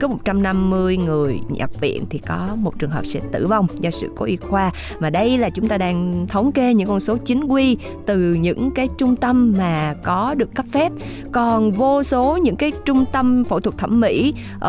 có 0.00 0.08
150 0.08 0.96
người 0.96 1.40
nhập 1.48 1.70
viện 1.80 2.04
thì 2.10 2.18
có 2.18 2.48
một 2.56 2.78
trường 2.78 2.90
hợp 2.90 3.06
sẽ 3.06 3.20
tử 3.32 3.46
vong 3.46 3.66
do 3.80 3.90
sự 3.90 4.10
cố 4.16 4.24
y 4.24 4.36
khoa 4.36 4.70
mà 4.98 5.10
đây 5.10 5.38
là 5.38 5.50
chúng 5.50 5.68
ta 5.68 5.78
đang 5.78 6.26
thống 6.28 6.52
kê 6.52 6.74
những 6.74 6.88
con 6.88 7.00
số 7.00 7.16
chính 7.16 7.44
quy 7.44 7.76
từ 8.06 8.34
những 8.34 8.70
cái 8.70 8.88
trung 8.98 9.16
tâm 9.16 9.54
mà 9.58 9.94
có 10.02 10.34
được 10.34 10.54
cấp 10.54 10.66
phép 10.72 10.92
còn 11.32 11.72
vô 11.72 12.02
số 12.02 12.36
những 12.36 12.56
cái 12.56 12.72
trung 12.84 13.04
tâm 13.12 13.44
phẫu 13.44 13.60
thuật 13.60 13.78
thẩm 13.78 14.00
mỹ 14.00 14.34
uh, 14.56 14.60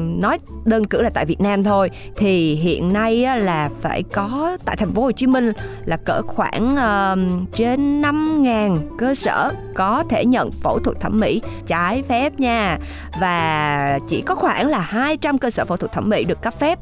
nói 0.00 0.38
đơn 0.64 0.84
cử 0.84 1.02
là 1.02 1.10
tại 1.10 1.24
Việt 1.24 1.40
Nam 1.40 1.62
thôi 1.62 1.90
thì 2.16 2.54
hiện 2.54 2.92
nay 2.92 3.16
là 3.38 3.70
phải 3.80 4.02
có 4.02 4.56
tại 4.64 4.76
thành 4.76 4.92
phố 4.92 5.02
Hồ 5.02 5.12
Chí 5.12 5.26
Minh 5.26 5.52
là 5.84 5.96
cỡ 5.96 6.22
khoảng 6.22 6.72
uh, 6.72 7.52
trên 7.52 8.02
5.000 8.02 8.78
cơ 8.98 9.14
sở 9.14 9.52
có 9.74 10.04
thể 10.08 10.24
nhận 10.24 10.50
phẫu 10.50 10.78
thuật 10.78 11.00
thẩm 11.00 11.20
mỹ 11.20 11.42
trái 11.66 12.02
phép 12.02 12.40
nha. 12.40 12.78
Và 13.20 13.98
chỉ 14.08 14.22
có 14.22 14.34
khoảng 14.34 14.68
là 14.68 14.80
200 14.80 15.38
cơ 15.38 15.50
sở 15.50 15.64
phẫu 15.64 15.76
thuật 15.76 15.92
thẩm 15.92 16.08
mỹ 16.08 16.24
được 16.24 16.42
cấp 16.42 16.54
phép. 16.58 16.78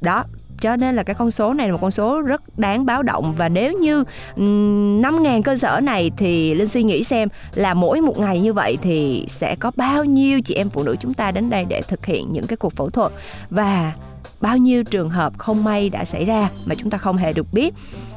Đó 0.00 0.24
cho 0.60 0.76
nên 0.76 0.96
là 0.96 1.02
cái 1.02 1.14
con 1.14 1.30
số 1.30 1.54
này 1.54 1.66
là 1.66 1.72
một 1.72 1.78
con 1.80 1.90
số 1.90 2.20
rất 2.20 2.58
đáng 2.58 2.86
báo 2.86 3.02
động. 3.02 3.34
Và 3.36 3.48
nếu 3.48 3.72
như 3.72 4.04
5.000 4.36 5.42
cơ 5.42 5.56
sở 5.56 5.80
này 5.82 6.10
thì 6.16 6.54
linh 6.54 6.68
suy 6.68 6.82
nghĩ 6.82 7.04
xem 7.04 7.28
là 7.54 7.74
mỗi 7.74 8.00
một 8.00 8.18
ngày 8.18 8.40
như 8.40 8.52
vậy 8.52 8.78
thì 8.82 9.24
sẽ 9.28 9.56
có 9.60 9.70
bao 9.76 10.04
nhiêu 10.04 10.40
chị 10.40 10.54
em 10.54 10.70
phụ 10.70 10.82
nữ 10.82 10.96
chúng 11.00 11.14
ta 11.14 11.30
đến 11.30 11.50
đây 11.50 11.64
để 11.68 11.82
thực 11.88 12.06
hiện 12.06 12.32
những 12.32 12.46
cái 12.46 12.56
cuộc 12.56 12.72
phẫu 12.72 12.90
thuật? 12.90 13.12
Và 13.50 13.92
bao 14.40 14.56
nhiêu 14.56 14.84
trường 14.84 15.10
hợp 15.10 15.38
không 15.38 15.64
may 15.64 15.88
đã 15.88 16.04
xảy 16.04 16.24
ra 16.24 16.50
mà 16.64 16.74
chúng 16.74 16.90
ta 16.90 16.98
không 16.98 17.16
hề 17.16 17.32
được 17.32 17.46
biết? 17.52 17.74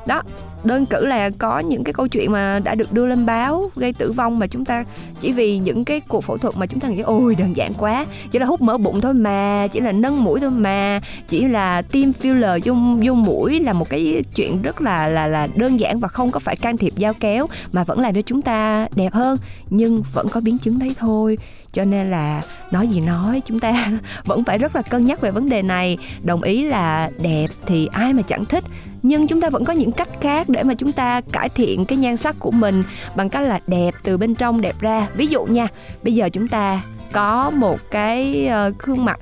Đó 0.07 0.21
đơn 0.63 0.86
cử 0.86 1.06
là 1.06 1.30
có 1.38 1.60
những 1.60 1.84
cái 1.84 1.94
câu 1.94 2.08
chuyện 2.08 2.32
mà 2.32 2.60
đã 2.60 2.75
được 2.75 2.94
đưa 2.94 3.08
lên 3.08 3.25
báo 3.25 3.72
gây 3.75 3.94
tử 3.94 4.12
vong 4.12 4.39
mà 4.39 4.48
chúng 4.48 4.65
ta 4.65 4.86
chỉ 5.22 5.32
vì 5.32 5.58
những 5.58 5.86
cái 5.86 6.00
cuộc 6.00 6.24
phẫu 6.24 6.38
thuật 6.38 6.58
mà 6.58 6.65
chúng 6.65 6.80
ta 6.80 6.88
nghĩ, 6.88 7.01
ôi, 7.01 7.36
đơn 7.36 7.58
giản 7.58 7.74
quá, 7.74 8.06
chỉ 8.32 8.39
là 8.39 8.46
hút 8.46 8.62
mỡ 8.62 8.77
bụng 8.77 9.01
thôi 9.01 9.13
mà, 9.13 9.68
chỉ 9.68 9.80
là 9.80 9.91
nâng 9.91 10.24
mũi 10.24 10.39
thôi 10.39 10.50
mà, 10.50 11.00
chỉ 11.27 11.48
là 11.48 11.82
tiêm 11.82 12.12
filler 12.22 12.60
vô 12.63 12.74
vô 13.06 13.13
mũi 13.13 13.60
là 13.60 13.74
một 13.74 13.89
cái 13.89 14.24
chuyện 14.36 14.62
rất 14.62 14.82
là 14.82 15.08
là 15.08 15.28
là 15.28 15.47
đơn 15.56 15.80
giản 15.80 16.00
và 16.00 16.08
không 16.08 16.32
có 16.32 16.39
phải 16.39 16.56
can 16.56 16.78
thiệp 16.78 16.93
dao 16.97 17.13
kéo, 17.19 17.47
mà 17.71 17.84
vẫn 17.84 18.00
làm 18.00 18.13
cho 18.13 18.21
chúng 18.21 18.41
ta 18.41 18.88
đẹp 18.95 19.13
hơn. 19.13 19.38
Nhưng 19.69 20.04
vẫn 20.13 20.28
có 20.30 20.41
biến 20.41 20.58
chứng 20.58 20.80
đấy 20.80 20.95
thôi, 21.00 21.38
cho 21.74 21.86
nên 21.86 22.12
là 22.12 22.41
nói 22.71 22.88
gì 22.88 23.00
nói, 23.02 23.41
chúng 23.45 23.60
ta 23.60 23.91
vẫn 24.26 24.43
phải 24.43 24.58
rất 24.58 24.76
là 24.76 24.82
cân 24.82 25.06
nhắc 25.06 25.21
về 25.21 25.32
vấn 25.32 25.50
đề 25.50 25.62
này. 25.62 25.97
Đồng 26.24 26.41
ý 26.41 26.63
là 26.63 27.10
đẹp 27.21 27.47
thì 27.65 27.88
ai 27.91 28.13
mà 28.13 28.21
chẳng 28.21 28.45
thích 28.45 28.63
nhưng 29.03 29.27
chúng 29.27 29.41
ta 29.41 29.49
vẫn 29.49 29.65
có 29.65 29.73
những 29.73 29.91
cách 29.91 30.09
khác 30.21 30.49
để 30.49 30.63
mà 30.63 30.73
chúng 30.73 30.91
ta 30.91 31.21
cải 31.31 31.49
thiện 31.49 31.85
cái 31.85 31.97
nhan 31.97 32.17
sắc 32.17 32.35
của 32.39 32.51
mình 32.51 32.83
bằng 33.15 33.29
cách 33.29 33.43
là 33.43 33.59
đẹp 33.67 33.91
từ 34.03 34.17
bên 34.17 34.35
trong 34.35 34.61
đẹp 34.61 34.75
ra. 34.79 35.07
Ví 35.15 35.27
dụ 35.27 35.45
nha, 35.45 35.67
bây 36.03 36.13
giờ 36.15 36.29
chúng 36.29 36.47
ta 36.47 36.81
có 37.11 37.49
một 37.49 37.79
cái 37.91 38.47
ờ, 38.47 38.71
khuôn 38.79 38.95
gương 38.95 39.05
mặt 39.05 39.19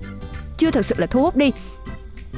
chưa 0.57 0.71
thực 0.71 0.85
sự 0.85 0.95
là 0.97 1.05
thu 1.05 1.21
hút 1.21 1.35
đi, 1.35 1.51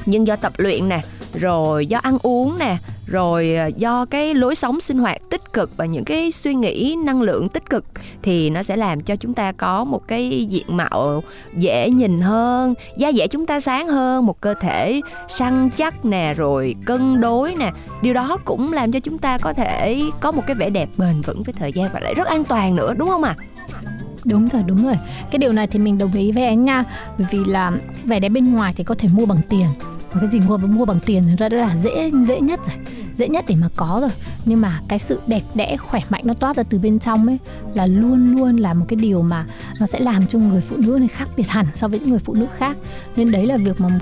nhưng 0.06 0.26
do 0.26 0.36
tập 0.36 0.52
luyện 0.56 0.88
nè, 0.88 1.00
rồi 1.34 1.86
do 1.86 1.98
ăn 2.02 2.18
uống 2.22 2.58
nè 2.58 2.76
rồi 3.12 3.54
à, 3.54 3.66
do 3.66 4.04
cái 4.04 4.34
lối 4.34 4.54
sống 4.54 4.80
sinh 4.80 4.98
hoạt 4.98 5.30
tích 5.30 5.52
cực 5.52 5.76
và 5.76 5.86
những 5.86 6.04
cái 6.04 6.32
suy 6.32 6.54
nghĩ 6.54 6.96
năng 7.04 7.22
lượng 7.22 7.48
tích 7.48 7.70
cực 7.70 7.84
thì 8.22 8.50
nó 8.50 8.62
sẽ 8.62 8.76
làm 8.76 9.00
cho 9.00 9.16
chúng 9.16 9.34
ta 9.34 9.52
có 9.52 9.84
một 9.84 10.08
cái 10.08 10.46
diện 10.50 10.66
mạo 10.68 11.22
dễ 11.56 11.90
nhìn 11.90 12.20
hơn, 12.20 12.74
da 12.96 13.12
dẻ 13.12 13.26
chúng 13.26 13.46
ta 13.46 13.60
sáng 13.60 13.88
hơn, 13.88 14.26
một 14.26 14.40
cơ 14.40 14.54
thể 14.54 15.00
săn 15.28 15.70
chắc 15.76 16.04
nè, 16.04 16.34
rồi 16.36 16.74
cân 16.84 17.20
đối 17.20 17.54
nè. 17.54 17.72
Điều 18.02 18.14
đó 18.14 18.38
cũng 18.44 18.72
làm 18.72 18.92
cho 18.92 19.00
chúng 19.00 19.18
ta 19.18 19.38
có 19.38 19.52
thể 19.52 20.02
có 20.20 20.30
một 20.30 20.42
cái 20.46 20.56
vẻ 20.56 20.70
đẹp 20.70 20.88
bền 20.96 21.20
vững 21.20 21.42
với 21.42 21.54
thời 21.58 21.72
gian 21.72 21.90
và 21.92 22.00
lại 22.00 22.14
rất 22.14 22.26
an 22.26 22.44
toàn 22.44 22.74
nữa, 22.74 22.94
đúng 22.94 23.08
không 23.08 23.24
ạ? 23.24 23.36
À? 23.38 23.44
đúng 24.24 24.48
rồi 24.48 24.62
đúng 24.66 24.84
rồi. 24.84 24.96
Cái 25.30 25.38
điều 25.38 25.52
này 25.52 25.66
thì 25.66 25.78
mình 25.78 25.98
đồng 25.98 26.12
ý 26.12 26.32
với 26.32 26.46
anh 26.46 26.64
nga 26.64 26.84
bởi 27.18 27.26
vì 27.30 27.44
là 27.44 27.72
vẻ 28.04 28.20
đẹp 28.20 28.28
bên 28.28 28.54
ngoài 28.54 28.74
thì 28.76 28.84
có 28.84 28.94
thể 28.94 29.08
mua 29.12 29.26
bằng 29.26 29.40
tiền 29.48 29.66
cái 30.20 30.30
gì 30.32 30.40
mua 30.40 30.56
mua 30.56 30.84
bằng 30.84 31.00
tiền 31.06 31.36
ra 31.38 31.48
rất 31.48 31.58
là 31.58 31.76
dễ 31.76 32.10
dễ 32.28 32.40
nhất 32.40 32.60
rồi. 32.68 32.76
Dễ 33.16 33.28
nhất 33.28 33.44
để 33.48 33.54
mà 33.54 33.68
có 33.76 33.98
rồi. 34.00 34.10
Nhưng 34.44 34.60
mà 34.60 34.80
cái 34.88 34.98
sự 34.98 35.20
đẹp 35.26 35.42
đẽ, 35.54 35.76
khỏe 35.76 36.00
mạnh 36.10 36.22
nó 36.24 36.34
toát 36.34 36.56
ra 36.56 36.62
từ 36.62 36.78
bên 36.78 36.98
trong 36.98 37.26
ấy, 37.26 37.38
là 37.74 37.86
luôn 37.86 38.32
luôn 38.32 38.56
là 38.56 38.74
một 38.74 38.84
cái 38.88 38.96
điều 38.96 39.22
mà 39.22 39.46
nó 39.80 39.86
sẽ 39.86 40.00
làm 40.00 40.26
cho 40.26 40.38
người 40.38 40.60
phụ 40.60 40.76
nữ 40.78 40.96
này 40.98 41.08
khác 41.08 41.28
biệt 41.36 41.48
hẳn 41.48 41.66
so 41.74 41.88
với 41.88 42.00
những 42.00 42.10
người 42.10 42.18
phụ 42.18 42.34
nữ 42.34 42.46
khác. 42.56 42.76
Nên 43.16 43.30
đấy 43.30 43.46
là 43.46 43.56
việc 43.56 43.80
mà 43.80 43.98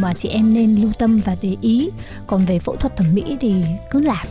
mà 0.00 0.14
chị 0.14 0.28
em 0.28 0.54
nên 0.54 0.76
lưu 0.76 0.90
tâm 0.98 1.20
và 1.24 1.36
để 1.42 1.56
ý. 1.60 1.90
Còn 2.26 2.44
về 2.44 2.58
phẫu 2.58 2.76
thuật 2.76 2.96
thẩm 2.96 3.14
mỹ 3.14 3.36
thì 3.40 3.64
cứ 3.90 4.00
làm. 4.00 4.26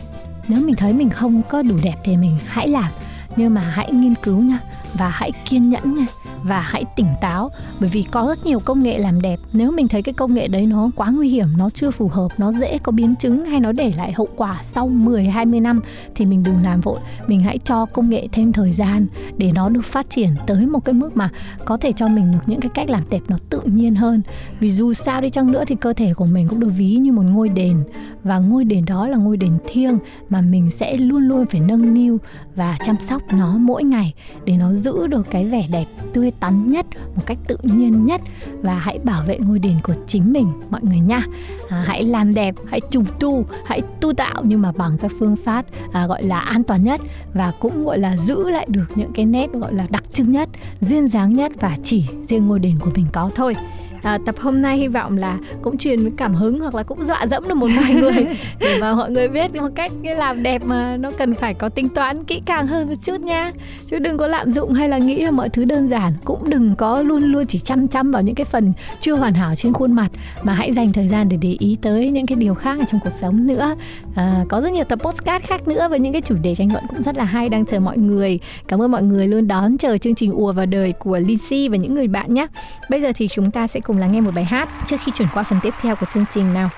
Nếu 0.48 0.60
mình 0.60 0.76
thấy 0.76 0.92
mình 0.92 1.10
không 1.10 1.42
có 1.42 1.62
đủ 1.62 1.76
đẹp 1.82 1.96
thì 2.04 2.16
mình 2.16 2.38
hãy 2.46 2.68
làm. 2.68 2.90
Nhưng 3.36 3.54
mà 3.54 3.60
hãy 3.60 3.92
nghiên 3.92 4.14
cứu 4.14 4.40
nha 4.40 4.58
và 4.98 5.08
hãy 5.08 5.32
kiên 5.48 5.70
nhẫn 5.70 5.94
nha, 5.94 6.06
và 6.42 6.60
hãy 6.60 6.84
tỉnh 6.96 7.06
táo, 7.20 7.50
bởi 7.80 7.90
vì 7.92 8.02
có 8.02 8.26
rất 8.26 8.46
nhiều 8.46 8.60
công 8.60 8.82
nghệ 8.82 8.98
làm 8.98 9.20
đẹp. 9.20 9.40
Nếu 9.52 9.70
mình 9.70 9.88
thấy 9.88 10.02
cái 10.02 10.12
công 10.12 10.34
nghệ 10.34 10.48
đấy 10.48 10.66
nó 10.66 10.90
quá 10.96 11.10
nguy 11.10 11.28
hiểm, 11.28 11.48
nó 11.56 11.70
chưa 11.70 11.90
phù 11.90 12.08
hợp, 12.08 12.28
nó 12.38 12.52
dễ 12.52 12.78
có 12.78 12.92
biến 12.92 13.14
chứng 13.16 13.44
hay 13.44 13.60
nó 13.60 13.72
để 13.72 13.92
lại 13.96 14.12
hậu 14.12 14.28
quả 14.36 14.60
sau 14.74 14.88
10 14.88 15.24
20 15.24 15.60
năm 15.60 15.80
thì 16.14 16.24
mình 16.24 16.42
đừng 16.42 16.62
làm 16.62 16.80
vội. 16.80 16.98
Mình 17.26 17.42
hãy 17.42 17.58
cho 17.58 17.86
công 17.86 18.10
nghệ 18.10 18.28
thêm 18.32 18.52
thời 18.52 18.72
gian 18.72 19.06
để 19.36 19.52
nó 19.52 19.68
được 19.68 19.84
phát 19.84 20.10
triển 20.10 20.30
tới 20.46 20.66
một 20.66 20.84
cái 20.84 20.92
mức 20.92 21.16
mà 21.16 21.28
có 21.64 21.76
thể 21.76 21.92
cho 21.92 22.08
mình 22.08 22.32
được 22.32 22.38
những 22.46 22.60
cái 22.60 22.70
cách 22.74 22.90
làm 22.90 23.02
đẹp 23.10 23.22
nó 23.28 23.36
tự 23.50 23.60
nhiên 23.64 23.94
hơn. 23.94 24.22
Vì 24.60 24.70
dù 24.70 24.92
sao 24.92 25.20
đi 25.20 25.30
chăng 25.30 25.52
nữa 25.52 25.64
thì 25.66 25.74
cơ 25.74 25.92
thể 25.92 26.14
của 26.14 26.26
mình 26.26 26.48
cũng 26.48 26.60
được 26.60 26.70
ví 26.76 26.94
như 26.94 27.12
một 27.12 27.22
ngôi 27.22 27.48
đền, 27.48 27.84
và 28.24 28.38
ngôi 28.38 28.64
đền 28.64 28.84
đó 28.84 29.08
là 29.08 29.16
ngôi 29.16 29.36
đền 29.36 29.58
thiêng 29.68 29.98
mà 30.28 30.40
mình 30.40 30.70
sẽ 30.70 30.96
luôn 30.96 31.22
luôn 31.22 31.46
phải 31.46 31.60
nâng 31.60 31.94
niu 31.94 32.18
và 32.56 32.76
chăm 32.84 32.96
sóc 33.08 33.22
nó 33.32 33.58
mỗi 33.58 33.84
ngày 33.84 34.14
để 34.44 34.56
nó 34.56 34.74
giữ 34.74 34.87
được 35.10 35.26
cái 35.30 35.44
vẻ 35.44 35.66
đẹp 35.70 35.84
tươi 36.12 36.30
tắn 36.40 36.70
nhất 36.70 36.86
một 37.14 37.22
cách 37.26 37.38
tự 37.46 37.56
nhiên 37.62 38.06
nhất 38.06 38.20
và 38.62 38.74
hãy 38.74 38.98
bảo 39.04 39.22
vệ 39.26 39.38
ngôi 39.38 39.58
đền 39.58 39.76
của 39.82 39.94
chính 40.06 40.32
mình 40.32 40.52
mọi 40.70 40.80
người 40.82 41.00
nha. 41.00 41.22
À, 41.68 41.84
hãy 41.86 42.04
làm 42.04 42.34
đẹp 42.34 42.54
hãy 42.66 42.80
trùng 42.90 43.04
tu 43.20 43.44
hãy 43.64 43.82
tu 44.00 44.12
tạo 44.12 44.42
nhưng 44.44 44.62
mà 44.62 44.72
bằng 44.72 44.98
các 44.98 45.12
phương 45.18 45.36
pháp 45.36 45.66
à, 45.92 46.06
gọi 46.06 46.22
là 46.22 46.38
an 46.38 46.62
toàn 46.62 46.84
nhất 46.84 47.00
và 47.34 47.52
cũng 47.60 47.84
gọi 47.84 47.98
là 47.98 48.16
giữ 48.16 48.50
lại 48.50 48.66
được 48.70 48.86
những 48.94 49.12
cái 49.12 49.24
nét 49.24 49.52
gọi 49.52 49.74
là 49.74 49.86
đặc 49.90 50.02
trưng 50.12 50.32
nhất 50.32 50.48
duyên 50.80 51.08
dáng 51.08 51.34
nhất 51.34 51.52
và 51.60 51.76
chỉ 51.82 52.04
riêng 52.28 52.48
ngôi 52.48 52.58
đền 52.58 52.78
của 52.80 52.90
mình 52.94 53.06
có 53.12 53.30
thôi 53.34 53.54
à, 54.02 54.18
tập 54.26 54.34
hôm 54.38 54.62
nay 54.62 54.76
hy 54.76 54.88
vọng 54.88 55.18
là 55.18 55.38
cũng 55.62 55.78
truyền 55.78 56.10
cảm 56.10 56.34
hứng 56.34 56.60
hoặc 56.60 56.74
là 56.74 56.82
cũng 56.82 57.04
dọa 57.04 57.26
dẫm 57.26 57.48
được 57.48 57.54
một 57.54 57.68
vài 57.76 57.94
người 57.94 58.26
để 58.60 58.78
mà 58.80 58.94
mọi 58.94 59.10
người 59.10 59.28
biết 59.28 59.54
một 59.54 59.68
cách 59.74 59.92
cái 60.02 60.14
làm 60.14 60.42
đẹp 60.42 60.62
mà 60.64 60.96
nó 60.96 61.10
cần 61.10 61.34
phải 61.34 61.54
có 61.54 61.68
tính 61.68 61.88
toán 61.88 62.24
kỹ 62.24 62.42
càng 62.44 62.66
hơn 62.66 62.88
một 62.88 62.94
chút 63.02 63.20
nha. 63.20 63.52
Chứ 63.86 63.98
đừng 63.98 64.18
có 64.18 64.26
lạm 64.26 64.52
dụng 64.52 64.72
hay 64.72 64.88
là 64.88 64.98
nghĩ 64.98 65.24
là 65.24 65.30
mọi 65.30 65.48
thứ 65.48 65.64
đơn 65.64 65.88
giản 65.88 66.12
cũng 66.24 66.50
đừng 66.50 66.74
có 66.74 67.02
luôn 67.02 67.22
luôn 67.22 67.46
chỉ 67.46 67.58
chăm 67.58 67.88
chăm 67.88 68.10
vào 68.10 68.22
những 68.22 68.34
cái 68.34 68.44
phần 68.44 68.72
chưa 69.00 69.14
hoàn 69.14 69.34
hảo 69.34 69.54
trên 69.54 69.72
khuôn 69.72 69.92
mặt 69.92 70.08
mà 70.42 70.52
hãy 70.52 70.72
dành 70.72 70.92
thời 70.92 71.08
gian 71.08 71.28
để 71.28 71.36
để 71.40 71.56
ý 71.58 71.76
tới 71.82 72.10
những 72.10 72.26
cái 72.26 72.36
điều 72.36 72.54
khác 72.54 72.78
trong 72.90 73.00
cuộc 73.04 73.12
sống 73.20 73.46
nữa 73.46 73.74
à, 74.18 74.44
có 74.48 74.60
rất 74.60 74.72
nhiều 74.72 74.84
tập 74.84 74.98
postcard 75.02 75.44
khác 75.44 75.68
nữa 75.68 75.88
với 75.90 76.00
những 76.00 76.12
cái 76.12 76.22
chủ 76.22 76.34
đề 76.42 76.54
tranh 76.54 76.72
luận 76.72 76.84
cũng 76.88 77.02
rất 77.02 77.16
là 77.16 77.24
hay 77.24 77.48
đang 77.48 77.64
chờ 77.64 77.80
mọi 77.80 77.98
người. 77.98 78.38
Cảm 78.68 78.82
ơn 78.82 78.90
mọi 78.90 79.02
người 79.02 79.28
luôn 79.28 79.48
đón 79.48 79.78
chờ 79.78 79.98
chương 79.98 80.14
trình 80.14 80.32
ùa 80.32 80.52
vào 80.52 80.66
đời 80.66 80.92
của 80.92 81.18
Lizzy 81.18 81.70
và 81.70 81.76
những 81.76 81.94
người 81.94 82.08
bạn 82.08 82.34
nhé. 82.34 82.46
Bây 82.90 83.00
giờ 83.00 83.12
thì 83.16 83.28
chúng 83.28 83.50
ta 83.50 83.66
sẽ 83.66 83.80
cùng 83.80 83.98
lắng 83.98 84.12
nghe 84.12 84.20
một 84.20 84.34
bài 84.34 84.44
hát 84.44 84.68
trước 84.86 84.96
khi 85.04 85.12
chuyển 85.14 85.28
qua 85.34 85.42
phần 85.42 85.58
tiếp 85.62 85.74
theo 85.80 85.96
của 85.96 86.06
chương 86.14 86.24
trình 86.30 86.54
nào. 86.54 86.70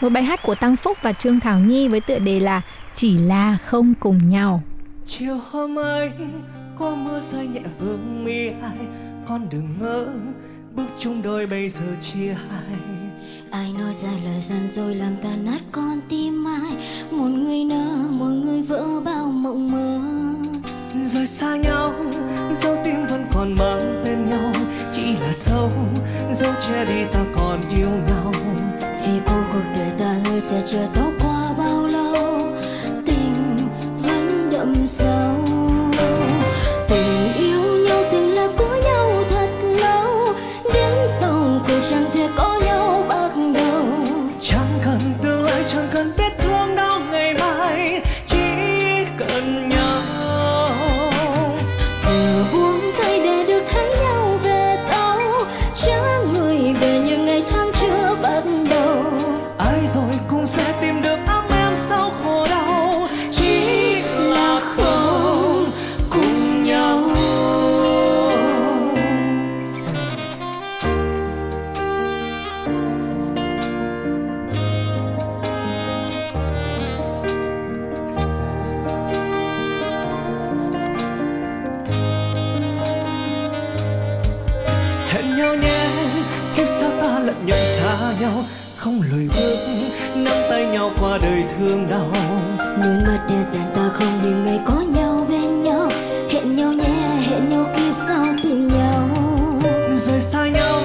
Một 0.00 0.08
bài 0.08 0.22
hát 0.22 0.42
của 0.42 0.54
Tăng 0.54 0.76
Phúc 0.76 0.98
và 1.02 1.12
Trương 1.12 1.40
Thảo 1.40 1.58
Nhi 1.58 1.88
với 1.88 2.00
tựa 2.00 2.18
đề 2.18 2.40
là 2.40 2.62
Chỉ 2.94 3.16
là 3.16 3.58
không 3.64 3.94
cùng 4.00 4.28
nhau. 4.28 4.62
Chiều 5.04 5.40
hôm 5.50 5.78
ấy 5.78 6.10
có 6.78 6.94
mưa 6.94 7.20
rơi 7.20 7.46
nhẹ 7.46 7.62
vương 7.78 8.24
mi 8.24 8.46
ai 8.46 8.86
con 9.26 9.46
đừng 9.50 9.68
ngỡ 9.80 10.06
bước 10.74 10.88
chung 10.98 11.22
đôi 11.22 11.46
bây 11.46 11.68
giờ 11.68 11.86
chia 12.00 12.34
hai 12.50 12.97
ai 13.58 13.72
nói 13.72 13.92
ra 13.92 14.08
lời 14.24 14.40
gian 14.40 14.68
rồi 14.74 14.94
làm 14.94 15.16
ta 15.22 15.28
nát 15.44 15.60
con 15.72 16.00
tim 16.08 16.44
ai? 16.44 16.72
Một 17.10 17.28
người 17.28 17.64
nỡ 17.64 18.08
một 18.10 18.30
người 18.44 18.62
vỡ 18.62 19.00
bao 19.04 19.24
mộng 19.24 19.72
mơ. 19.72 19.98
Rồi 21.04 21.26
xa 21.26 21.56
nhau 21.56 21.94
dấu 22.52 22.76
tim 22.84 23.06
vẫn 23.06 23.26
còn 23.32 23.54
mang 23.58 24.02
tên 24.04 24.30
nhau. 24.30 24.52
Chỉ 24.92 25.12
là 25.12 25.32
dấu 25.32 25.70
dấu 26.32 26.52
che 26.68 26.84
đi 26.84 27.04
ta 27.12 27.24
còn 27.36 27.60
yêu 27.76 27.90
nhau. 28.08 28.32
Vì 28.80 29.20
cô 29.26 29.34
cuộc 29.52 29.64
đời 29.74 29.90
ta 29.98 30.14
hơi 30.24 30.40
sẽ 30.40 30.60
chờ 30.64 30.86
dấu 30.86 31.12
không 88.76 89.02
lùi 89.10 89.28
bước 89.28 89.56
nắm 90.16 90.36
tay 90.50 90.66
nhau 90.66 90.90
qua 91.00 91.18
đời 91.22 91.44
thương 91.58 91.90
đau. 91.90 92.12
Nơi 92.58 92.96
mắt 93.06 93.26
để 93.28 93.42
dành 93.52 93.70
ta 93.74 93.88
không 93.92 94.20
để 94.24 94.30
ngày 94.30 94.60
có 94.66 94.82
nhau 94.94 95.26
bên 95.28 95.62
nhau. 95.62 95.88
Hẹn 96.30 96.56
nhau 96.56 96.72
nhé, 96.72 97.20
hẹn 97.20 97.48
nhau 97.48 97.66
kiếp 97.76 97.94
sau 98.08 98.24
tìm 98.42 98.68
nhau. 98.68 99.08
Rồi 99.96 100.20
xa 100.20 100.48
nhau 100.48 100.80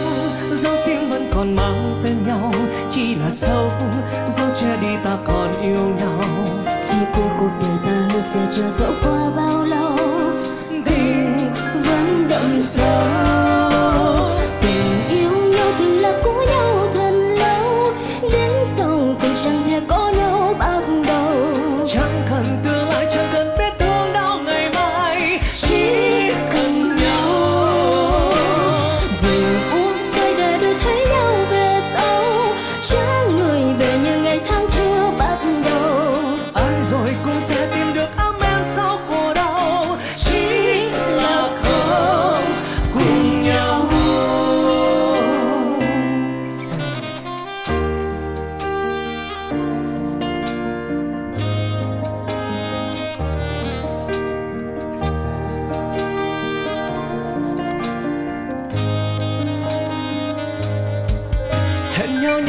dấu 0.56 0.76
tim 0.86 1.10
vẫn 1.10 1.30
còn 1.34 1.56
mang 1.56 2.02
tên 2.04 2.16
nhau. 2.28 2.54
Chỉ 2.92 3.16
là 3.16 3.30
dấu 3.32 3.72
dấu 4.38 4.48
che 4.62 4.78
đi 4.82 4.88
ta 5.04 5.18
còn 5.26 5.62
yêu 5.62 5.96
nhau. 6.00 6.22
Vì 6.66 7.06
cuộc 7.16 7.30
cuộc 7.40 7.52
đời 7.62 7.78
ta 7.86 8.14
hứa 8.14 8.22
sẽ 8.34 8.40
chờ 8.58 8.70
dẫu 8.80 8.94
qua 9.04 9.30
bao 9.36 9.66
lâu 9.66 9.98
tình 10.86 11.38
Vẫn 11.74 12.28
đậm 12.30 12.62
sâu 12.62 13.73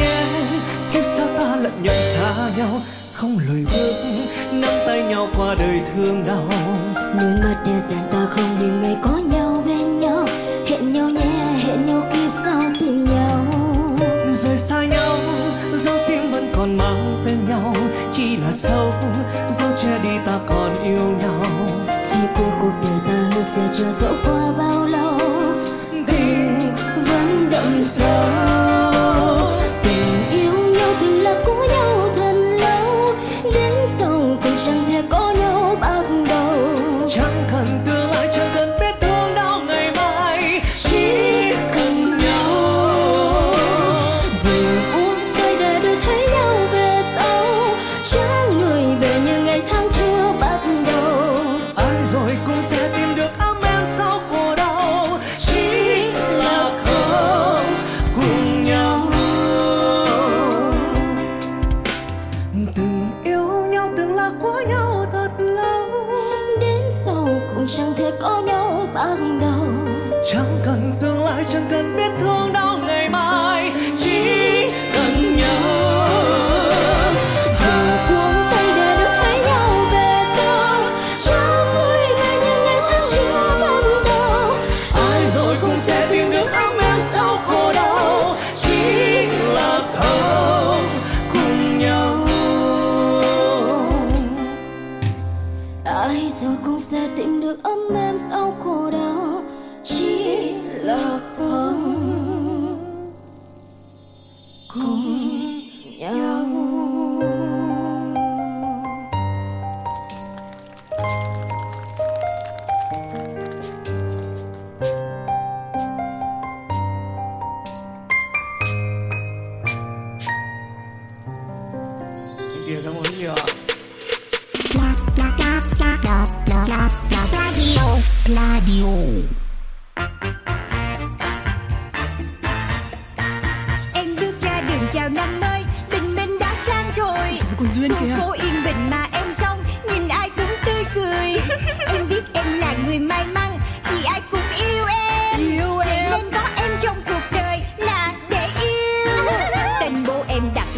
nhé 0.05 0.17
kiếp 0.93 1.03
sau 1.17 1.27
ta 1.37 1.55
lận 1.55 1.73
nhận 1.83 1.95
xa 1.95 2.49
nhau 2.57 2.81
không 3.13 3.39
lùi 3.47 3.65
bước 3.65 3.93
nắm 4.53 4.73
tay 4.87 5.03
nhau 5.03 5.27
qua 5.37 5.55
đời 5.59 5.81
thương 5.93 6.27
đau. 6.27 6.49
Nơi 6.95 7.33
mắt 7.43 7.55
để 7.65 7.79
dành 7.89 8.07
ta 8.11 8.25
không 8.29 8.57
để 8.59 8.67
ngày 8.67 8.97
có 9.03 9.19
nhau 9.31 9.63
bên 9.65 9.99
nhau 9.99 10.27
Hẹn 10.67 10.93
nhau 10.93 11.09
nhé, 11.09 11.55
hẹn 11.63 11.85
nhau 11.85 12.01
kiếp 12.13 12.31
sau 12.43 12.61
tìm 12.79 13.03
nhau. 13.03 13.45
Rồi 14.33 14.57
xa 14.57 14.85
nhau 14.85 15.17
dấu 15.77 15.97
tim 16.07 16.31
vẫn 16.31 16.51
còn 16.55 16.77
mang 16.77 17.23
tên 17.25 17.37
nhau 17.49 17.75
chỉ 18.13 18.37
là 18.37 18.51
dấu 18.51 18.93
dấu 19.51 19.69
che 19.83 19.99
đi 20.03 20.09
ta 20.25 20.39
còn 20.47 20.83
yêu 20.83 21.15
nhau. 21.19 21.43
Vì 21.87 22.27
cuộc 22.37 22.51
cuộc 22.61 22.73
đời 22.83 22.99
ta 23.07 23.29
hứa 23.35 23.43
sẽ 23.55 23.67
chờ 23.77 23.91
dẫu 24.01 24.13
qua 24.25 24.51
bao 24.57 24.85
lâu 24.85 25.19
tình 26.07 26.59
Vẫn 26.95 27.47
đậm 27.51 27.83
sâu 27.83 28.84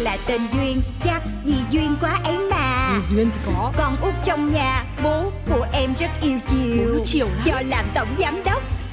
là 0.08 0.16
tên 0.26 0.40
Duyên 0.52 0.82
Chắc 1.04 1.22
vì 1.44 1.54
duyên 1.70 1.96
quá 2.00 2.20
ấy 2.24 2.38
mà. 2.50 3.00
Duyên 3.10 3.30
thì 3.34 3.40
có. 3.46 3.72
Con 3.76 3.96
út 4.02 4.14
trong 4.24 4.52
nhà 4.52 4.84
Bố 5.04 5.32
của 5.48 5.66
em 5.72 5.94
rất 5.98 6.10
yêu 6.22 6.38
chiều. 6.50 7.04
Chiều. 7.04 7.28
Do 7.44 7.60
làm 7.68 7.84
tổng 7.94 8.08
giám 8.18 8.44
đốc 8.44 8.57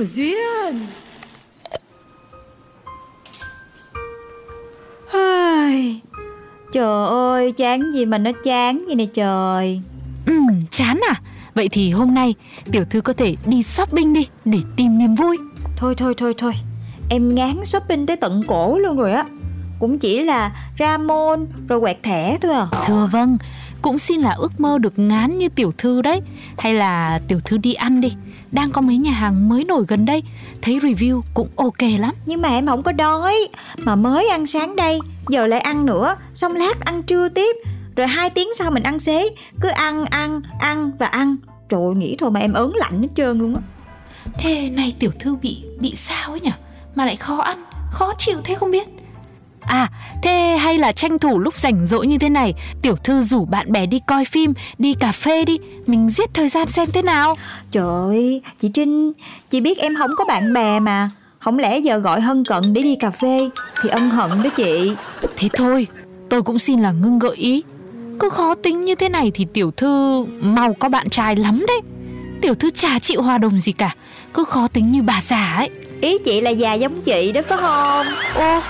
của 0.00 0.06
Duyên 0.06 0.74
Trời 6.72 7.08
ơi, 7.08 7.52
chán 7.52 7.92
gì 7.92 8.04
mà 8.04 8.18
nó 8.18 8.30
chán 8.44 8.84
gì 8.88 8.94
nè 8.94 9.04
trời 9.04 9.80
Ừm, 10.26 10.46
chán 10.70 11.00
à? 11.08 11.14
Vậy 11.54 11.68
thì 11.68 11.90
hôm 11.90 12.14
nay 12.14 12.34
tiểu 12.72 12.84
thư 12.90 13.00
có 13.00 13.12
thể 13.12 13.36
đi 13.46 13.62
shopping 13.62 14.12
đi 14.12 14.26
để 14.44 14.58
tìm 14.76 14.98
niềm 14.98 15.14
vui. 15.14 15.38
Thôi 15.76 15.94
thôi 15.94 16.14
thôi 16.16 16.34
thôi 16.38 16.52
Em 17.10 17.34
ngán 17.34 17.64
shopping 17.64 18.06
tới 18.06 18.16
tận 18.16 18.42
cổ 18.46 18.78
luôn 18.78 18.96
rồi 18.96 19.12
á 19.12 19.24
Cũng 19.78 19.98
chỉ 19.98 20.22
là 20.22 20.52
ra 20.76 20.98
mall 20.98 21.44
rồi 21.68 21.80
quẹt 21.80 22.02
thẻ 22.02 22.38
thôi 22.40 22.52
à 22.52 22.66
Thưa 22.86 23.08
vâng, 23.12 23.38
cũng 23.82 23.98
xin 23.98 24.20
là 24.20 24.30
ước 24.30 24.60
mơ 24.60 24.78
được 24.78 24.98
ngán 24.98 25.38
như 25.38 25.48
tiểu 25.48 25.72
thư 25.78 26.02
đấy. 26.02 26.20
Hay 26.58 26.74
là 26.74 27.20
tiểu 27.28 27.40
thư 27.44 27.56
đi 27.56 27.74
ăn 27.74 28.00
đi. 28.00 28.12
Đang 28.52 28.70
có 28.70 28.80
mấy 28.80 28.96
nhà 28.96 29.12
hàng 29.12 29.48
mới 29.48 29.64
nổi 29.64 29.84
gần 29.88 30.04
đây, 30.04 30.22
thấy 30.62 30.78
review 30.78 31.20
cũng 31.34 31.48
ok 31.56 31.82
lắm. 31.98 32.14
Nhưng 32.26 32.42
mà 32.42 32.48
em 32.48 32.66
không 32.66 32.82
có 32.82 32.92
đói. 32.92 33.48
Mà 33.78 33.94
mới 33.96 34.28
ăn 34.28 34.46
sáng 34.46 34.76
đây 34.76 35.00
Giờ 35.30 35.46
lại 35.46 35.60
ăn 35.60 35.86
nữa. 35.86 36.16
Xong 36.34 36.56
lát 36.56 36.80
ăn 36.80 37.02
trưa 37.02 37.28
tiếp. 37.28 37.56
Rồi 37.96 38.06
hai 38.06 38.30
tiếng 38.30 38.48
sau 38.54 38.70
mình 38.70 38.82
ăn 38.82 39.00
xế. 39.00 39.28
Cứ 39.60 39.68
ăn 39.68 40.04
ăn 40.04 40.40
ăn 40.60 40.90
và 40.98 41.06
ăn. 41.06 41.36
Trời 41.68 41.80
ơi, 41.80 41.94
nghĩ 41.94 42.16
thôi 42.18 42.30
mà 42.30 42.40
em 42.40 42.52
ớn 42.52 42.72
lạnh 42.74 43.02
hết 43.02 43.08
trơn 43.14 43.38
luôn 43.38 43.54
á. 43.54 43.60
Thế 44.38 44.70
này 44.70 44.94
tiểu 44.98 45.10
thư 45.18 45.36
bị 45.36 45.62
bị 45.78 45.94
sao 45.96 46.30
ấy 46.30 46.40
nhỉ? 46.40 46.50
Mà 46.94 47.04
lại 47.04 47.16
khó 47.16 47.36
ăn, 47.36 47.64
khó 47.92 48.14
chịu 48.18 48.38
thế 48.44 48.54
không 48.54 48.70
biết. 48.70 48.88
À, 49.60 49.88
thế 50.22 50.56
hay 50.60 50.78
là 50.78 50.92
tranh 50.92 51.18
thủ 51.18 51.38
lúc 51.38 51.56
rảnh 51.56 51.86
rỗi 51.86 52.06
như 52.06 52.18
thế 52.18 52.28
này, 52.28 52.54
tiểu 52.82 52.96
thư 52.96 53.20
rủ 53.20 53.44
bạn 53.44 53.72
bè 53.72 53.86
đi 53.86 54.00
coi 54.06 54.24
phim, 54.24 54.52
đi 54.78 54.94
cà 54.94 55.12
phê 55.12 55.44
đi, 55.44 55.58
mình 55.86 56.10
giết 56.10 56.34
thời 56.34 56.48
gian 56.48 56.66
xem 56.68 56.88
thế 56.92 57.02
nào. 57.02 57.36
Trời 57.70 57.84
ơi, 57.84 58.42
chị 58.60 58.68
Trinh, 58.68 59.12
chị 59.50 59.60
biết 59.60 59.78
em 59.78 59.96
không 59.96 60.10
có 60.16 60.24
bạn 60.24 60.52
bè 60.52 60.80
mà 60.80 61.10
Không 61.38 61.58
lẽ 61.58 61.78
giờ 61.78 61.98
gọi 61.98 62.20
Hân 62.20 62.44
Cận 62.44 62.72
để 62.72 62.82
đi 62.82 62.96
cà 63.00 63.10
phê 63.10 63.50
Thì 63.82 63.88
ân 63.88 64.10
hận 64.10 64.42
đó 64.42 64.50
chị 64.56 64.92
Thế 65.36 65.48
thôi, 65.52 65.86
tôi 66.28 66.42
cũng 66.42 66.58
xin 66.58 66.80
là 66.80 66.92
ngưng 66.92 67.18
gợi 67.18 67.36
ý. 67.36 67.62
Cứ 68.18 68.30
khó 68.30 68.54
tính 68.54 68.84
như 68.84 68.94
thế 68.94 69.08
này 69.08 69.30
thì 69.34 69.46
tiểu 69.52 69.70
thư 69.70 70.24
mau 70.40 70.74
có 70.74 70.88
bạn 70.88 71.08
trai 71.08 71.36
lắm 71.36 71.64
đấy. 71.68 71.80
Tiểu 72.42 72.54
thư 72.54 72.70
chả 72.70 72.98
chịu 72.98 73.22
hòa 73.22 73.38
đồng 73.38 73.58
gì 73.58 73.72
cả, 73.72 73.94
cứ 74.34 74.44
khó 74.44 74.68
tính 74.68 74.92
như 74.92 75.02
bà 75.02 75.20
già 75.22 75.54
ấy. 75.56 75.70
Ý 76.00 76.18
chị 76.24 76.40
là 76.40 76.50
già 76.50 76.74
giống 76.74 77.00
chị 77.02 77.32
đó 77.32 77.40
phải 77.48 77.58
không 77.58 78.06
Ô, 78.34 78.60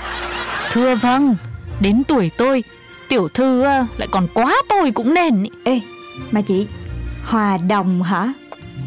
thưa 0.71 0.95
vâng, 0.95 1.35
đến 1.79 2.03
tuổi 2.07 2.31
tôi, 2.37 2.63
tiểu 3.09 3.27
thư 3.33 3.61
ờ, 3.61 3.85
lại 3.97 4.07
còn 4.11 4.27
quá 4.33 4.55
tôi 4.69 4.91
cũng 4.91 5.13
nên. 5.13 5.45
Ê, 5.63 5.79
mà 6.31 6.41
chị 6.41 6.67
Hòa 7.23 7.57
đồng 7.57 8.03
hả? 8.03 8.33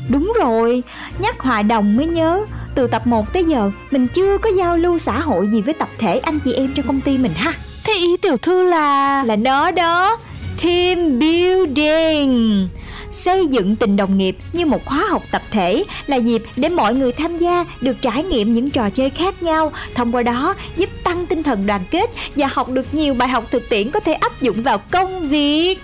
Đúng 0.09 0.33
rồi, 0.41 0.83
nhắc 1.19 1.41
hòa 1.41 1.63
đồng 1.63 1.97
mới 1.97 2.07
nhớ 2.07 2.45
Từ 2.75 2.87
tập 2.87 3.07
1 3.07 3.33
tới 3.33 3.45
giờ 3.45 3.71
Mình 3.91 4.09
chưa 4.09 4.39
có 4.39 4.51
giao 4.59 4.77
lưu 4.77 4.99
xã 4.99 5.21
hội 5.21 5.49
gì 5.49 5.61
với 5.61 5.75
tập 5.75 5.89
thể 5.99 6.19
anh 6.19 6.41
chị 6.41 6.53
em 6.53 6.73
trong 6.75 6.87
công 6.87 7.01
ty 7.01 7.19
mình 7.19 7.33
ha. 7.35 7.53
Thế 7.85 7.93
ý 7.93 8.17
tiểu 8.17 8.37
thư 8.37 8.63
là... 8.63 9.25
Là 9.25 9.37
nó 9.37 9.71
đó 9.71 10.17
Team 10.63 11.19
Building 11.19 12.69
Xây 13.15 13.47
dựng 13.47 13.77
tình 13.77 13.97
đồng 13.97 14.19
nghiệp 14.19 14.37
như 14.53 14.67
một 14.67 14.85
khóa 14.85 15.05
học 15.11 15.23
tập 15.31 15.43
thể 15.51 15.85
là 16.07 16.17
dịp 16.17 16.43
để 16.57 16.69
mọi 16.69 16.95
người 16.95 17.13
tham 17.13 17.39
gia 17.39 17.65
được 17.81 17.97
trải 18.03 18.23
nghiệm 18.23 18.53
những 18.53 18.71
trò 18.71 18.91
chơi 18.91 19.11
khác 19.11 19.43
nhau, 19.43 19.73
thông 19.95 20.15
qua 20.15 20.23
đó 20.23 20.55
giúp 20.77 20.91
tăng 21.05 21.27
tinh 21.27 21.43
thần 21.43 21.67
đoàn 21.67 21.85
kết 21.91 22.11
và 22.37 22.49
học 22.53 22.71
được 22.71 22.95
nhiều 22.95 23.15
bài 23.15 23.29
học 23.29 23.45
thực 23.51 23.69
tiễn 23.69 23.91
có 23.91 24.01
thể 24.01 24.13
áp 24.13 24.43
dụng 24.43 24.63
vào 24.63 24.79
công 24.79 25.29
việc. 25.29 25.79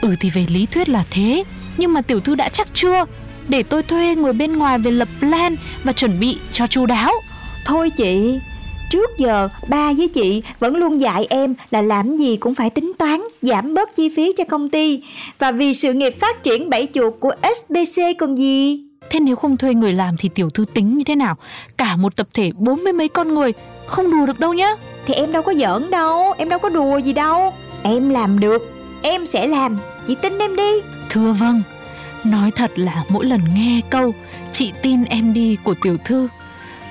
Ừ 0.00 0.14
thì 0.20 0.30
về 0.30 0.46
lý 0.48 0.66
thuyết 0.66 0.88
là 0.88 1.04
thế, 1.10 1.44
nhưng 1.76 1.92
mà 1.92 2.00
tiểu 2.00 2.20
thư 2.20 2.34
đã 2.34 2.48
chắc 2.48 2.68
chưa? 2.74 3.04
Để 3.48 3.62
tôi 3.62 3.82
thuê 3.82 4.14
người 4.14 4.32
bên 4.32 4.58
ngoài 4.58 4.78
về 4.78 4.90
lập 4.90 5.08
plan 5.18 5.56
và 5.84 5.92
chuẩn 5.92 6.20
bị 6.20 6.38
cho 6.52 6.66
chu 6.66 6.86
đáo. 6.86 7.12
Thôi 7.64 7.90
chị, 7.90 8.38
trước 8.94 9.18
giờ 9.18 9.48
ba 9.68 9.92
với 9.92 10.08
chị 10.08 10.42
vẫn 10.60 10.76
luôn 10.76 11.00
dạy 11.00 11.26
em 11.30 11.54
là 11.70 11.82
làm 11.82 12.16
gì 12.16 12.36
cũng 12.36 12.54
phải 12.54 12.70
tính 12.70 12.92
toán, 12.98 13.20
giảm 13.42 13.74
bớt 13.74 13.96
chi 13.96 14.08
phí 14.16 14.32
cho 14.36 14.44
công 14.44 14.68
ty 14.68 15.02
và 15.38 15.52
vì 15.52 15.74
sự 15.74 15.92
nghiệp 15.92 16.14
phát 16.20 16.42
triển 16.42 16.70
bảy 16.70 16.88
chuột 16.94 17.14
của 17.20 17.32
SBC 17.56 18.02
còn 18.18 18.38
gì. 18.38 18.80
Thế 19.10 19.20
nếu 19.20 19.36
không 19.36 19.56
thuê 19.56 19.74
người 19.74 19.92
làm 19.92 20.16
thì 20.18 20.28
tiểu 20.28 20.50
thư 20.50 20.64
tính 20.74 20.98
như 20.98 21.04
thế 21.04 21.16
nào? 21.16 21.36
Cả 21.78 21.96
một 21.96 22.16
tập 22.16 22.28
thể 22.34 22.52
bốn 22.54 22.84
mươi 22.84 22.92
mấy 22.92 23.08
con 23.08 23.34
người, 23.34 23.52
không 23.86 24.10
đùa 24.10 24.26
được 24.26 24.40
đâu 24.40 24.54
nhá. 24.54 24.70
Thì 25.06 25.14
em 25.14 25.32
đâu 25.32 25.42
có 25.42 25.54
giỡn 25.54 25.90
đâu, 25.90 26.34
em 26.38 26.48
đâu 26.48 26.58
có 26.58 26.68
đùa 26.68 26.98
gì 26.98 27.12
đâu. 27.12 27.52
Em 27.82 28.08
làm 28.08 28.40
được, 28.40 28.72
em 29.02 29.26
sẽ 29.26 29.46
làm, 29.46 29.78
chị 30.06 30.14
tin 30.22 30.38
em 30.38 30.56
đi. 30.56 30.72
Thưa 31.10 31.32
vâng, 31.32 31.62
nói 32.24 32.50
thật 32.50 32.78
là 32.78 33.04
mỗi 33.08 33.24
lần 33.24 33.40
nghe 33.56 33.80
câu 33.90 34.14
chị 34.52 34.72
tin 34.82 35.04
em 35.04 35.34
đi 35.34 35.56
của 35.64 35.74
tiểu 35.82 35.96
thư, 36.04 36.28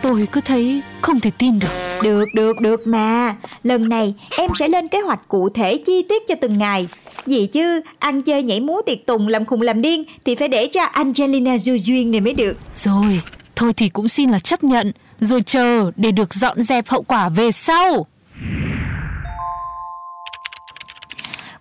tôi 0.03 0.27
cứ 0.31 0.41
thấy 0.41 0.81
không 1.01 1.19
thể 1.19 1.31
tin 1.37 1.59
được. 1.59 1.67
Được, 2.03 2.25
được, 2.35 2.61
được 2.61 2.87
mà. 2.87 3.35
Lần 3.63 3.89
này 3.89 4.13
em 4.37 4.51
sẽ 4.55 4.67
lên 4.67 4.87
kế 4.87 5.01
hoạch 5.01 5.27
cụ 5.27 5.49
thể 5.49 5.77
chi 5.85 6.05
tiết 6.09 6.27
cho 6.27 6.35
từng 6.41 6.57
ngày. 6.57 6.87
Gì 7.25 7.47
chứ, 7.47 7.81
ăn 7.99 8.21
chơi 8.21 8.43
nhảy 8.43 8.59
múa 8.59 8.81
tiệc 8.85 9.05
tùng 9.05 9.27
làm 9.27 9.45
khùng 9.45 9.61
làm 9.61 9.81
điên 9.81 10.03
thì 10.25 10.35
phải 10.35 10.47
để 10.47 10.67
cho 10.67 10.83
Angelina 10.83 11.55
Jolie 11.55 11.77
duyên 11.77 12.11
này 12.11 12.21
mới 12.21 12.33
được. 12.33 12.57
Rồi, 12.75 13.21
thôi 13.55 13.73
thì 13.73 13.89
cũng 13.89 14.07
xin 14.07 14.29
là 14.29 14.39
chấp 14.39 14.63
nhận, 14.63 14.91
rồi 15.19 15.41
chờ 15.41 15.91
để 15.95 16.11
được 16.11 16.33
dọn 16.33 16.63
dẹp 16.63 16.87
hậu 16.87 17.01
quả 17.01 17.29
về 17.29 17.51
sau. 17.51 18.05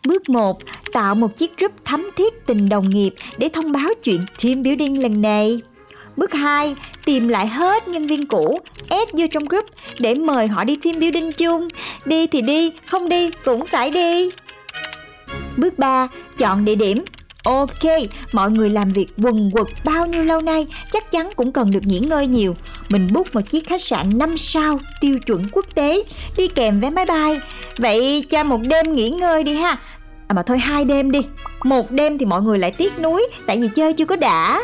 Bước 0.06 0.28
1. 0.28 0.58
Tạo 0.92 1.14
một 1.14 1.36
chiếc 1.36 1.58
group 1.58 1.72
thắm 1.84 2.10
thiết 2.16 2.46
tình 2.46 2.68
đồng 2.68 2.90
nghiệp 2.90 3.14
để 3.38 3.48
thông 3.52 3.72
báo 3.72 3.88
chuyện 4.02 4.20
team 4.42 4.62
building 4.62 5.02
lần 5.02 5.22
này. 5.22 5.60
Bước 6.16 6.34
2. 6.34 6.74
Tìm 7.04 7.28
lại 7.28 7.46
hết 7.46 7.88
nhân 7.88 8.06
viên 8.06 8.26
cũ, 8.26 8.60
add 8.90 9.10
vô 9.12 9.26
trong 9.32 9.44
group 9.44 9.66
để 9.98 10.14
mời 10.14 10.48
họ 10.48 10.64
đi 10.64 10.76
team 10.76 11.00
building 11.00 11.32
chung. 11.32 11.68
Đi 12.04 12.26
thì 12.26 12.42
đi, 12.42 12.72
không 12.86 13.08
đi 13.08 13.30
cũng 13.44 13.66
phải 13.66 13.90
đi. 13.90 14.30
Bước 15.56 15.78
3. 15.78 16.08
Chọn 16.38 16.64
địa 16.64 16.74
điểm. 16.74 17.04
Ok, 17.44 17.84
mọi 18.32 18.50
người 18.50 18.70
làm 18.70 18.92
việc 18.92 19.06
quần 19.22 19.50
quật 19.50 19.66
bao 19.84 20.06
nhiêu 20.06 20.24
lâu 20.24 20.40
nay 20.40 20.66
chắc 20.92 21.10
chắn 21.10 21.30
cũng 21.36 21.52
cần 21.52 21.70
được 21.70 21.82
nghỉ 21.82 21.98
ngơi 21.98 22.26
nhiều. 22.26 22.56
Mình 22.88 23.08
book 23.12 23.34
một 23.34 23.40
chiếc 23.50 23.68
khách 23.68 23.82
sạn 23.82 24.18
5 24.18 24.38
sao 24.38 24.80
tiêu 25.00 25.18
chuẩn 25.26 25.48
quốc 25.52 25.66
tế 25.74 26.02
đi 26.36 26.48
kèm 26.48 26.80
vé 26.80 26.90
máy 26.90 27.06
bay. 27.06 27.40
Vậy 27.78 28.24
cho 28.30 28.44
một 28.44 28.60
đêm 28.62 28.94
nghỉ 28.94 29.10
ngơi 29.10 29.44
đi 29.44 29.54
ha. 29.54 29.76
À 30.28 30.32
mà 30.34 30.42
thôi 30.42 30.58
hai 30.58 30.84
đêm 30.84 31.10
đi. 31.10 31.20
Một 31.64 31.90
đêm 31.90 32.18
thì 32.18 32.24
mọi 32.24 32.42
người 32.42 32.58
lại 32.58 32.70
tiếc 32.70 32.98
nuối 32.98 33.26
Tại 33.46 33.58
vì 33.60 33.68
chơi 33.74 33.92
chưa 33.92 34.04
có 34.04 34.16
đã 34.16 34.62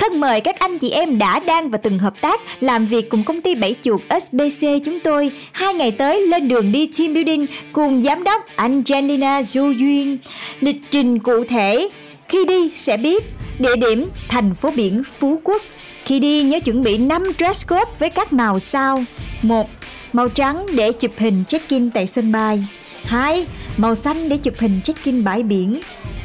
Thân 0.00 0.20
mời 0.20 0.40
các 0.40 0.58
anh 0.58 0.78
chị 0.78 0.90
em 0.90 1.18
đã 1.18 1.40
đang 1.40 1.70
và 1.70 1.78
từng 1.78 1.98
hợp 1.98 2.14
tác 2.20 2.40
làm 2.60 2.86
việc 2.86 3.10
cùng 3.10 3.24
công 3.24 3.42
ty 3.42 3.54
Bảy 3.54 3.74
Chuột 3.82 4.00
SBC 4.22 4.66
chúng 4.84 5.00
tôi 5.00 5.30
hai 5.52 5.74
ngày 5.74 5.90
tới, 5.90 6.26
lên 6.26 6.48
đường 6.48 6.72
đi 6.72 6.90
team 6.98 7.14
building 7.14 7.46
cùng 7.72 8.02
giám 8.02 8.24
đốc 8.24 8.42
Angelina 8.56 9.42
Du 9.42 9.70
Duyên. 9.70 10.18
Lịch 10.60 10.76
trình 10.90 11.18
cụ 11.18 11.44
thể, 11.44 11.88
khi 12.28 12.44
đi 12.44 12.70
sẽ 12.74 12.96
biết 12.96 13.24
địa 13.58 13.76
điểm, 13.76 14.08
thành 14.28 14.54
phố 14.54 14.70
biển 14.76 15.02
Phú 15.18 15.40
Quốc. 15.44 15.62
Khi 16.04 16.18
đi, 16.18 16.42
nhớ 16.42 16.60
chuẩn 16.60 16.82
bị 16.82 16.98
5 16.98 17.22
dress 17.38 17.68
code 17.68 17.90
với 17.98 18.10
các 18.10 18.32
màu 18.32 18.58
sau. 18.58 19.04
1. 19.42 19.68
Màu 20.12 20.28
trắng 20.28 20.66
để 20.76 20.92
chụp 20.92 21.12
hình 21.16 21.44
check-in 21.46 21.90
tại 21.90 22.06
sân 22.06 22.32
bay. 22.32 22.64
2. 23.04 23.46
Màu 23.76 23.94
xanh 23.94 24.28
để 24.28 24.36
chụp 24.36 24.54
hình 24.58 24.80
check-in 24.84 25.24
bãi 25.24 25.42
biển. 25.42 25.80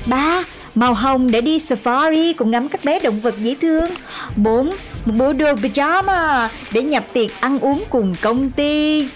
3. 0.07 0.43
Màu 0.75 0.93
hồng 0.93 1.31
để 1.31 1.41
đi 1.41 1.57
safari 1.57 2.33
cùng 2.37 2.51
ngắm 2.51 2.69
các 2.69 2.83
bé 2.83 2.99
động 2.99 3.19
vật 3.19 3.35
dễ 3.41 3.55
thương 3.61 3.91
4. 4.35 4.69
Một 5.05 5.13
bộ 5.17 5.33
đồ 5.33 5.53
pyjama 5.53 6.47
để 6.71 6.83
nhập 6.83 7.03
tiệc 7.13 7.41
ăn 7.41 7.59
uống 7.59 7.83
cùng 7.89 8.15
công 8.21 8.51
ty 8.51 9.07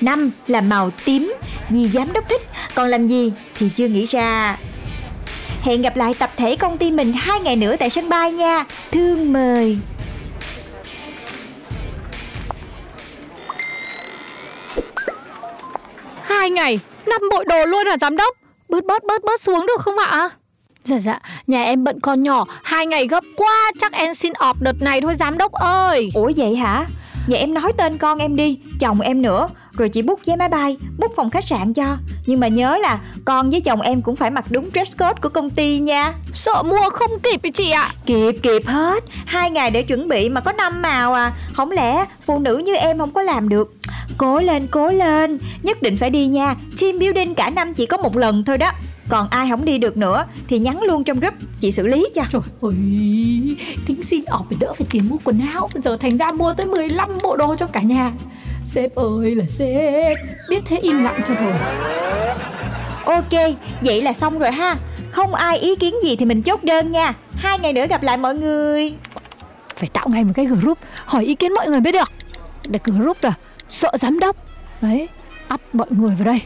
5. 0.00 0.30
Là 0.46 0.60
màu 0.60 0.90
tím 1.04 1.34
vì 1.70 1.88
giám 1.88 2.12
đốc 2.12 2.28
thích 2.28 2.42
Còn 2.74 2.88
làm 2.88 3.08
gì 3.08 3.32
thì 3.54 3.68
chưa 3.76 3.88
nghĩ 3.88 4.06
ra 4.06 4.56
Hẹn 5.62 5.82
gặp 5.82 5.96
lại 5.96 6.14
tập 6.18 6.30
thể 6.36 6.56
công 6.56 6.78
ty 6.78 6.90
mình 6.90 7.12
hai 7.12 7.40
ngày 7.40 7.56
nữa 7.56 7.76
tại 7.78 7.90
sân 7.90 8.08
bay 8.08 8.32
nha 8.32 8.64
Thương 8.90 9.32
mời 9.32 9.78
Hai 16.22 16.50
ngày, 16.50 16.80
năm 17.06 17.20
bộ 17.30 17.44
đồ 17.44 17.66
luôn 17.66 17.86
hả 17.86 17.96
giám 18.00 18.16
đốc? 18.16 18.36
Bớt 18.68 18.84
bớt 18.84 19.04
bớt 19.04 19.24
bớt 19.24 19.40
xuống 19.40 19.66
được 19.66 19.80
không 19.80 19.98
ạ? 19.98 20.30
Dạ 20.84 20.98
dạ, 20.98 21.18
nhà 21.46 21.62
em 21.62 21.84
bận 21.84 22.00
con 22.00 22.22
nhỏ, 22.22 22.44
hai 22.62 22.86
ngày 22.86 23.06
gấp 23.06 23.24
quá, 23.36 23.70
chắc 23.80 23.92
em 23.92 24.14
xin 24.14 24.32
off 24.32 24.54
đợt 24.60 24.82
này 24.82 25.00
thôi 25.00 25.14
giám 25.18 25.38
đốc 25.38 25.52
ơi. 25.52 26.10
Ủa 26.14 26.30
vậy 26.36 26.56
hả? 26.56 26.86
Vậy 27.28 27.38
em 27.38 27.54
nói 27.54 27.72
tên 27.76 27.98
con 27.98 28.18
em 28.18 28.36
đi 28.36 28.58
Chồng 28.80 29.00
em 29.00 29.22
nữa. 29.22 29.48
Rồi 29.72 29.88
chị 29.88 30.02
book 30.02 30.26
vé 30.26 30.36
máy 30.36 30.48
bay 30.48 30.76
Book 30.98 31.12
phòng 31.16 31.30
khách 31.30 31.44
sạn 31.44 31.72
cho. 31.72 31.96
Nhưng 32.26 32.40
mà 32.40 32.48
nhớ 32.48 32.78
là 32.78 32.98
Con 33.24 33.50
với 33.50 33.60
chồng 33.60 33.80
em 33.80 34.02
cũng 34.02 34.16
phải 34.16 34.30
mặc 34.30 34.44
đúng 34.50 34.70
dress 34.74 34.98
code 34.98 35.20
của 35.22 35.28
công 35.28 35.50
ty 35.50 35.78
nha. 35.78 36.12
Sợ 36.34 36.62
mua 36.62 36.90
không 36.92 37.10
kịp 37.22 37.40
chị 37.54 37.70
ạ. 37.70 37.94
Kịp 38.06 38.32
kịp 38.42 38.62
hết. 38.66 39.04
Hai 39.26 39.50
ngày 39.50 39.70
để 39.70 39.82
chuẩn 39.82 40.08
bị 40.08 40.28
mà 40.28 40.40
có 40.40 40.52
năm 40.52 40.82
màu 40.82 41.14
à. 41.14 41.32
Không 41.52 41.70
lẽ 41.70 42.04
phụ 42.26 42.38
nữ 42.38 42.56
như 42.56 42.74
em 42.74 42.98
không 42.98 43.10
có 43.10 43.22
làm 43.22 43.48
được? 43.48 43.74
Cố 44.18 44.40
lên 44.40 44.66
cố 44.66 44.86
lên. 44.86 45.38
Nhất 45.62 45.82
định 45.82 45.96
phải 45.96 46.10
đi 46.10 46.26
nha. 46.26 46.54
Team 46.80 46.98
building 46.98 47.34
cả 47.34 47.50
năm 47.50 47.74
chỉ 47.74 47.86
có 47.86 47.96
một 47.96 48.16
lần 48.16 48.44
thôi 48.44 48.58
đó 48.58 48.70
Còn 49.12 49.28
ai 49.30 49.50
không 49.50 49.64
đi 49.64 49.78
được 49.78 49.96
nữa 49.96 50.26
Thì 50.48 50.58
nhắn 50.58 50.82
luôn 50.82 51.04
trong 51.04 51.20
group 51.20 51.34
Chị 51.60 51.72
xử 51.72 51.86
lý 51.86 52.06
cho. 52.14 52.22
Trời 52.32 52.42
ơi, 52.60 52.74
tính 53.86 54.02
xin 54.02 54.24
off 54.24 54.44
để 54.50 54.56
đỡ 54.60 54.72
phải 54.72 54.86
tiền 54.90 55.08
mua 55.08 55.16
quần 55.24 55.40
áo. 55.54 55.68
Giờ 55.84 55.96
thành 55.96 56.16
ra 56.16 56.32
mua 56.32 56.54
tới 56.54 56.66
15 56.66 57.10
bộ 57.22 57.36
đồ 57.36 57.56
cho 57.56 57.66
cả 57.66 57.80
nhà. 57.80 58.12
Sếp 58.66 58.94
ơi 58.94 59.34
là 59.34 59.44
sếp 59.48 60.18
Biết 60.48 60.62
thế 60.64 60.78
im 60.78 61.04
lặng 61.04 61.20
cho 61.28 61.34
rồi. 61.34 61.52
Ok 63.04 63.56
Vậy 63.80 64.02
là 64.02 64.12
xong 64.12 64.38
rồi 64.38 64.50
ha. 64.50 64.76
Không 65.10 65.34
ai 65.34 65.58
ý 65.58 65.76
kiến 65.76 65.94
gì 66.02 66.16
thì 66.16 66.24
mình 66.24 66.42
chốt 66.42 66.64
đơn 66.64 66.90
nha. 66.90 67.12
Hai 67.34 67.58
ngày 67.58 67.72
nữa 67.72 67.86
gặp 67.90 68.02
lại 68.02 68.16
mọi 68.16 68.34
người. 68.34 68.92
Phải 69.76 69.88
tạo 69.88 70.08
ngay 70.08 70.24
một 70.24 70.32
cái 70.34 70.46
group 70.46 70.78
Hỏi 71.04 71.24
ý 71.24 71.34
kiến 71.34 71.54
mọi 71.54 71.68
người 71.68 71.80
mới 71.80 71.92
được. 71.92 72.12
Để 72.68 72.78
group 72.84 73.16
là 73.22 73.32
sợ 73.70 73.92
giám 73.98 74.18
đốc. 74.18 74.36
Đấy, 74.80 75.08
ắt 75.48 75.60
mọi 75.72 75.88
người 75.90 76.14
vào 76.14 76.24
đây 76.24 76.40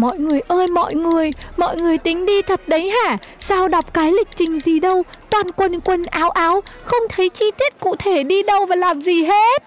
Mọi 0.00 0.18
người 0.18 0.40
ơi 0.48 0.68
mọi 0.68 0.94
người 0.94 1.32
Mọi 1.56 1.76
người 1.76 1.98
tính 1.98 2.26
đi 2.26 2.42
thật 2.42 2.60
đấy 2.66 2.90
hả? 2.90 3.16
Sao 3.38 3.68
đọc 3.68 3.94
cái 3.94 4.12
lịch 4.12 4.28
trình 4.36 4.60
gì 4.60 4.80
đâu? 4.80 5.02
Toàn 5.30 5.52
quần 5.52 5.80
quần 5.80 6.04
áo 6.04 6.30
áo 6.30 6.60
Không 6.84 7.02
thấy 7.08 7.28
chi 7.28 7.50
tiết 7.58 7.80
cụ 7.80 7.96
thể 7.96 8.22
đi 8.22 8.42
đâu 8.42 8.66
và 8.66 8.76
làm 8.76 9.00
gì 9.00 9.24
hết? 9.24 9.62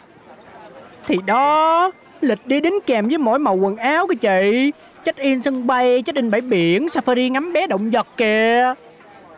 Thì 1.08 1.18
đó 1.26 1.92
Lịch 2.22 2.48
đi 2.48 2.62
đính 2.62 2.80
kèm 2.86 3.08
với 3.08 3.18
mỗi 3.18 3.40
màu 3.40 3.56
quần 3.56 3.78
áo 3.78 4.08
kìa 4.08 4.16
chị. 4.16 4.72
Check 5.06 5.20
in 5.20 5.44
sân 5.44 5.68
bay, 5.68 6.04
check 6.06 6.16
in 6.16 6.32
bãi 6.32 6.42
biển 6.42 6.86
Safari 6.86 7.32
ngắm 7.32 7.54
bé 7.54 7.68
động 7.68 7.92
vật 7.92 8.08
kìa. 8.18 8.74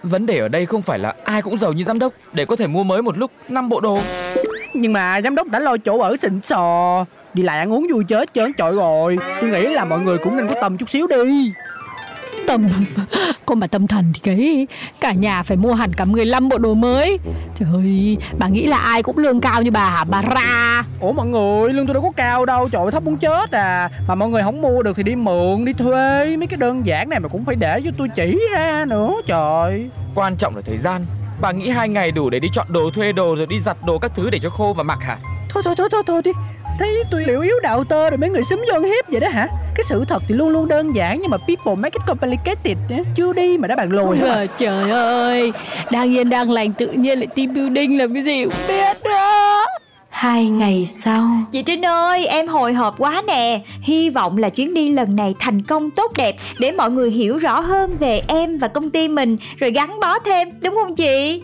Vấn 0.04 0.26
đề 0.26 0.40
ở 0.40 0.48
đây 0.48 0.66
không 0.66 0.82
phải 0.82 1.00
là 1.00 1.16
ai 1.24 1.42
cũng 1.42 1.58
giàu 1.58 1.74
như 1.74 1.84
giám 1.84 2.00
đốc. 2.00 2.14
Để 2.34 2.46
có 2.46 2.56
thể 2.56 2.68
mua 2.68 2.84
mới 2.84 3.02
một 3.02 3.18
lúc 3.18 3.32
5 3.50 3.70
bộ 3.70 3.80
đồ. 3.82 4.00
Nhưng 4.74 4.94
mà 4.94 5.22
giám 5.22 5.36
đốc 5.36 5.48
đã 5.48 5.60
lo 5.60 5.78
chỗ 5.78 6.00
ở 6.00 6.16
xịn 6.16 6.42
sò 6.42 7.06
Đi 7.36 7.44
lại 7.44 7.60
ăn 7.60 7.74
uống 7.74 7.88
vui 7.94 8.04
chơi 8.08 8.20
hết 8.20 8.34
trơn 8.34 8.54
trọi 8.58 8.76
rồi 8.76 9.18
Tôi 9.42 9.50
nghĩ 9.50 9.62
là 9.62 9.86
mọi 9.86 10.00
người 10.00 10.18
cũng 10.18 10.36
nên 10.36 10.48
có 10.48 10.56
tầm 10.62 10.78
chút 10.78 10.90
xíu 10.90 11.08
đi. 11.08 11.54
Tâm 12.48 12.68
Con 13.46 13.60
bà 13.60 13.68
tâm 13.68 13.88
thần 13.88 14.14
thì 14.14 14.20
cái 14.24 14.68
Cả 15.00 15.12
nhà 15.12 15.44
phải 15.44 15.58
mua 15.58 15.74
hẳn 15.74 15.94
cả 15.94 16.06
15 16.06 16.50
bộ 16.50 16.58
đồ 16.58 16.74
mới. 16.74 17.20
Trời 17.56 17.70
ơi 17.74 18.18
Bà 18.40 18.48
nghĩ 18.48 18.66
là 18.66 18.78
ai 18.78 19.04
cũng 19.04 19.18
lương 19.18 19.42
cao 19.42 19.62
như 19.62 19.72
bà 19.72 19.90
hả? 19.90 20.04
Bà 20.04 20.22
ra. 20.22 20.82
Ủa 21.00 21.12
mọi 21.12 21.28
người, 21.28 21.74
lương 21.74 21.88
tôi 21.88 21.94
đâu 21.94 22.04
có 22.04 22.12
cao 22.16 22.46
đâu. 22.46 22.70
Trời 22.70 22.82
ơi, 22.82 22.92
thấp 22.92 23.04
muốn 23.04 23.18
chết 23.18 23.52
à. 23.52 23.90
Mà 24.08 24.16
mọi 24.16 24.30
người 24.30 24.44
không 24.44 24.62
mua 24.62 24.84
được 24.84 24.98
thì 24.98 25.04
đi 25.04 25.16
mượn, 25.16 25.66
đi 25.66 25.74
thuê. 25.74 26.38
Mấy 26.38 26.48
cái 26.48 26.58
đơn 26.58 26.86
giản 26.86 27.10
này 27.10 27.20
mà 27.20 27.28
cũng 27.28 27.46
phải 27.46 27.56
để 27.56 27.82
cho 27.86 27.92
tôi 27.98 28.08
chỉ 28.16 28.40
ra 28.54 28.86
nữa 28.88 29.14
Trời. 29.28 29.90
Quan 30.16 30.36
trọng 30.36 30.56
là 30.56 30.62
thời 30.66 30.78
gian. 30.78 31.06
Bà 31.42 31.52
nghĩ 31.52 31.70
hai 31.70 31.90
ngày 31.90 32.12
đủ 32.12 32.30
để 32.30 32.40
đi 32.40 32.48
chọn 32.54 32.68
đồ, 32.70 32.90
thuê 32.94 33.12
đồ 33.12 33.36
rồi 33.36 33.48
đi 33.50 33.60
giặt 33.60 33.78
đồ 33.86 34.00
các 34.00 34.12
thứ 34.16 34.30
để 34.30 34.40
cho 34.42 34.50
khô 34.50 34.74
và 34.78 34.84
mặc 34.84 35.00
hả? 35.02 35.18
Thôi 35.50 35.64
thôi 35.66 35.76
thôi 35.78 35.90
thôi 35.92 36.04
thôi 36.08 36.22
đi 36.24 36.32
Thấy 36.80 37.04
tôi 37.12 37.24
liệu 37.28 37.42
yếu 37.42 37.60
đạo 37.64 37.84
tơ 37.84 38.10
rồi 38.10 38.18
mấy 38.18 38.30
người 38.30 38.44
xúm 38.44 38.60
vô 38.60 38.74
ăn 38.74 38.84
hiếp 38.84 39.12
vậy 39.12 39.20
đó 39.20 39.28
hả? 39.30 39.48
Cái 39.76 39.84
sự 39.84 40.06
thật 40.08 40.24
thì 40.28 40.36
luôn 40.36 40.50
luôn 40.50 40.68
đơn 40.68 40.96
giản 40.96 41.22
Nhưng 41.22 41.32
mà 41.32 41.38
people 41.38 41.76
make 41.76 42.00
it 42.00 42.08
complicated. 42.08 42.78
Chưa 43.16 43.34
đi 43.34 43.58
mà 43.58 43.68
đã 43.68 43.76
bàn 43.76 43.92
lùi 43.92 44.18
hả? 44.18 44.46
Trời 44.58 44.92
ơi. 44.92 45.54
Đang 45.92 46.14
yên 46.16 46.30
đang 46.30 46.52
lành 46.52 46.74
tự 46.74 46.88
nhiên 46.88 47.20
lại 47.20 47.28
team 47.28 47.54
building 47.54 47.98
làm 47.98 48.14
cái 48.14 48.24
gì 48.24 48.44
cũng 48.44 48.54
biết 48.68 48.98
đó. 49.04 49.66
Hai 50.10 50.46
ngày 50.46 50.86
sau. 50.86 51.30
Chị 51.52 51.64
Trinh 51.64 51.86
ơi, 51.86 52.28
em 52.28 52.48
hồi 52.48 52.74
hộp 52.74 52.96
quá 52.98 53.22
nè. 53.28 53.62
Hy 53.82 54.10
vọng 54.10 54.38
là 54.38 54.50
chuyến 54.50 54.74
đi 54.74 54.92
lần 54.92 55.16
này 55.16 55.36
thành 55.40 55.62
công 55.62 55.92
tốt 55.92 56.12
đẹp 56.18 56.36
Để 56.60 56.72
mọi 56.72 56.92
người 56.92 57.12
hiểu 57.12 57.38
rõ 57.38 57.60
hơn 57.60 57.92
về 58.00 58.22
em 58.28 58.58
và 58.58 58.68
công 58.68 58.90
ty 58.90 59.08
mình 59.08 59.38
Rồi 59.58 59.72
gắn 59.72 60.00
bó 60.00 60.20
thêm, 60.20 60.50
đúng 60.62 60.76
không 60.76 60.96
chị? 60.96 61.44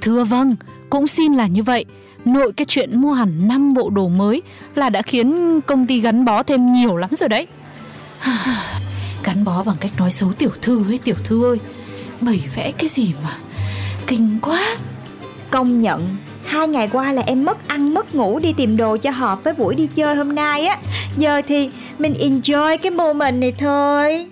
Thưa 0.00 0.24
vâng 0.24 0.56
Cũng 0.90 1.06
xin 1.06 1.34
là 1.34 1.46
như 1.46 1.62
vậy 1.62 1.84
Nội 2.24 2.52
cái 2.52 2.64
chuyện 2.64 3.00
mua 3.00 3.12
hẳn 3.12 3.48
5 3.48 3.74
bộ 3.74 3.90
đồ 3.90 4.08
mới 4.08 4.42
Là 4.74 4.90
đã 4.90 5.02
khiến 5.02 5.60
công 5.60 5.86
ty 5.86 6.00
gắn 6.00 6.24
bó 6.24 6.42
thêm 6.42 6.72
nhiều 6.72 6.96
lắm 6.96 7.10
rồi 7.16 7.28
đấy. 7.28 7.46
Gắn 9.24 9.44
bó 9.44 9.64
bằng 9.64 9.76
cách 9.80 9.92
nói 9.98 10.10
xấu 10.10 10.32
tiểu 10.32 10.50
thư 10.62 10.90
ấy, 10.90 10.98
tiểu 11.04 11.16
thư 11.24 11.44
ơi. 11.44 11.58
Bày 12.20 12.42
vẽ 12.54 12.72
cái 12.78 12.88
gì 12.88 13.14
mà 13.24 13.36
Kinh 14.06 14.38
quá. 14.42 14.76
Công 15.50 15.80
nhận, 15.80 16.16
Hai 16.50 16.68
ngày 16.68 16.88
qua 16.92 17.12
là 17.12 17.22
em 17.26 17.44
mất 17.44 17.68
ăn, 17.68 17.94
mất 17.94 18.14
ngủ 18.14 18.38
đi 18.38 18.52
tìm 18.52 18.76
đồ 18.76 18.96
cho 18.96 19.10
hợp 19.10 19.44
với 19.44 19.52
buổi 19.52 19.74
đi 19.74 19.88
chơi 19.94 20.16
hôm 20.16 20.34
nay 20.34 20.66
á. 20.66 20.78
Giờ 21.16 21.42
thì 21.46 21.70
mình 21.98 22.12
enjoy 22.12 22.78
cái 22.82 22.90
moment 22.90 23.40
này 23.40 23.52
thôi. 23.52 24.26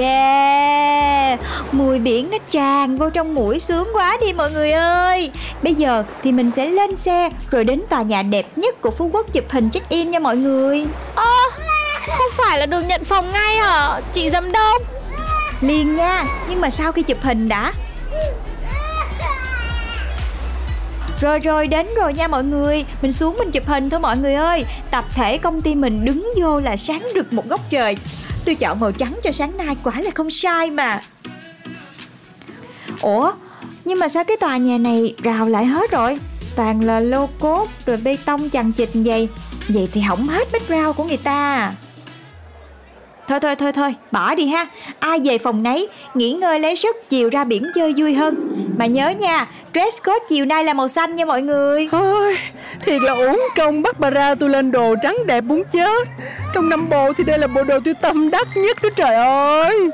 Yeah. 0.00 1.40
Mùi 1.72 1.98
biển 1.98 2.30
nó 2.30 2.38
tràn 2.50 2.96
vô 2.96 3.10
trong 3.10 3.34
mũi 3.34 3.60
sướng 3.60 3.88
quá 3.92 4.16
đi 4.20 4.32
mọi 4.32 4.50
người 4.50 4.72
ơi. 4.72 5.30
Bây 5.62 5.74
giờ 5.74 6.04
thì 6.22 6.32
mình 6.32 6.50
sẽ 6.56 6.66
lên 6.66 6.96
xe 6.96 7.30
Rồi 7.50 7.64
đến 7.64 7.82
tòa 7.88 8.02
nhà 8.02 8.22
đẹp 8.22 8.46
nhất 8.56 8.80
của 8.80 8.90
Phú 8.90 9.10
Quốc 9.12 9.32
chụp 9.32 9.44
hình 9.50 9.70
check 9.70 9.88
in 9.88 10.10
nha 10.10 10.18
mọi 10.18 10.36
người. 10.36 10.86
Ơ 11.14 11.32
Không 12.16 12.30
phải 12.32 12.58
là 12.58 12.66
được 12.66 12.82
nhận 12.82 13.04
phòng 13.04 13.32
ngay 13.32 13.56
hả? 13.56 14.00
Chị 14.12 14.30
giám 14.30 14.52
đốc. 14.52 14.82
Liền 15.60 15.96
nha 15.96 16.24
Nhưng 16.48 16.60
mà 16.60 16.70
sau 16.70 16.92
khi 16.92 17.02
chụp 17.02 17.18
hình 17.22 17.48
đã 17.48 17.72
rồi 21.20 21.38
rồi, 21.38 21.66
đến 21.66 21.86
rồi 21.96 22.14
nha 22.14 22.28
mọi 22.28 22.44
người. 22.44 22.84
Mình 23.02 23.12
xuống 23.12 23.36
mình 23.38 23.50
chụp 23.50 23.66
hình 23.66 23.90
thôi 23.90 24.00
mọi 24.00 24.16
người 24.16 24.34
ơi. 24.34 24.64
Tập 24.90 25.04
thể 25.14 25.38
công 25.38 25.62
ty 25.62 25.74
mình 25.74 26.04
đứng 26.04 26.32
vô 26.36 26.60
là 26.60 26.76
sáng 26.76 27.06
rực 27.14 27.32
một 27.32 27.48
góc 27.48 27.60
trời. 27.70 27.96
Tôi 28.44 28.54
chọn 28.54 28.80
màu 28.80 28.92
trắng 28.92 29.18
cho 29.22 29.32
sáng 29.32 29.56
nay, 29.56 29.76
quả 29.84 30.00
là 30.00 30.10
không 30.14 30.30
sai 30.30 30.70
mà. 30.70 31.00
Ủa, 33.00 33.32
Nhưng 33.84 33.98
mà 33.98 34.08
sao 34.08 34.24
cái 34.24 34.36
tòa 34.36 34.56
nhà 34.56 34.78
này 34.78 35.14
rào 35.22 35.48
lại 35.48 35.66
hết 35.66 35.90
rồi? 35.90 36.18
Toàn 36.56 36.84
là 36.84 37.00
lô 37.00 37.26
cốt 37.38 37.68
rồi 37.86 37.96
bê 37.96 38.16
tông 38.24 38.50
chằng 38.50 38.72
chịt 38.72 38.88
vậy. 38.94 39.28
Vậy 39.68 39.88
thì 39.92 40.00
hỏng 40.00 40.26
hết 40.26 40.48
background 40.52 40.96
của 40.96 41.04
người 41.04 41.16
ta 41.16 41.56
à. 41.56 41.74
Thôi 43.28 43.40
thôi 43.40 43.56
thôi 43.56 43.72
thôi 43.72 43.94
bỏ 44.12 44.34
đi 44.34 44.46
ha. 44.46 44.66
Ai 44.98 45.18
về 45.24 45.38
phòng 45.38 45.62
nấy 45.62 45.88
Nghỉ 46.14 46.32
ngơi 46.32 46.60
lấy 46.60 46.76
sức 46.76 46.96
chiều 47.08 47.30
ra 47.30 47.44
biển 47.44 47.62
chơi 47.74 47.94
vui 47.96 48.14
hơn. 48.14 48.34
Mà 48.78 48.86
nhớ 48.86 49.08
nha 49.08 49.46
Dress 49.74 50.02
code 50.04 50.24
chiều 50.28 50.44
nay 50.44 50.64
là 50.64 50.74
màu 50.74 50.88
xanh 50.88 51.14
nha 51.14 51.24
mọi 51.24 51.42
người. 51.42 51.88
Ôi, 51.92 52.36
thiệt 52.82 53.02
là 53.02 53.12
uổng 53.12 53.40
công 53.56 53.82
bắt 53.82 54.00
bà 54.00 54.10
ra 54.10 54.34
tôi 54.34 54.50
lên 54.50 54.70
đồ 54.70 54.94
trắng 55.02 55.16
đẹp 55.26 55.40
muốn 55.40 55.62
chết. 55.72 56.08
Trong 56.54 56.68
năm 56.68 56.88
bộ 56.88 57.12
thì 57.16 57.24
đây 57.24 57.38
là 57.38 57.46
bộ 57.46 57.64
đồ 57.64 57.78
tôi 57.84 57.94
tâm 57.94 58.30
đắc 58.30 58.48
nhất 58.54 58.82
đó 58.82 58.88
trời 58.96 59.14
ơi. 59.14 59.90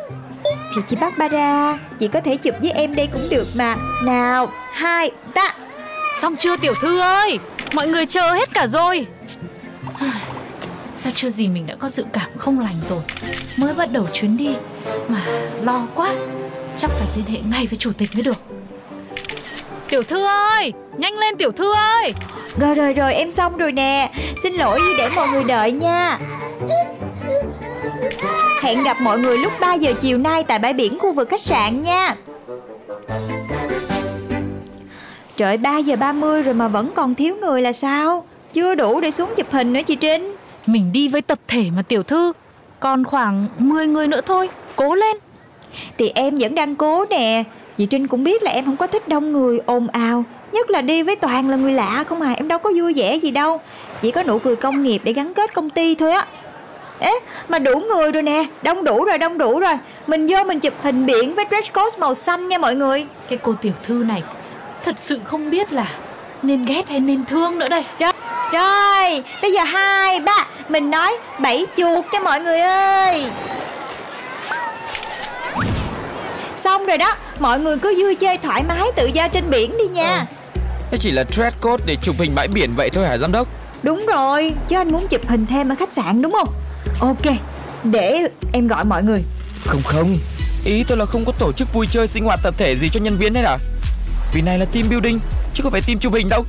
Thì 0.76 0.82
chị 0.88 0.96
Barbara 1.00 1.78
Chị 1.98 2.08
có 2.08 2.20
thể 2.20 2.36
chụp 2.36 2.54
với 2.60 2.70
em 2.70 2.94
đây 2.94 3.08
cũng 3.12 3.28
được 3.30 3.46
mà. 3.54 3.76
Nào 4.04 4.50
hai 4.72 5.10
ba. 5.34 5.48
Xong 6.20 6.36
chưa 6.36 6.56
tiểu 6.56 6.74
thư 6.80 7.00
ơi? 7.00 7.38
Mọi 7.74 7.88
người 7.88 8.06
chờ 8.06 8.32
hết 8.32 8.54
cả 8.54 8.66
rồi 8.66 9.06
Sao 11.02 11.12
chưa 11.14 11.30
gì 11.30 11.48
mình 11.48 11.66
đã 11.66 11.74
có 11.74 11.88
dự 11.88 12.04
cảm 12.12 12.30
không 12.36 12.60
lành 12.60 12.74
rồi? 12.88 13.00
Mới 13.56 13.74
bắt 13.74 13.88
đầu 13.92 14.06
chuyến 14.12 14.36
đi 14.36 14.54
Mà 15.08 15.26
lo 15.62 15.86
quá. 15.94 16.12
Chắc 16.76 16.90
phải 16.90 17.08
liên 17.16 17.24
hệ 17.26 17.38
ngay 17.50 17.66
với 17.66 17.76
chủ 17.76 17.92
tịch 17.98 18.08
mới 18.14 18.22
được. 18.22 18.36
Tiểu 19.88 20.02
thư 20.02 20.24
ơi 20.26 20.72
Nhanh 20.98 21.18
lên 21.18 21.36
tiểu 21.36 21.52
thư 21.52 21.74
ơi. 21.74 22.12
Rồi 22.58 22.74
rồi 22.74 22.92
rồi 22.92 23.14
em 23.14 23.30
xong 23.30 23.56
rồi 23.56 23.72
nè. 23.72 24.12
Xin 24.42 24.52
lỗi 24.52 24.80
vì 24.80 24.94
để 24.98 25.08
mọi 25.16 25.28
người 25.28 25.44
đợi 25.44 25.72
nha. 25.72 26.18
Hẹn 28.62 28.82
gặp 28.82 28.96
mọi 29.00 29.18
người 29.18 29.38
lúc 29.38 29.52
3 29.60 29.74
giờ 29.74 29.92
chiều 30.00 30.18
nay 30.18 30.44
tại 30.44 30.58
bãi 30.58 30.72
biển 30.72 30.98
khu 30.98 31.12
vực 31.12 31.28
khách 31.30 31.40
sạn 31.40 31.82
nha. 31.82 32.14
Trời 35.36 35.56
3 35.56 35.78
giờ 35.78 35.96
30 35.96 36.42
rồi 36.42 36.54
mà 36.54 36.68
vẫn 36.68 36.90
còn 36.94 37.14
thiếu 37.14 37.36
người 37.36 37.62
là 37.62 37.72
sao? 37.72 38.26
Chưa 38.52 38.74
đủ 38.74 39.00
để 39.00 39.10
xuống 39.10 39.30
chụp 39.36 39.52
hình 39.52 39.72
nữa 39.72 39.80
chị 39.86 39.96
Trinh 39.96 40.36
Mình 40.66 40.92
đi 40.92 41.08
với 41.08 41.22
tập 41.22 41.38
thể 41.48 41.64
mà 41.76 41.82
tiểu 41.82 42.02
thư. 42.02 42.32
Còn 42.80 43.04
khoảng 43.04 43.48
10 43.58 43.86
người 43.86 44.06
nữa 44.06 44.20
thôi 44.26 44.48
Cố 44.76 44.94
lên. 44.94 45.16
Thì 45.98 46.12
em 46.14 46.36
vẫn 46.36 46.54
đang 46.54 46.76
cố 46.76 47.04
nè. 47.10 47.44
Chị 47.76 47.86
Trinh 47.86 48.06
cũng 48.06 48.24
biết 48.24 48.42
là 48.42 48.50
em 48.50 48.64
không 48.64 48.76
có 48.76 48.86
thích 48.86 49.08
đông 49.08 49.32
người 49.32 49.60
ồn 49.66 49.88
ào. 49.88 50.24
Nhất 50.52 50.70
là 50.70 50.82
đi 50.82 51.02
với 51.02 51.16
toàn 51.16 51.48
là 51.48 51.56
người 51.56 51.72
lạ 51.72 52.04
không 52.08 52.20
à 52.20 52.32
Em 52.32 52.48
đâu 52.48 52.58
có 52.58 52.72
vui 52.76 52.92
vẻ 52.96 53.16
gì 53.16 53.30
đâu. 53.30 53.60
Chỉ 54.00 54.10
có 54.10 54.22
nụ 54.22 54.38
cười 54.38 54.56
công 54.56 54.82
nghiệp 54.82 55.00
để 55.04 55.12
gắn 55.12 55.34
kết 55.34 55.54
công 55.54 55.70
ty 55.70 55.94
thôi 55.94 56.12
á. 56.12 56.26
Ê 56.98 57.12
mà 57.48 57.58
đủ 57.58 57.80
người 57.80 58.12
rồi 58.12 58.22
nè. 58.22 58.44
Đông 58.62 58.84
đủ 58.84 59.04
rồi 59.04 59.18
đông 59.18 59.38
đủ 59.38 59.60
rồi. 59.60 59.74
Mình 60.06 60.26
vô 60.26 60.44
mình 60.44 60.60
chụp 60.60 60.74
hình 60.82 61.06
biển 61.06 61.34
với 61.34 61.44
dress 61.50 61.72
code 61.72 61.98
màu 61.98 62.14
xanh 62.14 62.48
nha 62.48 62.58
mọi 62.58 62.74
người. 62.74 63.06
Cái 63.28 63.38
cô 63.42 63.54
tiểu 63.62 63.72
thư 63.82 63.94
này 63.94 64.22
Thật 64.84 64.94
sự 64.98 65.20
không 65.24 65.50
biết 65.50 65.72
là 65.72 65.86
Nên 66.42 66.64
ghét 66.64 66.88
hay 66.88 67.00
nên 67.00 67.24
thương 67.24 67.58
nữa 67.58 67.68
đây. 67.68 67.84
Rồi, 67.98 68.12
rồi 68.52 69.24
bây 69.42 69.52
giờ 69.52 69.64
hai 69.64 70.20
ba. 70.20 70.46
Mình 70.68 70.90
nói 70.90 71.16
bảy 71.40 71.66
chuột 71.76 72.04
cho 72.12 72.20
mọi 72.20 72.40
người 72.40 72.60
ơi. 72.60 73.24
Xong 76.56 76.86
rồi 76.86 76.98
đó 76.98 77.14
Mọi 77.40 77.60
người 77.60 77.78
cứ 77.78 77.94
vui 77.98 78.14
chơi 78.14 78.38
thoải 78.38 78.62
mái 78.62 78.86
tự 78.96 79.06
do 79.06 79.28
trên 79.28 79.50
biển 79.50 79.78
đi 79.78 79.84
nha. 79.84 80.26
Thế 80.90 80.98
chỉ 81.00 81.10
là 81.10 81.24
dress 81.24 81.56
code 81.60 81.84
để 81.86 81.96
chụp 82.02 82.16
hình 82.18 82.34
bãi 82.34 82.48
biển 82.48 82.74
vậy 82.76 82.90
thôi 82.90 83.06
hả 83.06 83.18
giám 83.18 83.32
đốc? 83.32 83.48
Đúng 83.82 84.06
rồi 84.06 84.52
Chứ 84.68 84.76
anh 84.76 84.92
muốn 84.92 85.08
chụp 85.08 85.28
hình 85.28 85.46
thêm 85.46 85.68
ở 85.68 85.74
khách 85.78 85.92
sạn 85.92 86.22
đúng 86.22 86.32
không? 86.32 86.48
Ok 87.00 87.34
Để 87.84 88.28
em 88.52 88.68
gọi 88.68 88.84
mọi 88.84 89.02
người. 89.02 89.22
Không 89.66 89.82
không. 89.84 90.16
Ý 90.64 90.84
tôi 90.88 90.98
là 90.98 91.06
không 91.06 91.24
có 91.24 91.32
tổ 91.38 91.52
chức 91.52 91.72
vui 91.72 91.86
chơi 91.90 92.08
sinh 92.08 92.24
hoạt 92.24 92.40
tập 92.42 92.54
thể 92.58 92.76
gì 92.76 92.88
cho 92.88 93.00
nhân 93.00 93.16
viên 93.18 93.34
hết 93.34 93.42
à? 93.42 93.58
Vì 94.32 94.40
này 94.40 94.58
là 94.58 94.64
team 94.64 94.88
building 94.88 95.20
Chứ 95.54 95.62
không 95.62 95.72
phải 95.72 95.80
team 95.80 95.98
chụp 95.98 96.12
hình 96.12 96.28
đâu 96.28 96.44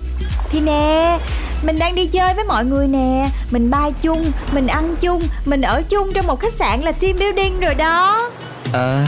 Thì 0.49 0.59
nè 0.59 1.19
Mình 1.63 1.79
đang 1.79 1.95
đi 1.95 2.05
chơi 2.05 2.33
với 2.33 2.43
mọi 2.43 2.65
người 2.65 2.87
nè. 2.87 3.29
Mình 3.51 3.69
bay 3.69 3.93
chung 4.01 4.31
Mình 4.51 4.67
ăn 4.67 4.95
chung 5.01 5.21
Mình 5.45 5.61
ở 5.61 5.81
chung 5.89 6.13
trong 6.13 6.27
một 6.27 6.39
khách 6.39 6.53
sạn 6.53 6.81
là 6.81 6.91
team 6.91 7.15
building 7.19 7.59
rồi 7.59 7.73
đó. 7.73 8.29
À 8.73 9.05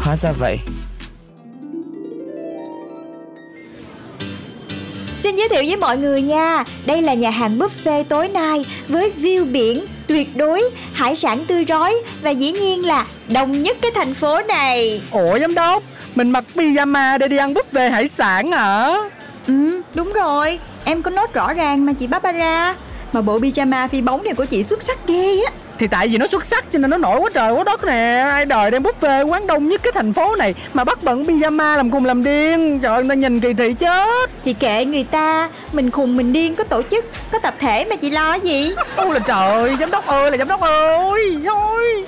Hóa 0.00 0.16
ra 0.16 0.32
vậy. 0.32 0.58
Xin 5.18 5.36
giới 5.36 5.48
thiệu 5.48 5.62
với 5.66 5.76
mọi 5.76 5.96
người 5.96 6.22
nha. 6.22 6.64
Đây 6.86 7.02
là 7.02 7.14
nhà 7.14 7.30
hàng 7.30 7.58
buffet 7.58 8.04
tối 8.04 8.28
nay 8.28 8.64
Với 8.88 9.12
view 9.20 9.52
biển 9.52 9.84
tuyệt 10.06 10.36
đối 10.36 10.70
Hải 10.92 11.14
sản 11.14 11.44
tươi 11.46 11.64
rói 11.68 11.94
Và 12.22 12.30
dĩ 12.30 12.52
nhiên 12.52 12.86
là 12.86 13.06
đông 13.28 13.62
nhất 13.62 13.76
cái 13.82 13.90
thành 13.94 14.14
phố 14.14 14.42
này. 14.42 15.00
Ủa 15.10 15.38
giám 15.38 15.54
đốc 15.54 15.82
Mình 16.14 16.30
mặc 16.30 16.44
pyjama 16.54 17.18
để 17.18 17.28
đi 17.28 17.36
ăn 17.36 17.54
buffet 17.54 17.90
hải 17.90 18.08
sản 18.08 18.52
hả 18.52 18.96
Ừ 19.46 19.82
đúng 19.94 20.12
rồi. 20.12 20.58
Em 20.84 21.02
có 21.02 21.10
nốt 21.10 21.32
rõ 21.32 21.52
ràng 21.52 21.86
mà 21.86 21.92
chị 21.92 22.06
Barbara. 22.06 22.74
Mà 23.12 23.20
bộ 23.20 23.38
pyjama 23.38 23.88
phi 23.88 24.00
bóng 24.00 24.24
này 24.24 24.34
của 24.34 24.44
chị 24.44 24.62
xuất 24.62 24.82
sắc 24.82 24.98
ghê 25.06 25.42
á. 25.46 25.52
Thì 25.78 25.86
tại 25.86 26.08
vì 26.08 26.18
nó 26.18 26.26
xuất 26.26 26.44
sắc 26.44 26.72
cho 26.72 26.78
nên 26.78 26.90
nó 26.90 26.98
nổi 26.98 27.20
quá 27.20 27.30
trời 27.34 27.52
quá 27.52 27.64
đất 27.64 27.84
nè. 27.84 28.26
Ai 28.30 28.44
đời 28.44 28.70
đem 28.70 28.82
buffet 28.82 29.26
quán 29.26 29.46
đông 29.46 29.68
nhất 29.68 29.80
cái 29.82 29.92
thành 29.92 30.12
phố 30.12 30.36
này 30.36 30.54
Mà 30.74 30.84
bắt 30.84 31.02
bận 31.02 31.24
pyjama 31.24 31.76
làm 31.76 31.90
khùng 31.90 32.04
làm 32.04 32.24
điên. 32.24 32.80
Trời 32.80 32.94
ơi, 32.94 33.02
người 33.04 33.08
ta 33.08 33.14
nhìn 33.14 33.40
kỳ 33.40 33.54
thị 33.54 33.74
chết. 33.78 34.30
Thì 34.44 34.52
kệ 34.52 34.84
người 34.84 35.04
ta 35.04 35.48
Mình 35.72 35.90
khùng 35.90 36.16
mình 36.16 36.32
điên 36.32 36.54
có 36.54 36.64
tổ 36.64 36.82
chức 36.90 37.04
Có 37.32 37.38
tập 37.38 37.54
thể 37.58 37.86
mà 37.90 37.96
chị 37.96 38.10
lo 38.10 38.34
gì? 38.34 38.74
Ôi 38.96 39.14
là 39.14 39.18
trời 39.18 39.76
Giám 39.80 39.90
đốc 39.90 40.06
ơi 40.06 40.30
là 40.30 40.36
giám 40.36 40.48
đốc 40.48 40.60
ơi 40.60 41.36
Thôi 41.46 42.04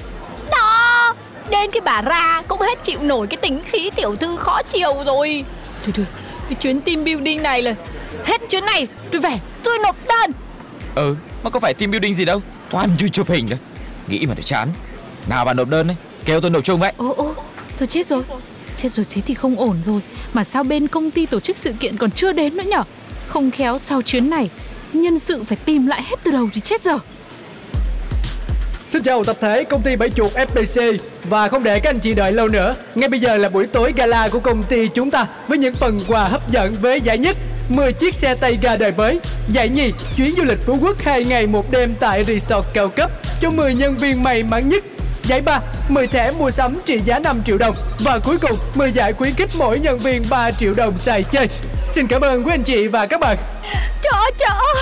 Đó 0.51 1.15
Đến 1.51 1.71
cái 1.71 1.81
bà 1.81 2.03
ra 2.03 2.43
cũng 2.49 2.61
hết 2.61 2.83
chịu 2.83 2.99
nổi 3.03 3.27
cái 3.27 3.37
tính 3.37 3.61
khí 3.67 3.91
tiểu 3.97 4.17
thư 4.17 4.37
khó 4.37 4.63
chịu 4.63 4.95
rồi. 5.07 5.45
Thôi 5.85 5.93
thôi 5.97 6.07
Cái 6.49 6.55
chuyến 6.61 6.81
team 6.81 7.05
building 7.05 7.43
này 7.43 7.63
là 7.63 7.75
Hết 8.25 8.41
chuyến 8.51 8.67
này 8.67 8.89
tôi 9.11 9.21
về 9.21 9.39
tôi 9.63 9.79
nộp 9.83 9.97
đơn. 10.09 10.31
Ừ 10.95 11.17
Mà 11.43 11.51
có 11.51 11.61
phải 11.61 11.75
team 11.75 11.91
building 11.91 12.15
gì 12.15 12.25
đâu. 12.25 12.43
Toàn 12.71 12.91
chui 12.99 13.09
chụp 13.09 13.29
hình 13.31 13.49
thôi 13.49 13.59
Nghĩ 14.07 14.27
mà 14.27 14.35
để 14.35 14.43
chán. 14.43 14.69
Nào 15.29 15.45
bạn 15.45 15.57
nộp 15.57 15.69
đơn 15.69 15.87
đấy 15.87 15.97
Kêu 16.25 16.41
tôi 16.41 16.51
nộp 16.51 16.65
chung 16.65 16.81
vậy. 16.81 16.93
Ô 16.97 17.15
ô 17.17 17.35
Thôi 17.79 17.87
chết 17.87 18.09
rồi. 18.09 18.23
Chết 18.77 18.93
rồi 18.93 19.07
thế 19.11 19.23
thì 19.27 19.35
không 19.35 19.57
ổn 19.57 19.77
rồi. 19.87 20.01
Mà 20.33 20.45
sao 20.45 20.65
bên 20.65 20.89
công 20.89 21.11
ty 21.11 21.27
tổ 21.27 21.41
chức 21.41 21.57
sự 21.57 21.73
kiện 21.81 21.97
còn 21.97 22.11
chưa 22.11 22.33
đến 22.33 22.57
nữa 22.57 22.65
nhở? 22.67 22.83
Không 23.27 23.51
khéo 23.51 23.79
sau 23.79 24.03
chuyến 24.03 24.31
này 24.31 24.51
Nhân 24.93 25.19
sự 25.19 25.45
phải 25.45 25.57
tìm 25.65 25.87
lại 25.87 26.03
hết 26.03 26.17
từ 26.25 26.31
đầu 26.31 26.49
thì 26.53 26.61
chết 26.61 26.83
giờ 26.83 26.99
Xin 28.95 29.03
chào 29.03 29.25
tập 29.25 29.37
thể 29.41 29.65
công 29.65 29.83
ty 29.83 29.97
Bảy 29.97 30.11
Chuột 30.11 30.33
FPC 30.33 30.99
Và 31.25 31.49
không 31.49 31.65
để 31.65 31.81
các 31.81 31.91
anh 31.91 31.99
chị 31.99 32.15
đợi 32.15 32.33
lâu 32.33 32.49
nữa, 32.49 32.75
Ngay 32.95 33.09
bây 33.09 33.21
giờ 33.21 33.37
là 33.37 33.49
buổi 33.49 33.67
tối 33.67 33.93
gala 33.97 34.29
của 34.29 34.41
công 34.41 34.63
ty 34.63 34.89
chúng 34.89 35.11
ta 35.11 35.27
Với 35.49 35.59
những 35.59 35.75
phần 35.75 36.01
quà 36.09 36.25
hấp 36.25 36.51
dẫn 36.51 36.75
với 36.81 37.01
giải 37.01 37.19
nhất. 37.19 37.37
10 37.69 37.93
chiếc 37.93 38.15
xe 38.15 38.35
tay 38.35 38.59
ga 38.63 38.77
đời 38.77 38.93
mới. 38.93 39.21
Giải 39.49 39.69
nhì, 39.69 39.93
chuyến 40.17 40.35
du 40.37 40.45
lịch 40.45 40.59
Phú 40.67 40.79
Quốc 40.83 40.97
2 41.03 41.25
ngày 41.25 41.47
một 41.47 41.71
đêm 41.71 41.95
tại 42.01 42.25
resort 42.25 42.67
cao 42.75 42.89
cấp 42.89 43.11
Cho 43.41 43.51
10 43.51 43.75
nhân 43.75 43.97
viên 43.97 44.23
may 44.23 44.43
mắn 44.43 44.69
nhất. 44.69 44.85
Giải 45.23 45.41
ba 45.41 45.61
10 45.89 46.07
thẻ 46.07 46.31
mua 46.31 46.51
sắm 46.51 46.81
trị 46.85 46.99
giá 47.05 47.19
5 47.19 47.43
triệu 47.47 47.59
đồng. 47.59 47.77
Và 47.99 48.19
cuối 48.19 48.39
cùng 48.39 48.59
10 48.75 48.93
giải 48.93 49.13
khuyến 49.13 49.35
khích 49.35 49.51
mỗi 49.55 49.79
nhân 49.79 49.99
viên 49.99 50.23
3 50.31 50.51
triệu 50.51 50.75
đồng 50.75 50.99
xài 50.99 51.23
chơi. 51.23 51.49
Xin 51.87 52.07
cảm 52.07 52.21
ơn 52.21 52.47
quý 52.47 52.53
anh 52.53 52.63
chị 52.63 52.87
và 52.87 53.07
các 53.07 53.21
bạn. 53.21 53.37
Trời 54.03 54.13
ơi 54.13 54.33
trời 54.39 54.51
ơi. 54.51 54.75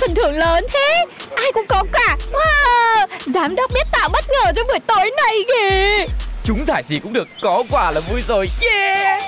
Phần 0.00 0.14
thưởng 0.14 0.32
lớn 0.32 0.64
thế. 0.72 1.04
Ai 1.36 1.52
cũng 1.54 1.66
có 1.68 1.84
cả. 1.92 2.16
Wow. 2.32 3.06
Giám 3.34 3.56
đốc 3.56 3.70
biết 3.74 3.86
tạo 3.92 4.08
bất 4.12 4.24
ngờ 4.30 4.52
cho 4.56 4.64
buổi 4.64 4.78
tối 4.86 5.10
này 5.16 5.34
kìa. 5.48 6.06
Chúng 6.44 6.64
giải 6.66 6.82
gì 6.88 6.98
cũng 6.98 7.12
được 7.12 7.28
Có 7.42 7.64
quả 7.70 7.90
là 7.90 8.00
vui 8.00 8.22
rồi. 8.28 8.50
Yeah. 8.60 9.22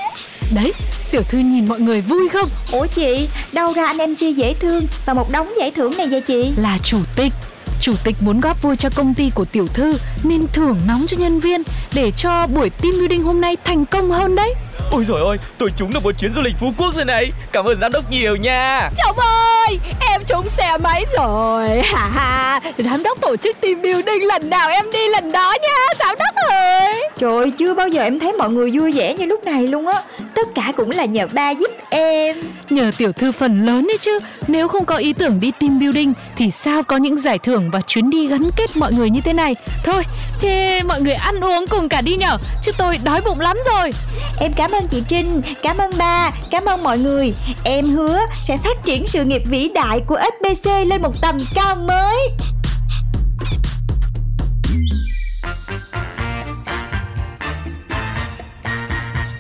Đấy 0.55 0.73
Tiểu 1.11 1.23
thư 1.23 1.39
nhìn 1.39 1.69
mọi 1.69 1.81
người 1.81 2.01
vui 2.01 2.29
không? 2.29 2.49
Ủa 2.73 2.87
chị 2.87 3.29
Đâu 3.53 3.73
ra 3.73 3.87
anh 3.87 3.99
em 3.99 4.13
MC 4.13 4.37
dễ 4.37 4.55
thương 4.55 4.87
Và 5.07 5.15
một 5.15 5.31
đống 5.31 5.53
giải 5.59 5.71
thưởng 5.71 5.97
này 5.97 6.07
vậy 6.07 6.21
chị? 6.21 6.53
Là 6.57 6.79
chủ 6.83 6.99
tịch. 7.17 7.33
Chủ 7.81 7.93
tịch 8.05 8.17
muốn 8.21 8.41
góp 8.41 8.63
vui 8.63 8.77
cho 8.77 8.89
công 8.95 9.15
ty 9.15 9.31
của 9.35 9.45
tiểu 9.45 9.67
thư 9.67 9.95
Nên 10.23 10.47
thưởng 10.53 10.81
nóng 10.89 11.07
cho 11.09 11.17
nhân 11.17 11.41
viên 11.41 11.63
Để 11.95 12.13
cho 12.17 12.47
buổi 12.47 12.71
team 12.71 12.93
building 12.99 13.23
hôm 13.23 13.41
nay 13.41 13.57
thành 13.65 13.87
công 13.87 14.11
hơn 14.11 14.37
đấy 14.37 14.55
Ôi 14.91 15.05
rồi 15.09 15.21
ôi 15.21 15.39
Tôi 15.59 15.73
trúng 15.77 15.93
được 15.93 16.05
một 16.05 16.19
chuyến 16.19 16.35
du 16.35 16.41
lịch 16.41 16.55
Phú 16.61 16.73
Quốc 16.79 16.95
rồi 16.95 17.05
này. 17.05 17.33
Cảm 17.53 17.65
ơn 17.65 17.81
giám 17.81 17.93
đốc 17.93 18.11
nhiều 18.11 18.37
nha. 18.37 18.91
Chồng 18.97 19.19
ơi 19.19 19.79
Em 20.01 20.23
trúng 20.27 20.49
xe 20.49 20.77
máy 20.81 21.05
rồi. 21.17 21.83
Ha 21.93 22.09
ha 22.09 22.61
Giám 22.79 23.03
đốc 23.03 23.21
tổ 23.21 23.37
chức 23.37 23.61
team 23.61 23.83
building 23.83 24.27
lần 24.27 24.51
nào 24.51 24.69
em 24.69 24.85
đi 24.93 25.09
lần 25.09 25.33
đó 25.33 25.55
nha 25.63 25.95
Giám 25.99 26.17
đốc 26.19 26.35
ơi. 26.51 27.09
Trời 27.19 27.31
ơi, 27.31 27.51
chưa 27.59 27.75
bao 27.75 27.89
giờ 27.89 28.03
em 28.03 28.19
thấy 28.19 28.33
mọi 28.33 28.51
người 28.51 28.71
vui 28.71 28.93
vẻ 28.93 29.15
như 29.15 29.25
lúc 29.25 29.45
này 29.45 29.67
luôn 29.67 29.87
á. 29.87 30.03
Tất 30.35 30.49
cả 30.55 30.73
cũng 30.77 30.91
là 30.91 31.05
nhờ 31.05 31.27
ba 31.33 31.51
giúp 31.51 31.71
em. 31.91 32.41
Nhờ 32.71 32.91
tiểu 32.97 33.13
thư 33.13 33.33
phần 33.33 33.65
lớn 33.65 33.87
ấy 33.91 33.99
chứ. 33.99 34.19
Nếu 34.49 34.69
không 34.69 34.85
có 34.85 34.97
ý 34.97 35.13
tưởng 35.13 35.41
đi 35.41 35.53
team 35.61 35.81
building 35.81 36.13
Thì 36.37 36.51
sao 36.51 36.83
có 36.83 36.97
những 36.97 37.17
giải 37.17 37.39
thưởng 37.39 37.71
và 37.71 37.81
chuyến 37.81 38.11
đi 38.11 38.29
gắn 38.29 38.43
kết 38.57 38.77
mọi 38.77 38.93
người 38.93 39.11
như 39.11 39.21
thế 39.21 39.33
này? 39.33 39.57
Thôi 39.85 40.03
Thế 40.43 40.83
mọi 40.83 41.01
người 41.01 41.15
ăn 41.15 41.41
uống 41.41 41.65
cùng 41.71 41.89
cả 41.89 42.01
đi 42.01 42.17
nhở? 42.17 42.39
Chứ 42.63 42.73
tôi 42.79 42.99
đói 43.05 43.21
bụng 43.21 43.41
lắm 43.41 43.57
rồi. 43.73 43.91
Em 44.39 44.53
cảm 44.53 44.71
ơn 44.71 44.87
chị 44.87 45.03
Trinh, 45.09 45.43
cảm 45.63 45.79
ơn 45.79 45.91
ba, 45.99 46.31
cảm 46.51 46.65
ơn 46.65 46.83
mọi 46.83 46.99
người. 46.99 47.35
Em 47.65 47.87
hứa 47.87 48.21
sẽ 48.43 48.57
phát 48.57 48.85
triển 48.85 49.07
sự 49.07 49.25
nghiệp 49.25 49.43
vĩ 49.47 49.71
đại 49.75 50.01
của 50.07 50.19
SBC 50.39 50.71
lên 50.87 51.03
một 51.03 51.21
tầm 51.21 51.39
cao 51.55 51.77
mới. 51.77 52.31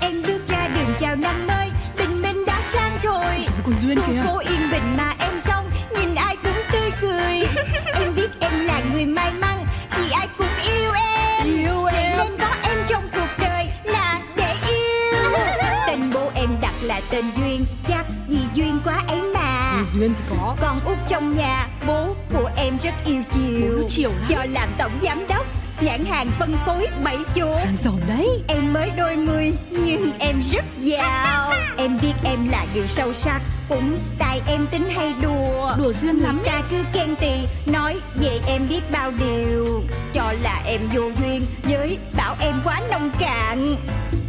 Em 0.00 0.22
bước 0.26 0.48
ra 0.48 0.68
đường 0.74 0.94
chào 1.00 1.16
năm 1.16 1.46
mới 1.46 1.68
Tình 1.96 2.22
mình 2.22 2.44
đã 2.46 2.62
sang 2.72 2.98
rồi. 3.02 3.46
Còn 3.64 3.74
Duyên 3.82 3.98
Khu 4.00 4.12
phố 4.26 4.38
yên 4.38 4.70
bình 4.70 4.96
mà 4.96 5.14
em 5.18 5.40
xong 5.40 5.70
Nhìn 5.98 6.14
ai 6.14 6.36
cũng 6.42 6.62
tươi 6.72 6.90
cười. 7.00 7.64
Em 7.94 8.14
biết 8.16 8.30
em 8.40 8.66
là 8.66 8.82
người 8.92 9.06
may 9.06 9.32
mắn 9.32 9.61
Vì 10.02 10.10
ai 10.10 10.28
cũng 10.38 10.46
yêu 10.62 10.92
em. 10.92 11.46
Yêu 11.46 11.82
Vậy 11.82 11.94
em. 11.94 12.18
nên 12.18 12.38
có 12.38 12.54
em 12.62 12.78
trong 12.88 13.02
cuộc 13.12 13.28
đời 13.38 13.66
là 13.84 14.20
để 14.36 14.54
yêu. 14.68 15.30
Tên 15.86 16.10
bố 16.14 16.30
em 16.34 16.48
đặt 16.60 16.74
là 16.82 17.00
tên 17.10 17.24
Duyên 17.36 17.64
Chắc 17.88 18.06
vì 18.28 18.38
duyên 18.54 18.80
quá 18.84 19.02
ấy 19.08 19.22
mà. 19.34 19.78
Duyên 19.94 20.14
thì 20.18 20.24
có. 20.30 20.56
Con 20.60 20.80
út 20.84 20.98
trong 21.08 21.36
nhà 21.36 21.66
Bố 21.86 22.14
của 22.32 22.50
em 22.56 22.78
rất 22.82 22.94
yêu 23.04 23.22
chiều. 23.34 23.78
Bố 23.80 23.88
chiều 23.88 24.10
lắm. 24.10 24.28
Do 24.28 24.44
làm 24.52 24.68
tổng 24.78 24.92
giám 25.02 25.26
đốc 25.28 25.46
nhãn 25.80 26.04
hàng 26.04 26.30
phân 26.38 26.56
phối 26.66 26.86
bảy 27.04 27.18
chỗ. 27.34 27.58
Giỏi 27.82 28.00
đấy. 28.08 28.28
Em 28.48 28.72
mới 28.72 28.90
đôi 28.96 29.16
mươi 29.16 29.52
nhưng 29.70 30.12
em 30.18 30.42
rất 30.52 30.64
giàu. 30.78 31.52
Em 31.76 31.98
biết 32.02 32.14
em 32.24 32.48
là 32.48 32.66
người 32.74 32.86
sâu 32.86 33.14
sắc 33.14 33.40
cũng 33.72 33.98
tại 34.18 34.40
em 34.46 34.66
tính 34.70 34.88
hay 34.90 35.14
đùa 35.22 35.74
đùa 35.78 35.92
duyên 36.02 36.22
lắm 36.22 36.40
ta 36.46 36.62
cứ 36.70 36.76
khen 36.92 37.16
tì 37.16 37.32
nói 37.66 38.00
về 38.14 38.40
em 38.46 38.68
biết 38.68 38.80
bao 38.90 39.10
điều 39.10 39.82
cho 40.12 40.34
là 40.42 40.62
em 40.66 40.80
vô 40.94 41.02
duyên 41.20 41.46
với 41.62 41.98
bảo 42.16 42.36
em 42.40 42.54
quá 42.64 42.80
nông 42.90 43.10
cạn 43.18 43.76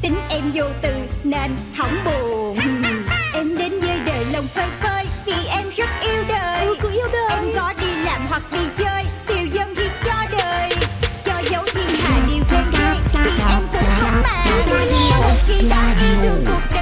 tính 0.02 0.16
em 0.30 0.41
vô 0.54 0.64
từ 0.82 0.94
nên 1.24 1.52
hỏng 1.76 1.96
buồn 2.06 2.58
em 3.34 3.58
đến 3.58 3.80
với 3.80 4.00
đời 4.06 4.26
lòng 4.34 4.48
phơi 4.48 4.68
phơi 4.82 5.06
vì 5.26 5.46
em 5.48 5.70
rất 5.70 5.89
yêu 6.02 6.24
đời, 6.28 6.66
ừ, 6.66 6.89
yêu 6.91 7.08
đời. 7.14 7.30
em 7.30 7.46
có 7.56 7.74
đi 7.82 7.96
làm 7.96 8.22
hoặc 8.28 8.44
đi 8.52 8.68
chơi 8.78 9.06
tiêu 9.28 9.48
dân 9.54 9.76
thì 9.76 9.89
cho 10.06 10.38
đời 10.38 10.70
cho 11.26 11.50
dấu 11.50 11.64
thiên 11.74 12.02
hạ 12.02 12.20
điều 12.28 12.44
khen 12.50 12.66
hay 12.74 12.96
thì 13.14 13.32
em 13.50 13.62
cũng 13.72 13.91
không 14.02 14.22
mà 14.24 14.46
khi 15.48 15.70
đã 15.70 15.96
yêu 16.02 16.22
được 16.24 16.44
cuộc 16.48 16.72